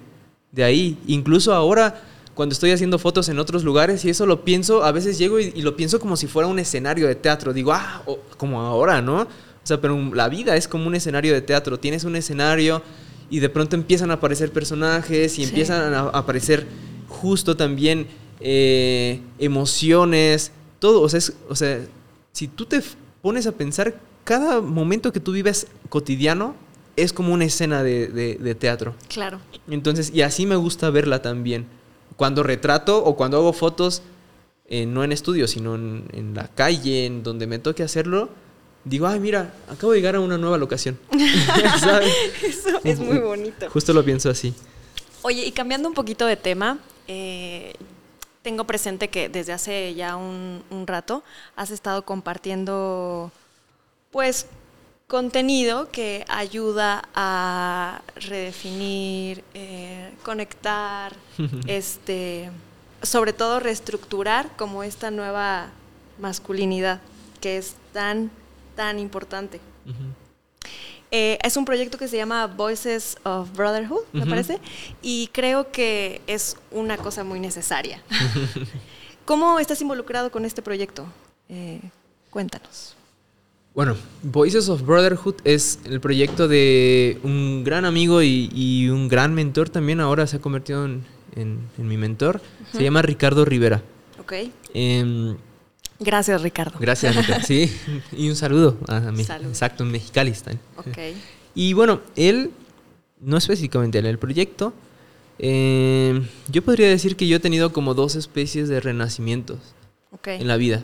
de 0.51 0.63
ahí. 0.63 0.97
Incluso 1.07 1.53
ahora, 1.53 2.03
cuando 2.35 2.53
estoy 2.53 2.71
haciendo 2.71 2.99
fotos 2.99 3.29
en 3.29 3.39
otros 3.39 3.63
lugares 3.63 4.05
y 4.05 4.09
eso 4.09 4.25
lo 4.25 4.43
pienso, 4.43 4.83
a 4.83 4.91
veces 4.91 5.17
llego 5.17 5.39
y, 5.39 5.51
y 5.55 5.61
lo 5.63 5.75
pienso 5.75 5.99
como 5.99 6.15
si 6.17 6.27
fuera 6.27 6.47
un 6.47 6.59
escenario 6.59 7.07
de 7.07 7.15
teatro. 7.15 7.53
Digo, 7.53 7.71
ah, 7.73 8.03
o- 8.05 8.19
como 8.37 8.61
ahora, 8.61 9.01
¿no? 9.01 9.21
O 9.21 9.27
sea, 9.67 9.81
pero 9.81 9.97
la 10.13 10.29
vida 10.29 10.55
es 10.55 10.67
como 10.67 10.87
un 10.87 10.95
escenario 10.95 11.33
de 11.33 11.41
teatro. 11.41 11.79
Tienes 11.79 12.03
un 12.03 12.15
escenario 12.15 12.81
y 13.29 13.39
de 13.39 13.49
pronto 13.49 13.75
empiezan 13.75 14.11
a 14.11 14.15
aparecer 14.15 14.51
personajes 14.51 15.33
y 15.39 15.43
Sí. 15.43 15.49
empiezan 15.49 15.93
a 15.93 16.01
aparecer 16.09 16.67
justo 17.09 17.55
también 17.57 18.07
eh, 18.39 19.19
emociones, 19.39 20.51
todo. 20.79 21.01
O 21.01 21.09
sea, 21.09 21.17
es- 21.17 21.33
o 21.49 21.55
sea, 21.55 21.79
si 22.31 22.47
tú 22.47 22.65
te 22.65 22.81
pones 23.21 23.47
a 23.47 23.51
pensar, 23.51 23.95
cada 24.23 24.61
momento 24.61 25.11
que 25.11 25.19
tú 25.19 25.31
vives 25.31 25.67
cotidiano 25.89 26.55
es 26.97 27.13
como 27.13 27.33
una 27.33 27.45
escena 27.45 27.81
de, 27.83 28.07
de- 28.07 28.35
de 28.35 28.55
teatro. 28.55 28.93
claro. 29.07 29.39
Entonces, 29.69 30.11
y 30.13 30.21
así 30.21 30.45
me 30.45 30.55
gusta 30.57 30.89
verla 30.89 31.21
también. 31.21 31.65
Cuando 32.17 32.43
retrato 32.43 33.03
o 33.03 33.15
cuando 33.15 33.37
hago 33.37 33.53
fotos, 33.53 34.01
eh, 34.67 34.85
no 34.85 35.03
en 35.03 35.11
estudio, 35.13 35.47
sino 35.47 35.75
en, 35.75 36.05
en 36.11 36.33
la 36.33 36.47
calle, 36.49 37.05
en 37.05 37.23
donde 37.23 37.47
me 37.47 37.59
toque 37.59 37.83
hacerlo, 37.83 38.29
digo, 38.83 39.07
ay, 39.07 39.19
mira, 39.19 39.53
acabo 39.69 39.91
de 39.93 39.99
llegar 39.99 40.15
a 40.15 40.19
una 40.19 40.37
nueva 40.37 40.57
locación. 40.57 40.97
¿Sabes? 41.79 42.13
Eso 42.43 42.79
es 42.83 42.99
muy 42.99 43.19
bonito. 43.19 43.69
Justo 43.69 43.93
lo 43.93 44.03
pienso 44.03 44.29
así. 44.29 44.53
Oye, 45.21 45.45
y 45.45 45.51
cambiando 45.51 45.87
un 45.89 45.93
poquito 45.93 46.25
de 46.25 46.37
tema, 46.37 46.79
eh, 47.07 47.73
tengo 48.41 48.63
presente 48.63 49.09
que 49.09 49.27
desde 49.29 49.51
hace 49.53 49.93
ya 49.95 50.15
un, 50.15 50.63
un 50.69 50.87
rato 50.87 51.23
has 51.57 51.69
estado 51.71 52.03
compartiendo, 52.05 53.31
pues, 54.11 54.47
contenido 55.07 55.89
que 55.89 56.25
ayuda 56.27 57.07
a 57.15 58.01
redefinir, 58.15 59.43
eh, 59.53 60.13
conectar, 60.23 61.15
este, 61.67 62.51
sobre 63.01 63.31
todo 63.31 63.59
reestructurar 63.59 64.55
como 64.57 64.83
esta 64.83 65.09
nueva 65.09 65.69
masculinidad 66.19 66.99
que 67.39 67.57
es 67.57 67.75
tan, 67.93 68.29
tan 68.75 68.99
importante. 68.99 69.61
Eh, 71.09 71.37
es 71.41 71.55
un 71.55 71.63
proyecto 71.63 71.97
que 71.97 72.09
se 72.09 72.17
llama 72.17 72.47
Voices 72.47 73.17
of 73.23 73.49
Brotherhood, 73.55 74.03
me 74.11 74.25
parece, 74.25 74.59
y 75.01 75.29
creo 75.31 75.71
que 75.71 76.21
es 76.27 76.57
una 76.69 76.97
cosa 76.97 77.23
muy 77.23 77.39
necesaria. 77.39 78.03
¿Cómo 79.25 79.59
estás 79.59 79.79
involucrado 79.81 80.31
con 80.31 80.43
este 80.43 80.61
proyecto? 80.61 81.05
Eh, 81.47 81.79
cuéntanos. 82.29 82.96
Bueno, 83.77 83.95
Voices 84.23 84.69
of 84.69 84.81
Brotherhood 84.81 85.35
es 85.43 85.77
el 85.85 86.01
proyecto 86.01 86.47
de 86.47 87.19
un 87.21 87.63
gran 87.63 87.85
amigo 87.85 88.23
y, 88.23 88.49
y 88.51 88.89
un 88.89 89.07
gran 89.07 89.35
mentor 89.35 89.69
también, 89.69 89.99
ahora 89.99 90.25
se 90.25 90.37
ha 90.37 90.41
convertido 90.41 90.83
en, 90.85 91.03
en- 91.35 91.59
en 91.77 91.87
mi 91.87 91.95
mentor. 91.95 92.41
Se 92.71 92.81
llama 92.81 93.03
Ricardo 93.03 93.45
Rivera. 93.45 93.83
¿Ok? 94.19 94.33
Em, 94.73 95.37
Gracias, 95.99 96.41
Ricardo. 96.41 96.79
gracias, 96.79 97.15
Ricardo. 97.15 97.43
Sí, 97.47 97.71
y 98.13 98.27
un 98.29 98.35
saludo 98.35 98.79
a 98.87 98.99
mi, 99.11 99.23
Salud. 99.23 99.47
exacto, 99.49 99.83
en 99.83 99.91
Mexicali 99.91 100.31
están. 100.31 100.59
Ok. 100.77 100.97
Y 101.53 101.73
bueno, 101.73 102.01
él, 102.15 102.49
no 103.21 103.37
específicamente 103.37 103.99
él, 103.99 104.07
el 104.07 104.17
proyecto, 104.17 104.73
eh, 105.37 106.19
yo 106.51 106.63
podría 106.63 106.87
decir 106.89 107.15
que 107.15 107.27
yo 107.27 107.35
he 107.37 107.39
tenido 107.39 107.71
como 107.73 107.93
dos 107.93 108.15
especies 108.15 108.69
de 108.69 108.79
renacimientos 108.79 109.59
Ok. 110.11 110.29
en 110.29 110.47
la 110.47 110.57
vida. 110.57 110.83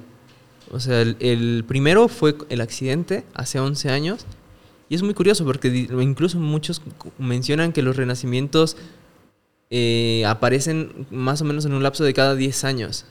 O 0.74 0.80
sea, 0.80 1.02
el, 1.02 1.16
el 1.20 1.64
primero 1.68 2.08
fue 2.08 2.36
el 2.50 2.60
accidente 2.60 3.24
hace 3.36 3.60
11 3.60 3.90
años. 3.90 4.26
Y 4.90 4.96
es 4.96 5.04
muy 5.04 5.14
curioso 5.14 5.46
porque 5.46 5.88
incluso 6.02 6.40
muchos 6.40 6.82
mencionan 7.18 7.72
que 7.74 7.84
los 7.84 7.96
renacimientos 7.96 8.76
eh, 9.70 10.24
aparecen 10.28 11.08
más 11.10 11.42
o 11.42 11.46
menos 11.46 11.66
en 11.66 11.74
un 11.74 11.84
lapso 11.84 12.04
de 12.04 12.14
cada 12.14 12.36
10 12.36 12.64
años. 12.64 13.06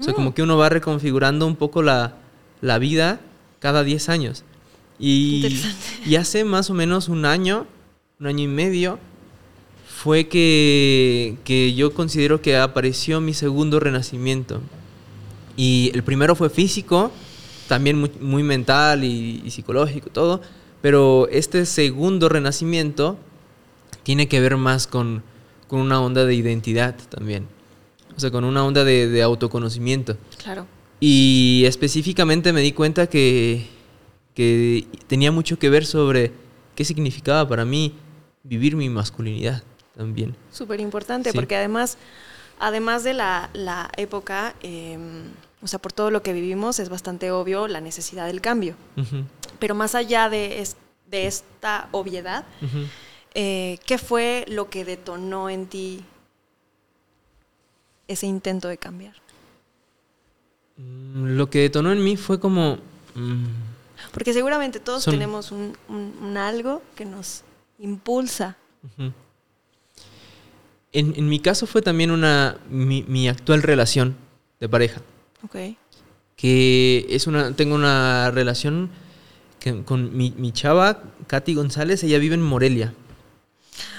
O 0.00 0.02
sea, 0.02 0.14
como 0.14 0.34
que 0.34 0.42
uno 0.42 0.56
va 0.56 0.68
reconfigurando 0.68 1.46
un 1.46 1.56
poco 1.56 1.82
la, 1.82 2.16
la 2.60 2.78
vida 2.78 3.20
cada 3.60 3.84
10 3.84 4.08
años. 4.08 4.44
Y, 4.98 5.36
Interesante. 5.36 5.76
y 6.06 6.16
hace 6.16 6.44
más 6.44 6.70
o 6.70 6.74
menos 6.74 7.08
un 7.08 7.24
año, 7.24 7.66
un 8.20 8.26
año 8.26 8.44
y 8.44 8.48
medio, 8.48 8.98
fue 9.86 10.28
que, 10.28 11.36
que 11.44 11.74
yo 11.74 11.94
considero 11.94 12.42
que 12.42 12.56
apareció 12.56 13.20
mi 13.20 13.34
segundo 13.34 13.80
renacimiento. 13.80 14.60
Y 15.56 15.90
el 15.94 16.02
primero 16.02 16.34
fue 16.34 16.50
físico, 16.50 17.10
también 17.68 17.98
muy, 17.98 18.10
muy 18.20 18.42
mental 18.42 19.04
y, 19.04 19.42
y 19.44 19.50
psicológico, 19.50 20.10
todo. 20.10 20.40
Pero 20.80 21.28
este 21.30 21.64
segundo 21.66 22.28
renacimiento 22.28 23.16
tiene 24.02 24.28
que 24.28 24.40
ver 24.40 24.56
más 24.56 24.86
con, 24.86 25.22
con 25.68 25.80
una 25.80 26.00
onda 26.00 26.24
de 26.24 26.34
identidad 26.34 26.96
también. 27.08 27.46
O 28.16 28.20
sea, 28.20 28.30
con 28.30 28.44
una 28.44 28.64
onda 28.64 28.84
de, 28.84 29.08
de 29.08 29.22
autoconocimiento. 29.22 30.16
Claro. 30.42 30.66
Y 31.00 31.64
específicamente 31.66 32.52
me 32.52 32.60
di 32.60 32.72
cuenta 32.72 33.06
que, 33.08 33.66
que 34.34 34.86
tenía 35.06 35.32
mucho 35.32 35.58
que 35.58 35.70
ver 35.70 35.86
sobre 35.86 36.32
qué 36.74 36.84
significaba 36.84 37.48
para 37.48 37.64
mí 37.64 37.94
vivir 38.42 38.76
mi 38.76 38.88
masculinidad 38.88 39.62
también. 39.96 40.34
Súper 40.50 40.80
importante, 40.80 41.30
Sí. 41.30 41.36
porque 41.36 41.56
además, 41.56 41.96
además 42.62 43.04
de 43.04 43.12
la, 43.12 43.50
la 43.52 43.90
época, 43.96 44.54
eh, 44.62 44.98
o 45.62 45.66
sea, 45.66 45.78
por 45.78 45.92
todo 45.92 46.10
lo 46.10 46.22
que 46.22 46.32
vivimos, 46.32 46.78
es 46.78 46.88
bastante 46.88 47.30
obvio 47.30 47.68
la 47.68 47.80
necesidad 47.80 48.26
del 48.26 48.40
cambio. 48.40 48.74
Pero 49.58 49.74
más 49.74 49.94
allá 49.94 50.28
de, 50.30 50.60
es- 50.60 50.76
de 51.10 51.26
esta 51.26 51.88
obviedad, 51.92 52.44
eh, 53.34 53.78
¿qué 53.86 53.98
fue 53.98 54.44
lo 54.48 54.70
que 54.70 54.84
detonó 54.84 55.50
en 55.50 55.66
ti 55.66 56.04
ese 58.08 58.26
intento 58.26 58.68
de 58.68 58.78
cambiar? 58.78 59.14
Mm, 60.76 61.36
Lo 61.36 61.50
que 61.50 61.60
detonó 61.60 61.92
en 61.92 62.02
mí 62.02 62.16
fue 62.16 62.40
como... 62.40 62.78
mm, 63.14 63.44
Porque 64.12 64.32
seguramente 64.32 64.80
todos 64.80 65.02
Son- 65.04 65.12
tenemos 65.14 65.52
un, 65.52 65.76
un- 65.88 66.14
un 66.22 66.36
algo 66.36 66.82
que 66.94 67.04
nos 67.04 67.42
impulsa. 67.78 68.56
En, 70.92 71.14
en 71.16 71.28
mi 71.28 71.38
caso 71.40 71.66
fue 71.66 71.80
también 71.82 72.10
una 72.10 72.58
mi, 72.70 73.02
mi 73.08 73.28
actual 73.28 73.62
relación 73.62 74.14
de 74.60 74.68
pareja, 74.68 75.00
Ok. 75.42 75.56
que 76.36 77.06
es 77.08 77.26
una 77.26 77.54
tengo 77.56 77.74
una 77.74 78.30
relación 78.30 78.90
que- 79.58 79.82
con 79.84 80.16
mi, 80.16 80.32
mi 80.36 80.52
chava, 80.52 81.02
Katy 81.28 81.54
González, 81.54 82.02
ella 82.04 82.18
vive 82.18 82.34
en 82.34 82.42
Morelia. 82.42 82.92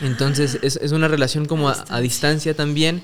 Entonces 0.02 0.60
es, 0.62 0.76
es 0.78 0.92
una 0.92 1.08
relación 1.08 1.46
como 1.46 1.70
a, 1.70 1.72
a 1.72 1.76
distancia. 1.76 2.00
distancia 2.02 2.54
también 2.56 3.02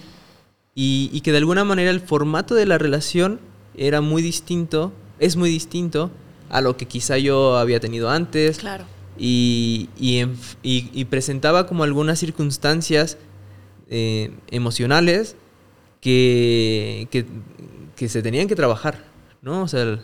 y, 0.75 1.10
y 1.12 1.21
que 1.21 1.32
de 1.32 1.38
alguna 1.39 1.63
manera 1.63 1.89
el 1.89 1.99
formato 2.02 2.54
de 2.56 2.65
la 2.65 2.78
relación 2.78 3.39
era 3.75 4.02
muy 4.02 4.21
distinto, 4.21 4.93
es 5.19 5.36
muy 5.36 5.49
distinto 5.49 6.12
a 6.49 6.62
lo 6.62 6.78
que 6.78 6.86
quizá 6.86 7.17
yo 7.17 7.58
había 7.58 7.80
tenido 7.80 8.10
antes 8.10 8.60
Claro. 8.60 8.86
y, 9.17 9.89
y, 9.97 10.19
enf- 10.19 10.58
y- 10.63 10.89
y 10.93 11.06
presentaba 11.06 11.65
como 11.65 11.84
algunas 11.84 12.19
circunstancias 12.19 13.17
eh, 13.89 14.32
emocionales 14.52 15.36
que, 16.02 17.08
que, 17.12 17.25
que 17.95 18.08
se 18.10 18.21
tenían 18.21 18.47
que 18.47 18.56
trabajar, 18.56 19.04
¿no? 19.41 19.63
O 19.63 19.67
sea, 19.67 19.82
el- 19.84 19.99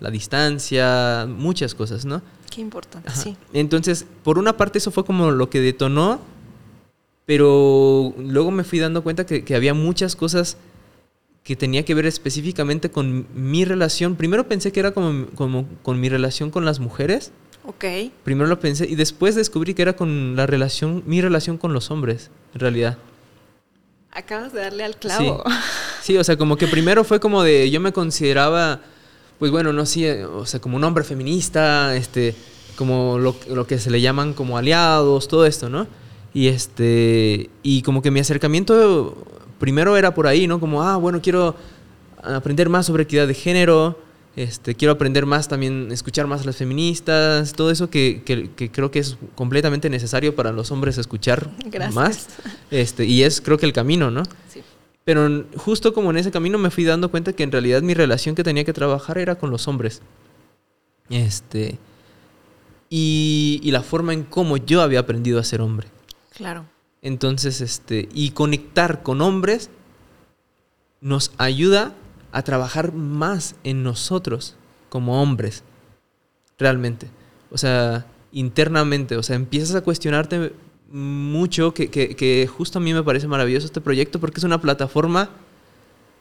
la 0.00 0.10
distancia, 0.10 1.26
muchas 1.28 1.74
cosas, 1.74 2.04
¿no? 2.06 2.22
Qué 2.50 2.60
importante, 2.62 3.08
Ajá. 3.10 3.20
sí. 3.20 3.36
Entonces, 3.52 4.06
por 4.24 4.38
una 4.38 4.56
parte 4.56 4.78
eso 4.78 4.90
fue 4.90 5.04
como 5.04 5.30
lo 5.30 5.50
que 5.50 5.60
detonó, 5.60 6.20
pero 7.26 8.14
luego 8.18 8.50
me 8.50 8.64
fui 8.64 8.78
dando 8.78 9.02
cuenta 9.02 9.26
que, 9.26 9.44
que 9.44 9.54
había 9.54 9.74
muchas 9.74 10.16
cosas 10.16 10.56
que 11.44 11.54
tenía 11.56 11.84
que 11.84 11.94
ver 11.94 12.06
específicamente 12.06 12.90
con 12.90 13.26
mi 13.34 13.64
relación. 13.64 14.16
Primero 14.16 14.48
pensé 14.48 14.72
que 14.72 14.80
era 14.80 14.92
como, 14.92 15.26
como 15.34 15.66
con 15.82 16.00
mi 16.00 16.08
relación 16.08 16.50
con 16.50 16.64
las 16.64 16.80
mujeres, 16.80 17.32
Ok. 17.62 17.84
Primero 18.24 18.48
lo 18.48 18.58
pensé 18.58 18.88
y 18.88 18.94
después 18.94 19.34
descubrí 19.34 19.74
que 19.74 19.82
era 19.82 19.94
con 19.94 20.34
la 20.34 20.46
relación, 20.46 21.02
mi 21.06 21.20
relación 21.20 21.58
con 21.58 21.74
los 21.74 21.90
hombres, 21.90 22.30
en 22.54 22.60
realidad. 22.60 22.96
Acabas 24.12 24.52
de 24.52 24.60
darle 24.60 24.84
al 24.84 24.96
clavo. 24.96 25.44
Sí, 26.02 26.16
o 26.16 26.24
sea, 26.24 26.38
como 26.38 26.56
que 26.56 26.66
primero 26.66 27.04
fue 27.04 27.20
como 27.20 27.42
de, 27.42 27.70
yo 27.70 27.78
me 27.78 27.92
consideraba, 27.92 28.80
pues 29.38 29.52
bueno, 29.52 29.70
no 29.74 29.84
sé, 29.84 30.24
o 30.24 30.46
sea, 30.46 30.58
como 30.58 30.76
un 30.76 30.84
hombre 30.84 31.04
feminista, 31.04 31.94
este, 31.94 32.34
como 32.74 33.18
lo, 33.18 33.36
lo 33.50 33.66
que 33.66 33.78
se 33.78 33.90
le 33.90 34.00
llaman 34.00 34.32
como 34.32 34.56
aliados, 34.56 35.28
todo 35.28 35.44
esto, 35.44 35.68
¿no? 35.68 35.86
Y 36.32 36.48
este. 36.48 37.50
Y 37.62 37.82
como 37.82 38.02
que 38.02 38.10
mi 38.10 38.20
acercamiento 38.20 39.14
primero 39.58 39.96
era 39.96 40.14
por 40.14 40.26
ahí, 40.26 40.46
¿no? 40.46 40.60
Como, 40.60 40.82
ah, 40.82 40.96
bueno, 40.96 41.20
quiero 41.20 41.54
aprender 42.22 42.68
más 42.68 42.86
sobre 42.86 43.02
equidad 43.02 43.26
de 43.26 43.34
género. 43.34 43.98
Este, 44.36 44.74
quiero 44.76 44.92
aprender 44.92 45.26
más 45.26 45.48
también, 45.48 45.90
escuchar 45.90 46.26
más 46.28 46.42
a 46.42 46.44
las 46.44 46.56
feministas, 46.56 47.52
todo 47.52 47.70
eso 47.70 47.90
que, 47.90 48.22
que- 48.24 48.50
que 48.52 48.70
creo 48.70 48.90
que 48.90 49.00
es 49.00 49.16
completamente 49.34 49.90
necesario 49.90 50.36
para 50.36 50.52
los 50.52 50.70
hombres 50.70 50.98
escuchar 50.98 51.50
Gracias. 51.66 51.94
más. 51.94 52.26
Este, 52.70 53.04
y 53.04 53.24
es 53.24 53.40
creo 53.40 53.58
que 53.58 53.66
el 53.66 53.72
camino, 53.72 54.10
¿no? 54.10 54.22
Sí. 54.48 54.62
Pero 55.04 55.44
justo 55.56 55.92
como 55.92 56.10
en 56.10 56.18
ese 56.18 56.30
camino 56.30 56.58
me 56.58 56.70
fui 56.70 56.84
dando 56.84 57.10
cuenta 57.10 57.32
que 57.32 57.42
en 57.42 57.50
realidad 57.50 57.82
mi 57.82 57.94
relación 57.94 58.34
que 58.36 58.44
tenía 58.44 58.64
que 58.64 58.72
trabajar 58.72 59.18
era 59.18 59.34
con 59.34 59.50
los 59.50 59.66
hombres. 59.66 60.00
Este. 61.08 61.78
Y, 62.88 63.60
y 63.62 63.70
la 63.72 63.82
forma 63.82 64.12
en 64.12 64.22
cómo 64.24 64.56
yo 64.56 64.82
había 64.82 65.00
aprendido 65.00 65.40
a 65.40 65.44
ser 65.44 65.60
hombre. 65.60 65.88
Claro. 66.36 66.66
Entonces, 67.02 67.60
este. 67.60 68.08
Y 68.14 68.30
conectar 68.30 69.02
con 69.02 69.20
hombres 69.22 69.70
nos 71.00 71.32
ayuda 71.38 71.94
a 72.32 72.42
trabajar 72.42 72.92
más 72.92 73.54
en 73.64 73.82
nosotros 73.82 74.56
como 74.88 75.22
hombres. 75.22 75.62
Realmente. 76.58 77.08
O 77.50 77.58
sea, 77.58 78.06
internamente. 78.32 79.16
O 79.16 79.22
sea, 79.22 79.36
empiezas 79.36 79.74
a 79.74 79.80
cuestionarte 79.82 80.52
mucho, 80.90 81.72
que, 81.72 81.88
que- 81.90 82.14
que 82.16 82.46
justo 82.48 82.78
a 82.78 82.82
mí 82.82 82.92
me 82.92 83.02
parece 83.02 83.28
maravilloso 83.28 83.66
este 83.66 83.80
proyecto 83.80 84.18
porque 84.20 84.38
es 84.40 84.44
una 84.44 84.60
plataforma 84.60 85.30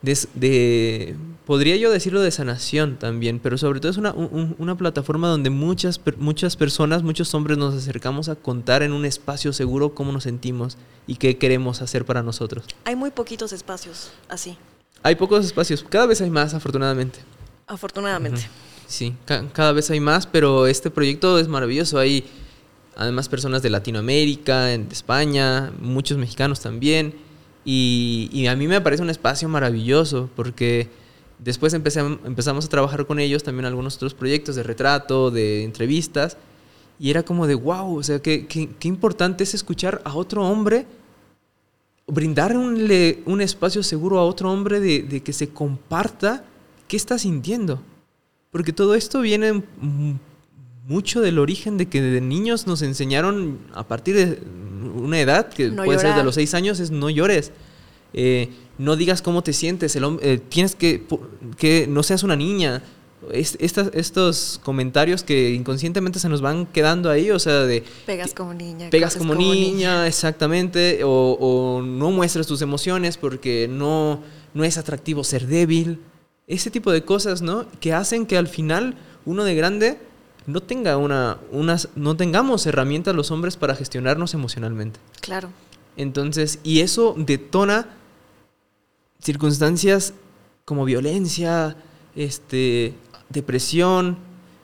de, 0.01 0.17
de- 0.35 1.15
podría 1.45 1.75
yo 1.75 1.91
decirlo 1.91 2.21
de 2.21 2.31
sanación 2.31 2.97
también, 2.97 3.39
pero 3.39 3.57
sobre 3.57 3.79
todo 3.79 3.91
es 3.91 3.97
una, 3.97 4.13
un- 4.13 4.55
una 4.59 4.77
plataforma 4.77 5.27
donde 5.27 5.49
muchas, 5.49 5.99
muchas 6.17 6.55
personas, 6.55 7.03
muchos 7.03 7.33
hombres 7.33 7.57
nos 7.57 7.73
acercamos 7.73 8.29
a 8.29 8.35
contar 8.35 8.81
en 8.83 8.93
un 8.93 9.05
espacio 9.05 9.51
seguro 9.53 9.93
cómo 9.95 10.11
nos 10.11 10.23
sentimos 10.23 10.77
y 11.07 11.15
qué 11.15 11.37
queremos 11.37 11.81
hacer 11.81 12.05
para 12.05 12.21
nosotros. 12.23 12.65
Hay 12.85 12.95
muy 12.95 13.09
poquitos 13.11 13.51
espacios 13.51 14.11
así, 14.29 14.55
Hay 15.03 15.15
pocos 15.15 15.45
espacios, 15.45 15.83
cada 15.87 16.05
vez 16.05 16.21
hay 16.21 16.29
más 16.29 16.53
afortunadamente. 16.53 17.19
afortunadamente. 17.67 18.41
Sí, 18.87 19.13
ca- 19.25 19.45
cada 19.53 19.71
vez 19.71 19.89
hay 19.91 19.99
más, 19.99 20.25
pero 20.25 20.65
este 20.67 20.89
proyecto 20.89 21.37
es 21.39 21.47
maravilloso. 21.47 21.99
Hay 21.99 22.25
además 22.95 23.29
personas 23.29 23.61
de 23.61 23.69
Latinoamérica, 23.69 24.73
en- 24.73 24.89
de 24.89 24.93
España, 24.93 25.71
muchos 25.79 26.17
mexicanos 26.17 26.59
también. 26.59 27.13
Y, 27.63 28.29
y 28.33 28.47
a 28.47 28.55
mí 28.55 28.67
me 28.67 28.81
parece 28.81 29.03
un 29.03 29.09
espacio 29.09 29.47
maravilloso 29.47 30.29
porque 30.35 30.89
después 31.37 31.73
empecé 31.73 31.99
empezamos 31.99 32.65
a 32.65 32.69
trabajar 32.69 33.05
con 33.05 33.19
ellos 33.19 33.43
también 33.43 33.65
algunos 33.65 33.95
otros 33.97 34.13
proyectos 34.15 34.55
de 34.55 34.63
retrato, 34.63 35.29
de 35.31 35.63
entrevistas. 35.63 36.37
Y 36.99 37.11
era 37.11 37.23
como 37.23 37.47
de, 37.47 37.55
wow, 37.55 37.97
o 37.99 38.03
sea, 38.03 38.19
qué, 38.21 38.47
qué- 38.47 38.69
qué 38.79 38.87
importante 38.87 39.43
es 39.43 39.53
escuchar 39.53 40.01
a 40.03 40.15
otro 40.15 40.45
hombre, 40.45 40.85
brindar 42.09 42.57
un, 42.57 43.41
espacio 43.41 43.83
seguro 43.83 44.19
a 44.19 44.25
otro 44.25 44.51
hombre 44.51 44.79
de, 44.79 45.03
de 45.03 45.21
que 45.21 45.33
se 45.33 45.49
comparta 45.49 46.43
qué 46.87 46.97
está 46.97 47.17
sintiendo. 47.17 47.81
Porque 48.51 48.73
todo 48.73 48.95
esto 48.95 49.21
viene 49.21 49.63
mucho 50.87 51.21
del 51.21 51.37
origen 51.37 51.77
de 51.77 51.85
que 51.87 52.01
de 52.01 52.19
niños 52.19 52.65
nos 52.65 52.81
enseñaron 52.81 53.59
a 53.73 53.87
partir 53.87 54.15
de 54.15 54.39
una 54.95 55.19
edad, 55.19 55.49
que 55.49 55.69
No 55.69 55.83
puede 55.83 55.99
ser 55.99 56.15
de 56.15 56.23
los 56.23 56.35
seis 56.35 56.53
años, 56.55 56.79
es 56.79 56.89
no 56.89 57.09
llores. 57.09 57.51
Eh, 58.13 58.49
no 58.79 58.95
digas 58.95 59.21
cómo 59.21 59.43
te 59.43 59.53
sientes, 59.53 59.95
el 59.95 60.17
eh, 60.21 60.39
tienes 60.49 60.73
que, 60.75 61.05
que 61.57 61.85
no 61.87 62.01
seas 62.01 62.23
una 62.23 62.35
niña. 62.35 62.81
Es- 63.33 63.57
estas- 63.59 63.89
estos 63.93 64.59
comentarios 64.63 65.23
que 65.23 65.51
inconscientemente 65.53 66.19
se 66.19 66.29
nos 66.29 66.41
van 66.41 66.65
quedando 66.65 67.09
ahí, 67.09 67.31
o 67.31 67.39
sea, 67.39 67.65
de 67.65 67.83
Pegas 68.05 68.33
como 68.33 68.53
niña. 68.53 68.89
pegas 68.89 69.15
como, 69.17 69.35
niña, 69.35 70.07
exactamente, 70.07 71.03
o, 71.03 71.37
o 71.39 71.81
no 71.81 72.11
muestras 72.11 72.47
tus 72.47 72.61
emociones 72.61 73.17
porque 73.17 73.67
no, 73.69 74.21
no 74.53 74.63
es 74.63 74.77
atractivo 74.77 75.23
ser 75.25 75.47
débil. 75.47 75.99
Ese 76.47 76.71
tipo 76.71 76.91
de 76.91 77.03
cosas, 77.03 77.41
¿no? 77.41 77.65
Que 77.81 77.93
hacen 77.93 78.25
que 78.25 78.37
al 78.37 78.47
final 78.47 78.95
uno 79.25 79.43
de 79.43 79.53
grande 79.53 79.99
no 80.47 80.61
tenga 80.63 80.95
una, 80.97 81.37
unas, 81.51 81.89
no 81.95 82.15
tengamos 82.15 82.65
herramientas 82.65 83.13
los 83.13 83.29
hombres 83.31 83.57
para 83.57 83.75
gestionarnos 83.75 84.33
emocionalmente. 84.33 84.99
Claro. 85.21 85.49
Entonces, 85.97 86.59
y 86.63 86.79
eso 86.79 87.13
detona 87.17 87.85
circunstancias 89.21 90.13
como 90.65 90.85
violencia, 90.85 91.75
este, 92.15 92.93
depresión. 93.29 94.17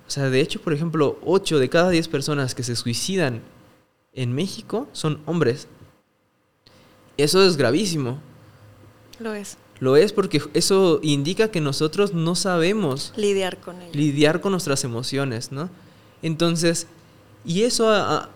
O 0.08 0.10
sea, 0.10 0.30
de 0.30 0.40
hecho, 0.42 0.62
por 0.62 0.74
ejemplo, 0.74 1.18
8 1.26 1.60
de 1.60 1.70
cada 1.70 1.90
10 1.90 2.08
personas 2.08 2.54
que 2.56 2.64
se 2.64 2.76
suicidan 2.76 3.42
en 4.14 4.34
México 4.34 4.88
son 4.92 5.22
hombres. 5.26 5.68
Eso 7.18 7.44
es 7.46 7.58
gravísimo. 7.58 8.20
Lo 9.20 9.34
es. 9.34 9.58
Lo 9.80 9.96
es 9.98 10.14
porque 10.14 10.42
eso 10.54 11.00
indica 11.04 11.50
que 11.52 11.60
nosotros 11.62 12.14
no 12.14 12.36
sabemos 12.36 13.14
Lidiar 13.18 13.60
con 13.60 13.82
ello. 13.82 13.92
lidiar 13.94 14.40
con 14.42 14.52
nuestras 14.52 14.84
emociones, 14.84 15.52
¿no? 15.52 15.70
Entonces, 16.22 16.88
y 17.44 17.64
eso 17.64 17.90
a, 17.90 18.18
a- 18.18 18.30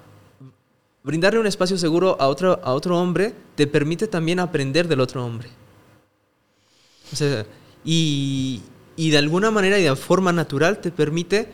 brindarle 1.04 1.40
un 1.40 1.48
espacio 1.48 1.78
seguro 1.78 2.18
a 2.20 2.28
otro, 2.28 2.60
a 2.64 2.74
otro 2.74 2.98
hombre 3.00 3.34
te 3.56 3.68
permite 3.68 4.08
también 4.08 4.40
aprender 4.40 4.88
del 4.88 5.00
otro 5.00 5.26
hombre. 5.26 5.50
O 7.14 7.16
sea, 7.16 7.46
y, 7.86 8.62
y 9.00 9.12
de 9.12 9.18
alguna 9.18 9.50
manera 9.50 9.80
y 9.80 9.84
de 9.84 9.96
forma 9.96 10.34
natural 10.34 10.80
te 10.82 10.92
permite 10.92 11.50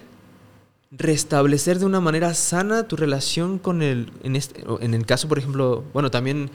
restablecer 0.91 1.77
de 1.77 1.85
una 1.85 1.99
manera 2.01 2.33
sana 2.33 2.87
tu 2.87 2.95
relación 2.95 3.59
con 3.59 3.81
el, 3.83 4.11
en, 4.23 4.35
este, 4.35 4.63
en 4.79 4.93
el 4.95 5.05
caso, 5.05 5.27
por 5.27 5.37
ejemplo, 5.37 5.83
bueno, 5.93 6.09
también 6.09 6.49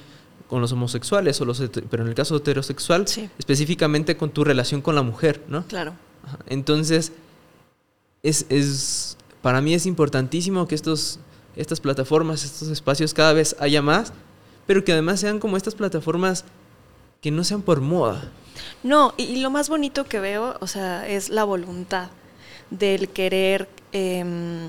con 0.48 0.60
los 0.60 0.72
homosexuales, 0.72 1.40
o 1.40 1.44
los, 1.44 1.62
pero 1.90 2.02
en 2.02 2.08
el 2.08 2.14
caso 2.14 2.36
heterosexual, 2.36 3.06
Sí. 3.06 3.28
específicamente 3.38 4.16
con 4.16 4.30
tu 4.30 4.42
relación 4.42 4.80
con 4.82 4.94
la 4.96 5.02
mujer, 5.02 5.42
¿no? 5.48 5.64
Claro. 5.66 5.92
Entonces, 6.48 7.12
es, 8.22 8.46
es- 8.48 9.16
para 9.42 9.60
mí 9.60 9.74
es 9.74 9.86
importantísimo 9.86 10.66
que 10.66 10.74
estos, 10.74 11.20
estas 11.54 11.80
plataformas, 11.80 12.44
estos 12.44 12.68
espacios 12.68 13.14
cada 13.14 13.32
vez 13.32 13.54
haya 13.60 13.80
más, 13.80 14.12
pero 14.66 14.82
que 14.84 14.92
además 14.92 15.20
sean 15.20 15.38
como 15.38 15.56
estas 15.56 15.74
plataformas 15.76 16.44
que 17.20 17.30
no 17.30 17.44
sean 17.44 17.62
por 17.62 17.80
moda. 17.80 18.30
No, 18.82 19.14
y, 19.16 19.24
y 19.24 19.36
lo 19.40 19.50
más 19.50 19.68
bonito 19.68 20.04
que 20.04 20.20
veo, 20.20 20.56
o 20.60 20.66
sea, 20.66 21.06
es 21.08 21.28
la 21.28 21.44
voluntad 21.44 22.08
del 22.70 23.08
querer 23.08 23.68
em, 23.92 24.68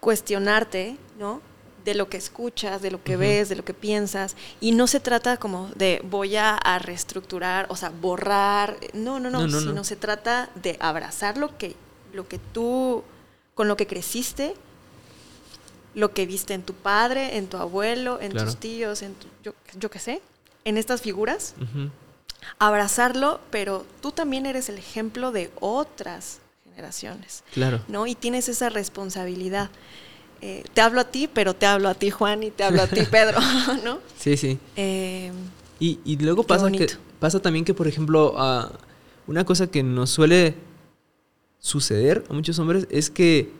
cuestionarte, 0.00 0.96
¿no? 1.18 1.40
De 1.84 1.94
lo 1.94 2.08
que 2.08 2.16
escuchas, 2.16 2.80
de 2.80 2.90
lo 2.90 3.02
que 3.02 3.16
ves, 3.16 3.48
de 3.50 3.56
lo 3.56 3.64
que 3.64 3.74
piensas. 3.74 4.36
Y 4.60 4.72
no 4.72 4.86
se 4.86 5.00
trata 5.00 5.36
como 5.36 5.68
de 5.74 6.00
voy 6.04 6.36
a, 6.36 6.58
reestructurar, 6.78 7.66
o 7.68 7.76
sea, 7.76 7.90
borrar. 7.90 8.76
No, 8.94 9.20
no, 9.20 9.28
no, 9.30 9.40
No, 9.40 9.46
no, 9.48 9.60
sino 9.60 9.72
no. 9.74 9.84
se 9.84 9.96
trata 9.96 10.48
de 10.54 10.78
abrazar 10.80 11.36
lo 11.36 11.58
que, 11.58 11.76
lo 12.14 12.26
que 12.26 12.38
tú, 12.38 13.02
con 13.54 13.68
lo 13.68 13.76
que 13.76 13.86
creciste, 13.86 14.54
lo 15.94 16.12
que 16.12 16.24
viste 16.26 16.54
en 16.54 16.62
tu 16.62 16.72
padre, 16.72 17.36
en 17.36 17.48
tu 17.48 17.58
abuelo, 17.58 18.18
en 18.20 18.32
Claro. 18.32 18.46
tus 18.46 18.56
tíos, 18.58 19.02
en 19.02 19.14
tu- 19.14 19.28
yo, 19.42 19.52
yo 19.78 19.90
qué 19.90 19.98
sé, 19.98 20.22
en 20.64 20.78
estas 20.78 21.02
figuras. 21.02 21.54
Abrazarlo, 22.58 23.40
pero 23.50 23.84
tú 24.00 24.12
también 24.12 24.46
eres 24.46 24.68
el 24.68 24.78
ejemplo 24.78 25.32
de 25.32 25.50
otras 25.60 26.40
generaciones, 26.64 27.44
Claro. 27.52 27.80
¿no? 27.88 28.06
Y 28.06 28.14
tienes 28.14 28.48
esa 28.48 28.68
responsabilidad. 28.68 29.70
Eh, 30.40 30.64
te 30.74 30.80
hablo 30.80 31.00
a 31.00 31.04
ti, 31.04 31.28
pero 31.32 31.54
te 31.54 31.66
hablo 31.66 31.88
a 31.88 31.94
ti, 31.94 32.10
Juan, 32.10 32.42
y 32.42 32.50
te 32.50 32.64
hablo 32.64 32.82
a 32.82 32.86
ti, 32.86 33.00
Pedro, 33.10 33.38
¿no? 33.84 33.98
Sí, 34.18 34.36
sí. 34.36 34.58
Eh, 34.76 35.32
Y, 35.78 36.00
y 36.04 36.16
luego 36.16 36.42
pasa, 36.44 36.70
que, 36.70 36.86
pasa 37.18 37.40
también 37.40 37.64
que, 37.64 37.72
por 37.74 37.86
ejemplo, 37.88 38.34
ah, 38.36 38.70
una 39.26 39.44
cosa 39.44 39.68
que 39.68 39.82
nos 39.82 40.10
suele 40.10 40.54
suceder 41.58 42.24
a 42.28 42.32
muchos 42.34 42.58
hombres 42.58 42.86
es 42.90 43.08
que 43.10 43.50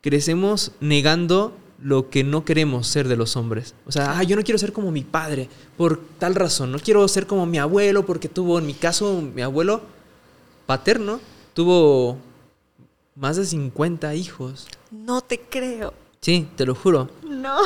crecemos 0.00 0.72
negando 0.80 1.56
lo 1.82 2.10
que 2.10 2.22
no 2.24 2.44
queremos 2.44 2.86
ser 2.86 3.08
de 3.08 3.16
los 3.16 3.36
hombres. 3.36 3.74
O 3.86 3.92
sea, 3.92 4.18
ah, 4.18 4.22
yo 4.22 4.36
no 4.36 4.42
quiero 4.44 4.58
ser 4.58 4.72
como 4.72 4.90
mi 4.92 5.02
padre 5.02 5.48
por 5.76 6.00
tal 6.18 6.34
razón. 6.34 6.70
No 6.72 6.78
quiero 6.78 7.06
ser 7.08 7.26
como 7.26 7.44
mi 7.46 7.58
abuelo 7.58 8.06
porque 8.06 8.28
tuvo, 8.28 8.58
en 8.58 8.66
mi 8.66 8.74
caso, 8.74 9.20
mi 9.20 9.42
abuelo 9.42 9.82
paterno 10.66 11.20
tuvo 11.54 12.18
más 13.16 13.36
de 13.36 13.44
50 13.46 14.14
hijos. 14.14 14.66
no 14.90 15.20
te 15.20 15.40
creo. 15.40 15.92
Sí, 16.20 16.46
te 16.56 16.64
lo 16.66 16.74
juro. 16.74 17.10
No. 17.28 17.56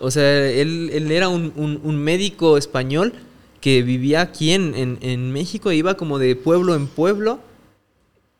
O 0.00 0.10
sea, 0.10 0.50
él, 0.50 0.90
él 0.92 1.10
era 1.10 1.28
un, 1.28 1.52
un- 1.56 1.80
un 1.82 1.96
médico 1.96 2.58
español 2.58 3.14
que 3.62 3.82
vivía 3.82 4.20
aquí 4.20 4.50
en, 4.52 4.74
en- 4.74 4.98
en 5.00 5.32
México, 5.32 5.72
iba 5.72 5.94
como 5.94 6.18
de 6.18 6.36
pueblo 6.36 6.74
en 6.74 6.86
pueblo 6.86 7.38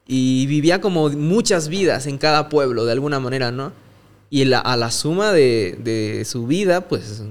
y 0.07 0.45
vivía 0.47 0.83
como 0.83 1.09
muchas 1.09 1.69
vidas 1.69 2.07
en 2.07 2.19
cada 2.19 2.51
pueblo, 2.51 2.85
de 2.85 2.93
alguna 2.93 3.21
manera, 3.21 3.51
¿no? 3.51 3.73
Y 4.35 4.45
la- 4.47 4.59
a 4.59 4.77
la 4.77 4.91
suma 4.91 5.31
de, 5.33 5.79
de 5.85 6.25
su 6.25 6.47
vida, 6.47 6.89
pues 6.89 7.23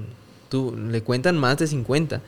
tú, 0.48 0.74
le 0.90 1.02
cuentan 1.02 1.36
más 1.36 1.58
de 1.58 1.66
50. 1.66 2.22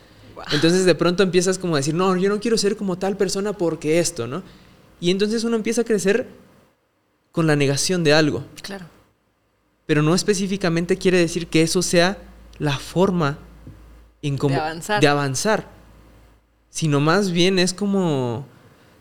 Entonces 0.52 0.84
de 0.84 0.94
pronto 0.94 1.22
empiezas 1.22 1.58
como 1.58 1.76
a 1.76 1.78
decir, 1.78 1.94
no, 1.94 2.14
yo 2.16 2.28
no 2.28 2.40
quiero 2.40 2.58
ser 2.58 2.76
como 2.76 2.98
tal 2.98 3.16
persona 3.16 3.54
porque 3.54 3.98
esto, 4.00 4.26
¿no? 4.26 4.42
Y 5.00 5.10
entonces 5.10 5.44
uno 5.44 5.56
empieza 5.56 5.80
a 5.80 5.84
crecer 5.84 6.26
con 7.32 7.46
la 7.46 7.56
negación 7.56 8.04
de 8.04 8.12
algo 8.12 8.44
Claro. 8.62 8.84
pero 9.86 10.02
no 10.02 10.14
específicamente 10.14 10.96
quiere 10.98 11.18
decir 11.18 11.46
que 11.46 11.62
eso 11.62 11.80
sea 11.82 12.18
la 12.58 12.76
forma 12.78 13.38
en 14.22 14.36
De 14.36 14.54
avanzar. 14.56 15.00
de 15.00 15.08
avanzar, 15.08 15.68
sino 16.70 17.00
más 17.00 17.30
bien 17.30 17.58
es 17.58 17.72
como, 17.72 18.44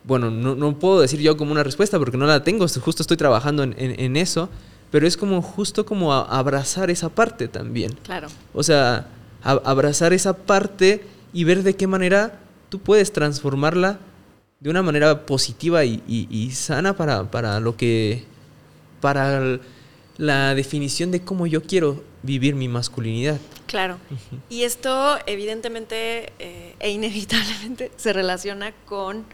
bueno, 0.05 0.31
no, 0.31 0.55
no 0.55 0.79
puedo 0.79 1.01
decir 1.01 1.19
yo 1.19 1.35
como 1.37 1.51
una 1.51 1.63
respuesta 1.63 1.97
porque 1.99 2.17
no 2.17 2.25
la 2.27 2.43
tengo, 2.43 2.65
justo 2.67 3.01
estoy 3.03 3.17
trabajando 3.17 3.63
en, 3.63 3.73
en- 3.77 3.99
en 3.99 4.15
eso, 4.17 4.49
pero 4.91 5.07
es 5.07 5.17
como 5.17 5.41
justo 5.41 5.85
como 5.85 6.13
abrazar 6.13 6.89
esa 6.89 7.09
parte 7.09 7.47
también. 7.47 7.93
Claro. 8.03 8.27
O 8.53 8.63
sea, 8.63 9.07
abrazar 9.43 10.13
esa 10.13 10.35
parte 10.35 11.05
y 11.33 11.43
ver 11.43 11.63
de 11.63 11.75
qué 11.75 11.87
manera 11.87 12.39
tú 12.69 12.79
puedes 12.79 13.11
transformarla 13.13 13.99
de 14.59 14.69
una 14.69 14.81
manera 14.81 15.25
positiva 15.25 15.83
y, 15.85 16.01
y- 16.07 16.27
y 16.31 16.51
sana 16.51 16.95
para, 16.95 17.29
para 17.29 17.59
lo 17.59 17.75
que. 17.75 18.23
para 19.01 19.59
la 20.17 20.55
definición 20.55 21.11
de 21.11 21.21
cómo 21.21 21.45
yo 21.45 21.61
quiero 21.61 22.01
vivir 22.23 22.55
mi 22.55 22.69
masculinidad. 22.69 23.37
Claro. 23.67 23.97
Y 24.49 24.63
esto 24.63 25.17
evidentemente 25.25 26.31
eh, 26.39 26.75
e 26.79 26.89
inevitablemente 26.91 27.91
se 27.97 28.13
relaciona 28.13 28.71
con 28.85 29.25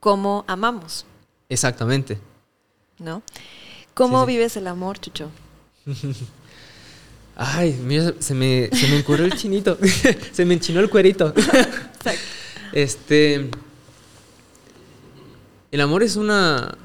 cómo 0.00 0.44
amamos, 0.48 1.06
Exactamente. 1.48 2.18
¿no? 2.98 3.22
¿Cómo 3.96 4.20
Sí, 4.26 4.26
sí. 4.32 4.36
vives 4.36 4.56
el 4.58 4.66
amor, 4.66 4.98
Chucho? 5.00 5.30
Ay, 7.34 7.72
mira, 7.82 8.12
se 8.18 8.34
me, 8.34 8.68
se 8.72 8.88
me 8.88 8.98
encurrió 8.98 9.24
el 9.24 9.34
chinito. 9.34 9.78
se 10.32 10.44
me 10.44 10.54
enchinó 10.54 10.80
el 10.80 10.90
cuerito. 10.90 11.32
Este. 12.72 13.48
El 15.70 15.80
amor 15.80 16.02
es 16.02 16.16
una. 16.16 16.76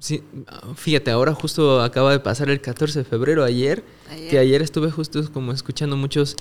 Sí, 0.00 0.22
fíjate, 0.76 1.10
ahora 1.10 1.34
justo 1.34 1.80
acaba 1.82 2.12
de 2.12 2.20
pasar 2.20 2.50
el 2.50 2.60
14 2.60 3.00
de 3.00 3.04
febrero, 3.04 3.44
ayer, 3.44 3.84
Ayer. 4.10 4.30
que 4.30 4.38
ayer 4.38 4.62
estuve 4.62 4.90
justo 4.90 5.20
como 5.32 5.52
escuchando 5.52 5.96
muchos 5.96 6.34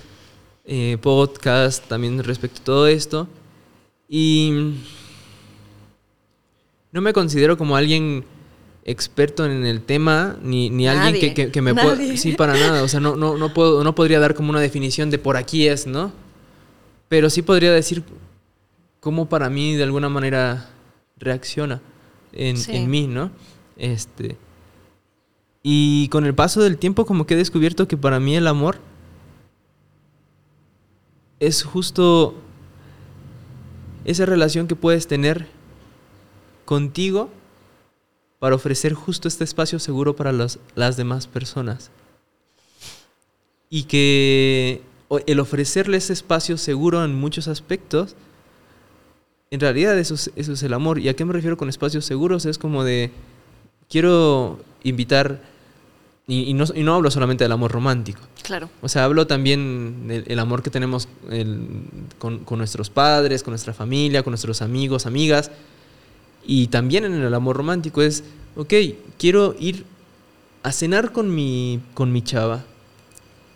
eh, 0.65 0.97
podcasts 1.01 1.87
también 1.87 2.23
respecto 2.23 2.61
a 2.61 2.65
todo 2.65 2.87
esto. 2.87 3.27
Y 4.07 4.75
no 6.91 7.01
me 7.01 7.13
considero 7.13 7.57
como 7.57 7.75
alguien 7.75 8.23
experto 8.85 9.45
en 9.45 9.65
el 9.65 9.81
tema, 9.81 10.37
ni, 10.41 10.69
ni 10.69 10.87
alguien 10.87 11.19
que, 11.19 11.33
que- 11.33 11.51
que 11.51 11.61
me 11.61 11.73
pueda... 11.75 11.97
Sí, 12.17 12.33
para 12.33 12.53
nada. 12.53 12.83
O 12.83 12.87
sea, 12.87 12.99
no, 13.01 13.15
no, 13.17 13.37
no, 13.37 13.53
puedo, 13.53 13.83
no 13.83 13.93
podría 13.95 14.19
dar 14.19 14.33
como 14.33 14.49
una 14.49 14.61
definición 14.61 15.09
de 15.09 15.19
por 15.19 15.35
aquí 15.35 15.67
es, 15.67 15.87
¿no? 15.87 16.13
Pero 17.09 17.29
sí 17.29 17.41
podría 17.41 17.71
decir 17.73 18.03
cómo 19.01 19.27
para 19.27 19.49
mí 19.49 19.75
de 19.75 19.83
alguna 19.83 20.07
manera 20.09 20.69
reacciona 21.17 21.81
en, 22.31 22.57
Sí. 22.57 22.75
en 22.75 22.89
mí, 22.89 23.07
¿no? 23.07 23.31
Este... 23.77 24.37
Y 25.69 26.07
con 26.07 26.25
el 26.25 26.33
paso 26.33 26.61
del 26.61 26.77
tiempo 26.77 27.05
como 27.05 27.25
que 27.27 27.33
he 27.33 27.37
descubierto 27.37 27.89
que 27.89 27.97
para 27.97 28.21
mí 28.21 28.35
el 28.37 28.47
amor 28.47 28.77
es 31.41 31.63
justo 31.63 32.35
esa 34.05 34.25
relación 34.25 34.67
que 34.67 34.75
puedes 34.75 35.07
tener 35.07 35.47
contigo 36.67 37.29
para 38.39 38.53
ofrecer 38.55 38.93
justo 38.93 39.27
este 39.27 39.43
espacio 39.45 39.79
seguro 39.79 40.15
para 40.15 40.31
las, 40.33 40.59
las 40.75 40.97
demás 40.97 41.25
personas. 41.25 41.89
Y 43.69 43.83
que 43.83 44.81
el 45.25 45.39
ofrecerle 45.39 45.97
ese 45.97 46.13
espacio 46.13 46.57
seguro 46.57 47.03
en 47.03 47.15
muchos 47.15 47.47
aspectos, 47.47 48.15
en 49.49 49.59
realidad 49.61 49.97
eso 49.97 50.13
es, 50.15 50.29
eso 50.35 50.53
es 50.53 50.61
el 50.63 50.73
amor. 50.73 50.99
¿Y 50.99 51.09
a 51.09 51.15
qué 51.15 51.25
me 51.25 51.33
refiero 51.33 51.57
con 51.57 51.69
espacios 51.69 52.05
seguros? 52.05 52.45
Es 52.45 52.57
como 52.57 52.83
de, 52.83 53.11
quiero 53.89 54.59
invitar, 54.83 55.41
y, 56.27 56.43
y 56.43 56.53
no, 56.53 56.65
y 56.75 56.83
no 56.83 56.95
hablo 56.95 57.09
solamente 57.09 57.45
del 57.45 57.53
amor 57.53 57.71
romántico, 57.71 58.19
Claro. 58.43 58.69
o 58.81 58.89
sea, 58.89 59.05
hablo 59.05 59.25
también 59.27 60.07
del 60.09 60.25
el 60.27 60.39
amor 60.39 60.61
que 60.63 60.69
tenemos 60.69 61.07
el- 61.29 61.81
con, 62.19 62.39
con 62.39 62.57
nuestros 62.59 62.89
padres, 62.89 63.41
con 63.43 63.53
nuestra 63.53 63.73
familia, 63.73 64.23
con 64.23 64.31
nuestros 64.31 64.61
amigos, 64.61 65.05
amigas. 65.05 65.49
Y 66.49 66.67
también 66.67 67.03
en 67.03 67.11
el 67.13 67.33
amor 67.33 67.57
romántico 67.57 68.01
es, 68.01 68.23
ok, 68.55 68.73
quiero 69.19 69.53
ir 69.59 69.83
a 70.63 70.71
cenar 70.71 71.11
con 71.11 71.35
mi, 71.35 71.81
con 71.93 72.13
mi 72.13 72.21
chava. 72.21 72.63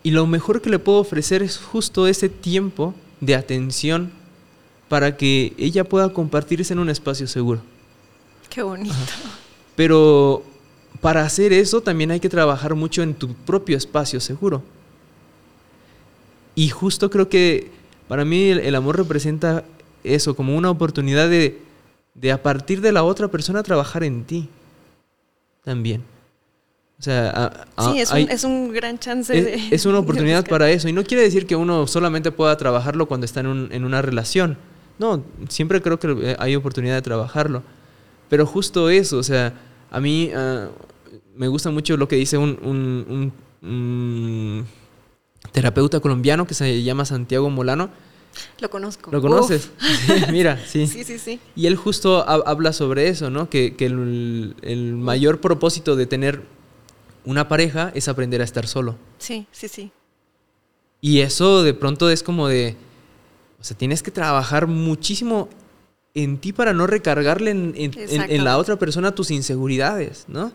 Y 0.02 0.10
lo 0.10 0.26
mejor 0.26 0.60
que 0.60 0.68
le 0.68 0.78
puedo 0.78 0.98
ofrecer 0.98 1.42
es 1.42 1.56
justo 1.56 2.06
ese 2.06 2.28
tiempo 2.28 2.94
de 3.20 3.34
atención 3.34 4.12
para 4.90 5.16
que 5.16 5.54
ella 5.56 5.84
pueda 5.84 6.12
compartirse 6.12 6.74
en 6.74 6.80
un 6.80 6.90
espacio 6.90 7.26
seguro. 7.26 7.62
Qué 8.50 8.62
bonito. 8.62 8.94
Pero 9.74 10.42
para 11.00 11.24
hacer 11.24 11.54
eso 11.54 11.80
también 11.80 12.10
hay 12.10 12.20
que 12.20 12.28
trabajar 12.28 12.74
mucho 12.74 13.02
en 13.02 13.14
tu 13.14 13.32
propio 13.32 13.78
espacio 13.78 14.20
seguro. 14.20 14.62
Y 16.54 16.68
justo 16.68 17.08
creo 17.08 17.30
que 17.30 17.70
para 18.06 18.26
mí 18.26 18.50
el, 18.50 18.58
el 18.58 18.74
amor 18.74 18.98
representa 18.98 19.64
eso, 20.04 20.36
como 20.36 20.54
una 20.54 20.70
oportunidad 20.70 21.30
de, 21.30 21.58
de 22.14 22.32
a 22.32 22.42
partir 22.42 22.80
de 22.80 22.92
la 22.92 23.04
otra 23.04 23.28
persona 23.28 23.62
trabajar 23.62 24.04
en 24.04 24.24
ti 24.24 24.48
también. 25.64 26.02
O 26.98 27.02
sea, 27.02 27.30
a- 27.30 27.66
a- 27.76 27.92
Sí, 27.92 28.00
es, 28.00 28.12
hay- 28.12 28.24
un, 28.24 28.30
es 28.30 28.44
un 28.44 28.72
gran 28.72 28.98
chance 28.98 29.36
es, 29.36 29.44
de... 29.70 29.74
es 29.74 29.86
una 29.86 29.98
oportunidad 30.04 30.46
para 30.46 30.70
eso. 30.70 30.88
Y 30.88 30.92
no 30.92 31.02
quiere 31.04 31.22
decir 31.22 31.46
que 31.46 31.56
uno 31.56 31.86
solamente 31.86 32.30
pueda 32.30 32.56
trabajarlo 32.56 33.06
cuando 33.06 33.24
está 33.24 33.40
en, 33.40 33.46
un- 33.48 33.68
en 33.72 33.84
una 33.84 34.02
relación. 34.02 34.56
No, 34.98 35.24
siempre 35.48 35.80
creo 35.82 35.98
que 35.98 36.36
hay 36.38 36.54
oportunidad 36.54 36.94
de 36.94 37.02
trabajarlo. 37.02 37.62
Pero 38.28 38.46
justo 38.46 38.88
eso, 38.88 39.18
o 39.18 39.22
sea, 39.22 39.52
a 39.90 40.00
mí 40.00 40.30
ah, 40.34 40.68
me 41.34 41.48
gusta 41.48 41.70
mucho 41.70 41.96
lo 41.96 42.06
que 42.08 42.16
dice 42.16 42.36
un- 42.38 43.32
un 43.62 44.66
terapeuta 45.52 46.00
colombiano 46.00 46.46
que 46.46 46.54
se 46.54 46.82
llama 46.82 47.04
Santiago 47.04 47.50
Molano. 47.50 47.90
Lo 48.60 48.70
conozco. 48.70 49.10
¿Lo 49.10 49.20
conoces? 49.20 49.70
Mira, 50.30 50.58
sí. 50.66 50.86
Sí, 50.92 51.04
sí, 51.04 51.18
sí. 51.18 51.40
Y 51.56 51.66
él 51.66 51.76
justo 51.76 52.18
ha- 52.28 52.42
habla 52.50 52.72
sobre 52.72 53.08
eso, 53.08 53.30
¿no? 53.30 53.48
Que, 53.50 53.76
que 53.76 53.86
el, 53.86 54.56
el 54.62 54.94
mayor 54.94 55.40
propósito 55.40 55.96
de 55.96 56.06
tener 56.06 56.42
una 57.24 57.48
pareja 57.48 57.92
es 57.94 58.08
aprender 58.08 58.40
a 58.40 58.44
estar 58.44 58.66
solo. 58.66 58.96
Sí, 59.18 59.46
sí, 59.52 59.68
sí. 59.68 59.92
Y 61.00 61.20
eso 61.20 61.62
de 61.62 61.74
pronto 61.74 62.08
es 62.10 62.22
como 62.22 62.48
de, 62.48 62.76
o 63.60 63.64
sea, 63.64 63.76
tienes 63.76 64.02
que 64.02 64.10
trabajar 64.10 64.66
muchísimo 64.66 65.48
en 66.14 66.38
ti 66.38 66.52
para 66.52 66.72
no 66.72 66.86
recargarle 66.86 67.50
en, 67.52 67.72
en- 67.76 67.92
en- 67.98 68.30
en 68.30 68.44
la 68.44 68.58
otra 68.58 68.76
persona 68.78 69.14
tus 69.14 69.30
inseguridades, 69.30 70.24
¿no? 70.28 70.52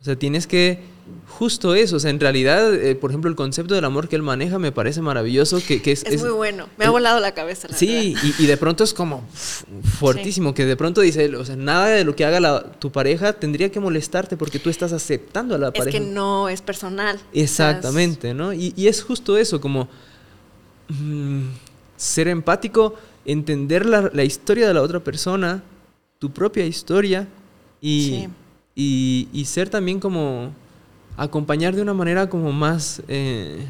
O 0.00 0.04
sea, 0.04 0.16
tienes 0.16 0.46
que, 0.46 0.82
justo 1.28 1.74
eso, 1.74 1.96
o 1.96 2.00
sea, 2.00 2.10
en 2.10 2.20
realidad, 2.20 2.72
eh, 2.74 2.94
por 2.94 3.10
ejemplo, 3.10 3.28
el 3.28 3.36
concepto 3.36 3.74
del 3.74 3.84
amor 3.84 4.08
que 4.08 4.16
él 4.16 4.22
maneja 4.22 4.58
me 4.58 4.72
parece 4.72 5.00
maravilloso, 5.02 5.60
que, 5.66 5.82
que 5.82 5.92
es... 5.92 6.02
Es, 6.04 6.20
muy 6.22 6.30
bueno. 6.30 6.66
Me 6.78 6.84
ha 6.84 6.88
es- 6.88 6.92
volado 6.92 7.20
la 7.20 7.32
cabeza, 7.34 7.68
la 7.68 7.76
Sí, 7.76 8.14
y, 8.22 8.42
y 8.42 8.46
de 8.46 8.56
pronto 8.56 8.84
es 8.84 8.94
como 8.94 9.26
fuertísimo, 9.98 10.54
que 10.54 10.64
de 10.64 10.76
pronto 10.76 11.00
dice, 11.00 11.34
o 11.36 11.44
sea, 11.44 11.56
nada 11.56 11.88
de 11.88 12.04
lo 12.04 12.14
que 12.16 12.24
haga 12.24 12.40
la- 12.40 12.62
tu 12.78 12.90
pareja 12.92 13.32
tendría 13.34 13.70
que 13.70 13.80
molestarte 13.80 14.36
porque 14.36 14.58
tú 14.58 14.70
estás 14.70 14.92
aceptando 14.92 15.54
a 15.54 15.58
la 15.58 15.68
Es 15.68 15.74
pareja. 15.78 15.98
que 15.98 16.04
no 16.04 16.48
es 16.48 16.62
personal. 16.62 17.18
Exactamente, 17.32 18.32
¿no? 18.34 18.52
Y, 18.52 18.72
y 18.76 18.86
es 18.88 19.02
justo 19.02 19.36
eso, 19.36 19.60
como 19.60 19.88
mm, 20.88 21.42
ser 21.96 22.28
empático, 22.28 22.94
entender 23.24 23.86
la, 23.86 24.10
la 24.12 24.24
historia 24.24 24.68
de 24.68 24.74
la 24.74 24.82
otra 24.82 25.00
persona, 25.00 25.62
tu 26.18 26.30
propia 26.30 26.64
historia 26.66 27.26
y, 27.80 28.04
Sí. 28.08 28.28
y, 28.74 29.28
y 29.32 29.44
ser 29.46 29.68
también 29.68 30.00
como 30.00 30.52
acompañar 31.16 31.74
de 31.74 31.82
una 31.82 31.94
manera 31.94 32.28
como 32.28 32.52
más 32.52 33.02
eh, 33.08 33.64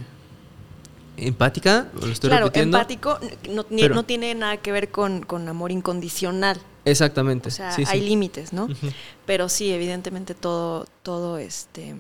empática, 1.17 1.89
lo 2.01 2.07
estoy 2.09 2.31
claro, 2.31 2.47
repitiendo. 2.47 2.77
empático 2.79 3.19
no, 3.51 3.65
ni- 3.71 3.83
Pero- 3.83 3.95
no 3.95 4.03
tiene 4.05 4.35
nada 4.35 4.57
que 4.59 4.73
ver 4.73 4.91
con, 4.91 5.23
con 5.23 5.49
amor 5.49 5.71
incondicional. 5.71 6.61
Exactamente. 6.85 7.49
O 7.49 7.53
sea, 7.53 7.71
sí, 7.73 7.85
sí. 7.85 7.91
hay 7.93 8.01
límites, 8.01 8.53
¿no? 8.53 8.69
Pero 9.27 9.49
sí, 9.49 9.71
evidentemente 9.73 10.35
todo, 10.35 10.87
todo 11.03 11.39
este, 11.39 11.95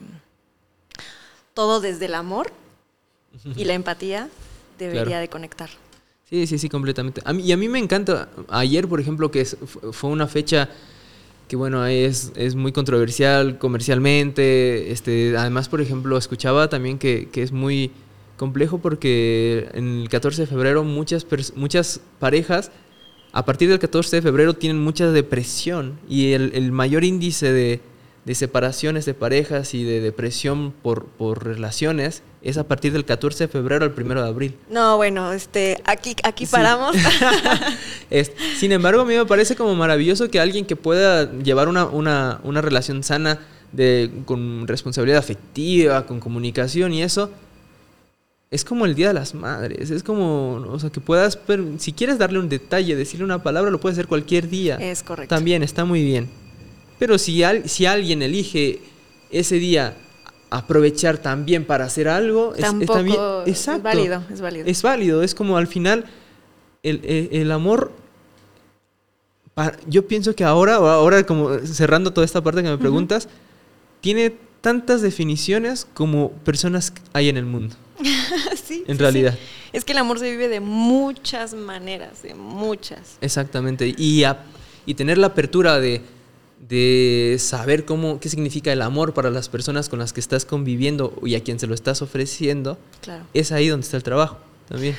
todo 1.54 1.80
desde 1.80 2.06
el 2.06 2.14
amor 2.14 2.52
y 3.56 3.64
la 3.64 3.74
empatía 3.74 4.28
debería 4.78 5.04
Claro. 5.04 5.20
de 5.20 5.28
conectar. 5.28 5.70
Sí, 6.28 6.46
sí, 6.46 6.58
sí, 6.58 6.68
completamente. 6.68 7.22
A 7.24 7.32
mí, 7.32 7.42
y 7.44 7.52
a 7.52 7.56
mí 7.56 7.68
me 7.68 7.78
encanta, 7.78 8.28
ayer, 8.48 8.88
por 8.88 9.00
ejemplo, 9.00 9.30
que 9.30 9.44
fue 9.44 10.10
una 10.10 10.26
fecha 10.26 10.68
que, 11.48 11.56
bueno, 11.56 11.84
es, 11.86 12.32
es 12.36 12.54
muy 12.54 12.72
controversial 12.72 13.58
comercialmente. 13.58 14.92
Este, 14.92 15.36
además, 15.36 15.68
por 15.68 15.80
ejemplo, 15.80 16.16
escuchaba 16.16 16.68
también 16.68 16.98
que, 16.98 17.28
que 17.30 17.42
es 17.42 17.52
muy 17.52 17.90
complejo 18.36 18.78
porque 18.78 19.68
en 19.74 20.00
el 20.02 20.08
14 20.08 20.42
de 20.42 20.46
febrero 20.46 20.84
muchas, 20.84 21.26
muchas 21.54 22.00
parejas, 22.18 22.70
a 23.32 23.44
partir 23.44 23.68
del 23.68 23.78
14 23.78 24.16
de 24.16 24.22
febrero, 24.22 24.54
tienen 24.54 24.80
mucha 24.80 25.10
depresión 25.10 25.98
y 26.08 26.32
el, 26.32 26.52
el 26.54 26.72
mayor 26.72 27.04
índice 27.04 27.52
de, 27.52 27.80
de 28.24 28.34
separaciones 28.34 29.04
de 29.04 29.14
parejas 29.14 29.74
y 29.74 29.84
de 29.84 30.00
depresión 30.00 30.72
por, 30.82 31.06
por 31.06 31.44
relaciones 31.44 32.22
es 32.44 32.58
a 32.58 32.68
partir 32.68 32.92
del 32.92 33.04
14 33.04 33.44
de 33.44 33.48
febrero 33.48 33.84
al 33.84 33.92
1 33.96 34.22
de 34.22 34.28
abril. 34.28 34.54
No, 34.70 34.96
bueno, 34.98 35.32
este, 35.32 35.80
aquí, 35.84 36.14
aquí 36.22 36.46
Sí. 36.46 36.52
paramos. 36.52 36.94
Es- 38.10 38.32
sin 38.58 38.70
embargo, 38.72 39.00
a 39.00 39.04
mí 39.04 39.14
me 39.16 39.24
parece 39.26 39.56
como 39.56 39.74
maravilloso 39.74 40.30
que 40.30 40.38
alguien 40.38 40.64
que 40.66 40.76
pueda 40.76 41.32
llevar 41.32 41.68
una, 41.68 41.86
una- 41.86 42.40
una 42.44 42.60
relación 42.60 43.02
sana 43.02 43.40
de, 43.72 44.10
con 44.26 44.68
responsabilidad 44.68 45.18
afectiva, 45.18 46.06
con 46.06 46.20
comunicación 46.20 46.92
y 46.92 47.02
eso, 47.02 47.30
es 48.50 48.64
como 48.64 48.84
el 48.86 48.94
Día 48.94 49.08
de 49.08 49.14
las 49.14 49.34
Madres. 49.34 49.90
Es 49.90 50.02
como, 50.04 50.56
o 50.68 50.78
sea, 50.78 50.90
que 50.90 51.00
puedas, 51.00 51.38
si 51.78 51.92
quieres 51.92 52.18
darle 52.18 52.38
un 52.38 52.48
detalle, 52.48 52.94
decirle 52.94 53.24
una 53.24 53.42
palabra, 53.42 53.70
lo 53.70 53.80
puedes 53.80 53.98
hacer 53.98 54.06
cualquier 54.06 54.48
día. 54.48 54.76
Es 54.76 55.02
correcto. 55.02 55.34
También 55.34 55.62
está 55.64 55.84
muy 55.84 56.04
bien. 56.04 56.28
Pero 56.98 57.18
si, 57.18 57.42
si 57.64 57.86
alguien 57.86 58.22
elige 58.22 58.80
ese 59.32 59.56
día 59.56 59.96
aprovechar 60.56 61.18
también 61.18 61.64
para 61.64 61.84
hacer 61.84 62.08
algo, 62.08 62.54
es, 62.54 62.62
también, 62.62 62.86
es 62.86 63.66
válido, 63.82 64.22
es 64.32 64.40
válido. 64.40 64.66
Es 64.66 64.82
válido, 64.82 65.22
es 65.24 65.34
como 65.34 65.56
al 65.56 65.66
final 65.66 66.04
el, 66.84 67.50
amor 67.50 67.90
yo 69.88 70.06
pienso 70.06 70.36
que 70.36 70.44
ahora, 70.44 70.76
ahora 70.76 71.24
como 71.26 71.58
cerrando 71.58 72.12
toda 72.12 72.24
esta 72.24 72.40
parte 72.40 72.62
que 72.62 72.68
me 72.68 72.78
preguntas, 72.78 73.28
tiene 74.00 74.36
tantas 74.60 75.02
definiciones 75.02 75.86
como 75.92 76.30
personas 76.30 76.92
hay 77.12 77.28
en 77.28 77.36
el 77.36 77.46
mundo. 77.46 77.74
sí. 78.64 78.84
En 78.86 78.98
realidad. 78.98 79.36
Es 79.72 79.84
que 79.84 79.90
el 79.90 79.98
amor 79.98 80.20
se 80.20 80.30
vive 80.30 80.46
de 80.48 80.60
muchas 80.60 81.54
maneras, 81.54 82.22
de 82.22 82.34
muchas. 82.34 83.18
Exactamente. 83.20 83.92
Y, 83.96 84.24
y 84.86 84.94
tener 84.94 85.18
la 85.18 85.28
apertura 85.28 85.80
de, 85.80 86.00
de 86.60 87.36
saber 87.38 87.84
cómo, 87.84 88.20
qué 88.20 88.28
significa 88.28 88.72
el 88.72 88.82
amor 88.82 89.12
para 89.14 89.30
las 89.30 89.48
personas 89.48 89.88
con 89.88 89.98
las 89.98 90.12
que 90.12 90.20
estás 90.20 90.44
conviviendo 90.44 91.18
y 91.24 91.34
a 91.34 91.42
quien 91.42 91.58
se 91.58 91.66
lo 91.66 91.74
estás 91.74 92.00
ofreciendo, 92.02 92.78
claro. 93.02 93.24
es 93.34 93.52
ahí 93.52 93.68
donde 93.68 93.84
está 93.84 93.96
el 93.96 94.02
trabajo 94.02 94.38
también. 94.68 94.96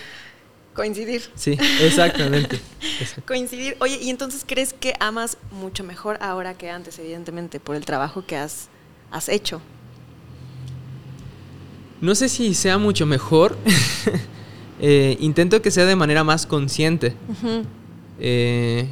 Coincidir. 0.75 1.23
Sí, 1.35 1.57
exactamente. 1.81 2.59
Coincidir. 3.25 3.77
Oye, 3.79 3.97
¿y 4.01 4.09
entonces 4.09 4.43
crees 4.45 4.73
que 4.73 4.93
amas 4.99 5.37
mucho 5.51 5.85
mejor 5.85 6.17
ahora 6.19 6.53
que 6.55 6.69
antes, 6.69 6.99
evidentemente, 6.99 7.61
por 7.61 7.77
el 7.77 7.85
trabajo 7.85 8.25
que 8.25 8.35
has, 8.35 8.67
has 9.09 9.29
hecho? 9.29 9.61
No 12.01 12.13
sé 12.13 12.27
si 12.27 12.53
sea 12.53 12.77
mucho 12.77 13.05
mejor. 13.05 13.57
Eh, 14.81 15.15
intento 15.21 15.61
que 15.61 15.71
sea 15.71 15.85
de 15.85 15.95
manera 15.95 16.25
más 16.25 16.45
consciente. 16.45 17.15
Eh, 18.19 18.89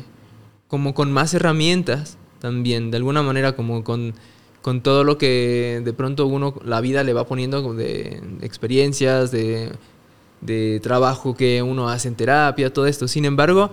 como 0.70 0.94
con 0.94 1.12
más 1.12 1.34
herramientas 1.34 2.18
también. 2.44 2.92
De 2.92 2.98
alguna 2.98 3.24
manera 3.24 3.56
como 3.56 3.84
con, 3.84 4.14
con, 4.62 4.84
todo 4.84 5.04
lo 5.04 5.18
que 5.18 5.82
de 5.84 5.94
pronto 5.94 6.28
uno, 6.28 6.54
la 6.64 6.80
vida 6.80 7.04
le 7.04 7.14
va 7.14 7.26
poniendo 7.26 7.74
de 7.74 8.22
experiencias, 8.42 9.32
de 9.32 9.72
de 10.46 10.80
trabajo 10.82 11.36
que 11.36 11.62
uno 11.62 11.90
hace 11.90 12.08
en 12.08 12.16
terapia, 12.16 12.72
todo 12.72 12.86
esto. 12.86 13.08
Sin 13.08 13.26
embargo, 13.26 13.72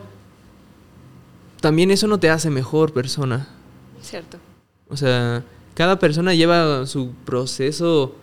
también 1.61 1.91
eso 1.91 2.07
no 2.07 2.19
te 2.21 2.31
hace 2.31 2.51
mejor 2.51 2.93
persona. 2.93 3.49
Cierto. 4.01 4.39
O 4.89 4.97
sea, 4.97 5.45
cada 5.75 5.99
persona 5.99 6.35
lleva 6.35 6.87
su 6.87 7.13
proceso 7.25 8.15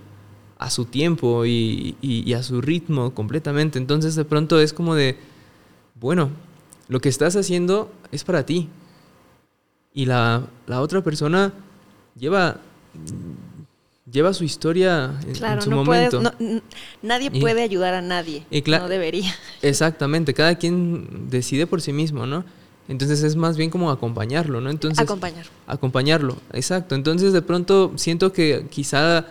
a 0.57 0.69
su 0.69 0.85
tiempo 0.85 1.45
y, 1.45 2.33
a 2.33 2.41
su 2.41 2.61
ritmo 2.61 3.13
completamente. 3.13 3.77
Entonces 3.77 4.15
de 4.15 4.25
pronto 4.25 4.59
es 4.59 4.73
como 4.73 4.95
de, 4.95 5.17
bueno, 5.95 6.29
lo 6.87 6.99
que 6.99 7.09
estás 7.09 7.35
haciendo 7.35 7.91
es 8.11 8.23
para 8.23 8.45
ti. 8.45 8.69
Y 9.97 10.05
la, 10.05 10.43
la 10.67 10.81
otra 10.81 11.01
persona 11.01 11.51
lleva 12.15 12.57
lleva 14.11 14.31
su 14.31 14.43
historia 14.43 15.19
en, 15.25 15.61
su 15.61 15.71
momento. 15.71 16.21
nadie 17.01 17.31
puede 17.31 17.63
ayudar 17.63 17.95
a 17.95 18.01
nadie. 18.03 18.45
no 18.67 18.89
debería. 18.89 19.33
Exactamente, 19.63 20.35
cada 20.35 20.53
quien 20.53 21.31
decide 21.31 21.65
por 21.65 21.81
sí 21.81 21.93
mismo, 21.93 22.27
¿no? 22.27 22.45
Entonces 22.87 23.23
es 23.23 23.35
más 23.35 23.57
bien 23.57 23.71
como 23.71 23.89
acompañarlo, 23.89 24.61
¿no? 24.61 24.69
Entonces, 24.69 24.99
Acompañar. 24.99 25.47
Acompañarlo, 25.65 26.37
exacto. 26.53 26.93
Entonces 26.93 27.33
de 27.33 27.41
pronto 27.41 27.93
siento 27.95 28.31
que 28.31 28.67
quizá 28.69 29.25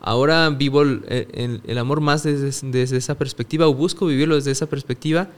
ahora 0.00 0.50
vivo 0.50 0.82
el, 0.82 1.62
el, 1.64 1.78
amor 1.78 2.00
más 2.00 2.24
desde, 2.24 2.68
desde, 2.72 2.96
esa 2.96 3.14
perspectiva 3.14 3.68
o 3.68 3.72
busco 3.72 4.06
vivirlo 4.06 4.34
desde 4.34 4.50
esa 4.50 4.66
perspectiva 4.66 5.28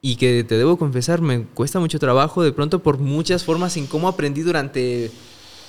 y 0.00 0.16
que 0.16 0.44
te 0.44 0.56
debo 0.56 0.78
confesar, 0.78 1.20
me 1.20 1.44
cuesta 1.44 1.80
mucho 1.80 1.98
trabajo 1.98 2.42
de 2.42 2.52
pronto 2.52 2.80
por 2.80 2.98
muchas 2.98 3.44
formas 3.44 3.76
en 3.76 3.86
cómo 3.86 4.08
aprendí 4.08 4.42
durante 4.42 5.10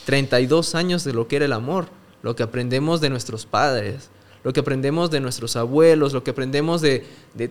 32 0.05 0.75
años 0.75 1.03
de 1.03 1.13
lo 1.13 1.27
que 1.27 1.38
era 1.38 1.45
el 1.45 1.53
amor 1.53 1.99
lo 2.21 2.36
que 2.36 2.43
aprendemos 2.43 3.01
de 3.01 3.09
nuestros 3.09 3.45
padres, 3.45 4.09
lo 4.43 4.53
que 4.53 4.59
aprendemos 4.59 5.11
de 5.11 5.19
nuestros 5.19 5.55
abuelos, 5.55 6.13
lo 6.13 6.23
que 6.23 6.32
aprendemos 6.32 6.82
de, 6.82 7.05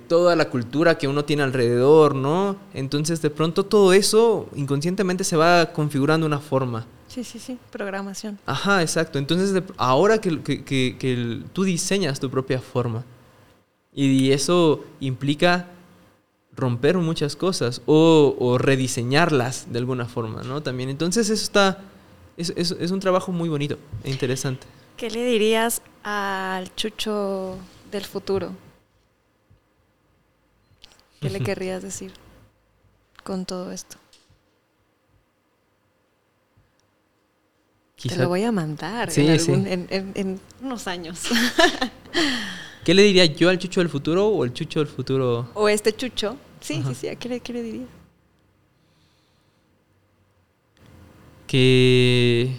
toda 0.08 0.36
la 0.36 0.48
cultura 0.50 0.96
que 0.98 1.08
uno 1.08 1.24
tiene 1.24 1.42
alrededor, 1.42 2.14
¿no? 2.14 2.56
Entonces 2.74 3.20
de 3.22 3.30
pronto 3.30 3.64
todo 3.64 3.92
eso 3.92 4.48
inconscientemente 4.54 5.24
se 5.24 5.36
va 5.36 5.72
configurando 5.72 6.26
una 6.26 6.38
forma. 6.38 6.86
Sí, 7.08 7.24
sí, 7.24 7.38
sí, 7.38 7.58
programación. 7.70 8.38
Ajá, 8.44 8.82
exacto. 8.82 9.18
Entonces 9.18 9.62
ahora 9.76 10.18
que, 10.18 11.42
tú 11.52 11.64
diseñas 11.64 12.20
tu 12.20 12.30
propia 12.30 12.60
forma 12.60 13.04
y 13.94 14.30
eso 14.30 14.84
implica 15.00 15.66
romper 16.58 16.98
muchas 16.98 17.36
cosas 17.36 17.80
o, 17.86 18.36
o 18.38 18.58
rediseñarlas 18.58 19.72
de 19.72 19.78
alguna 19.78 20.06
forma, 20.06 20.42
¿no? 20.42 20.62
También. 20.62 20.90
Entonces 20.90 21.30
eso 21.30 21.42
está 21.42 21.78
es, 22.38 22.90
un 22.90 23.00
trabajo 23.00 23.32
muy 23.32 23.48
bonito 23.48 23.78
e 24.04 24.10
interesante. 24.10 24.66
¿Qué 24.96 25.10
le 25.10 25.24
dirías 25.24 25.82
al 26.04 26.74
chucho 26.76 27.56
del 27.90 28.04
futuro? 28.04 28.52
¿Qué 31.20 31.30
le 31.30 31.40
querrías 31.44 31.82
decir 31.82 32.12
con 33.24 33.44
todo 33.44 33.72
esto? 33.72 33.96
Te 38.00 38.16
lo 38.16 38.28
voy 38.28 38.44
a 38.44 38.52
mandar 38.52 39.10
en, 39.16 40.40
unos 40.62 40.86
años. 40.86 41.22
¿Qué 42.84 42.94
le 42.94 43.02
diría 43.02 43.24
yo 43.24 43.48
al 43.48 43.58
chucho 43.58 43.80
del 43.80 43.88
futuro 43.88 44.28
o 44.28 44.44
el 44.44 44.52
chucho 44.52 44.78
del 44.78 44.86
futuro? 44.86 45.50
O 45.54 45.68
este 45.68 45.92
chucho. 45.92 46.36
Sí, 46.68 46.82
sí, 46.86 46.94
sí. 46.94 47.16
qué 47.16 47.52
le 47.52 47.62
dirías? 47.62 47.88
que, 51.48 52.54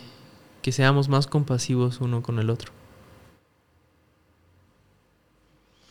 que 0.62 0.72
seamos 0.74 1.08
más 1.08 1.28
compasivos 1.28 2.02
uno 2.02 2.22
con 2.22 2.40
el 2.40 2.50
otro. 2.50 2.74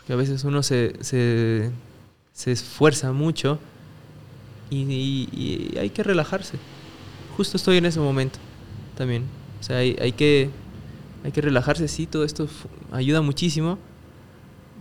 Que 0.07 0.13
a 0.13 0.17
veces 0.17 0.45
uno 0.45 0.63
se, 0.63 1.03
se, 1.03 1.71
se 2.33 2.53
esfuerza 2.53 3.13
mucho 3.13 3.59
y, 4.69 5.75
hay 5.79 5.89
que 5.91 6.03
relajarse. 6.03 6.59
Justo 7.37 7.57
estoy 7.57 7.79
en 7.79 7.87
ese 7.87 8.01
momento 8.01 8.39
también. 8.97 9.25
O 9.61 9.63
sea, 9.63 9.79
hay, 9.79 9.97
hay, 10.01 10.13
que, 10.13 10.51
hay 11.25 11.33
que 11.33 11.41
relajarse, 11.41 11.89
sí, 11.89 12.07
todo 12.07 12.25
esto 12.25 12.49
ayuda 12.93 13.23
muchísimo 13.23 13.79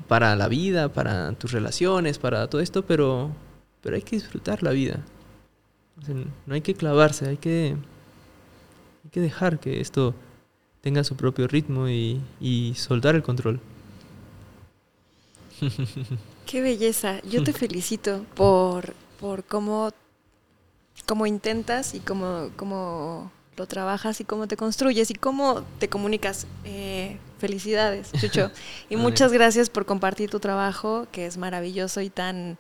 para 0.07 0.35
la 0.35 0.47
vida, 0.47 0.89
para 0.89 1.33
tus 1.33 1.51
relaciones, 1.51 2.17
para 2.19 2.47
todo 2.49 2.61
esto, 2.61 2.85
pero, 2.85 3.31
pero 3.81 3.95
hay 3.95 4.01
que 4.01 4.15
disfrutar 4.15 4.63
la 4.63 4.71
vida. 4.71 4.99
no 6.45 6.53
hay 6.53 6.61
que 6.61 6.73
clavarse, 6.73 7.27
hay 7.27 7.37
que 7.37 7.75
hay 9.07 9.11
que 9.11 9.21
dejar 9.21 9.59
que 9.59 9.79
esto 9.79 10.13
tenga 10.81 11.05
su 11.05 11.15
propio 11.15 11.47
ritmo 11.47 11.87
y, 11.87 12.73
soltar 12.75 13.15
el 13.15 13.23
control. 13.23 13.61
Qué 16.45 16.61
belleza. 16.61 17.21
Yo 17.21 17.41
te 17.41 17.53
felicito 17.53 18.25
por, 18.35 18.93
por 19.17 19.45
cómo, 19.45 19.91
cómo 21.05 21.25
intentas 21.25 21.95
y 21.95 22.01
cómo, 22.01 22.49
cómo 22.57 23.31
lo 23.57 23.65
trabajas 23.65 24.21
y 24.21 24.23
cómo 24.23 24.47
te 24.47 24.55
construyes 24.55 25.09
y 25.11 25.15
cómo 25.15 25.63
te 25.79 25.89
comunicas. 25.89 26.47
Eh, 26.63 27.17
felicidades, 27.39 28.11
Chucho. 28.19 28.51
Y 28.89 28.95
muchas 28.95 29.33
gracias 29.33 29.69
por 29.69 29.85
compartir 29.85 30.29
tu 30.29 30.39
trabajo, 30.39 31.07
que 31.11 31.25
es 31.25 31.37
maravilloso 31.37 32.01
y 32.01 32.09
tan 32.09 32.57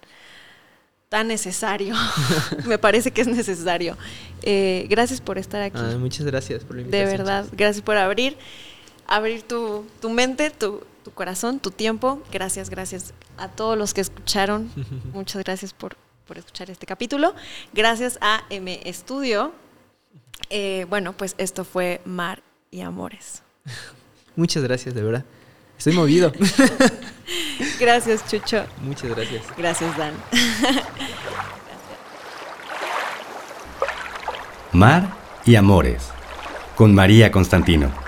tan 1.09 1.27
necesario. 1.27 1.95
Me 2.65 2.77
parece 2.77 3.11
que 3.11 3.21
es 3.21 3.27
necesario. 3.27 3.95
Eh, 4.41 4.87
gracias 4.89 5.21
por 5.21 5.37
estar 5.37 5.61
aquí. 5.61 5.79
muchas 5.97 6.25
gracias 6.25 6.63
por 6.63 6.75
la 6.75 6.81
invitación. 6.81 7.09
De 7.09 7.17
verdad, 7.17 7.45
gracias 7.53 7.83
por 7.83 7.97
abrir, 7.97 8.37
abrir 9.05 9.43
tu, 9.43 9.85
mente, 10.09 10.49
tu, 10.49 10.81
corazón, 11.13 11.59
tu 11.59 11.71
tiempo. 11.71 12.21
Gracias, 12.31 12.69
gracias 12.69 13.13
a 13.37 13.47
todos 13.47 13.77
los 13.77 13.93
que 13.93 14.01
escucharon. 14.01 14.69
muchas 15.13 15.43
gracias 15.43 15.73
por, 15.73 15.95
escuchar 16.35 16.69
este 16.69 16.85
capítulo. 16.85 17.33
Gracias 17.71 18.17
a 18.19 18.43
M 18.49 18.81
Studio. 18.91 19.53
Eh, 20.49 20.85
bueno, 20.89 21.13
pues 21.13 21.35
esto 21.37 21.63
fue 21.65 22.01
Mar 22.05 22.41
y 22.71 22.81
Amores. 22.81 23.43
muchas 24.35 24.63
gracias, 24.63 24.95
de 24.95 25.03
verdad. 25.03 25.25
Estoy 25.77 25.93
movido. 25.93 26.31
gracias, 27.79 28.27
Chucho. 28.29 28.65
Muchas 28.81 29.11
gracias. 29.11 29.43
Gracias, 29.57 29.97
Dan. 29.97 30.13
Mar 34.71 35.13
y 35.45 35.55
Amores, 35.55 36.09
con 36.75 36.93
María 36.95 37.31
Constantino. 37.31 38.06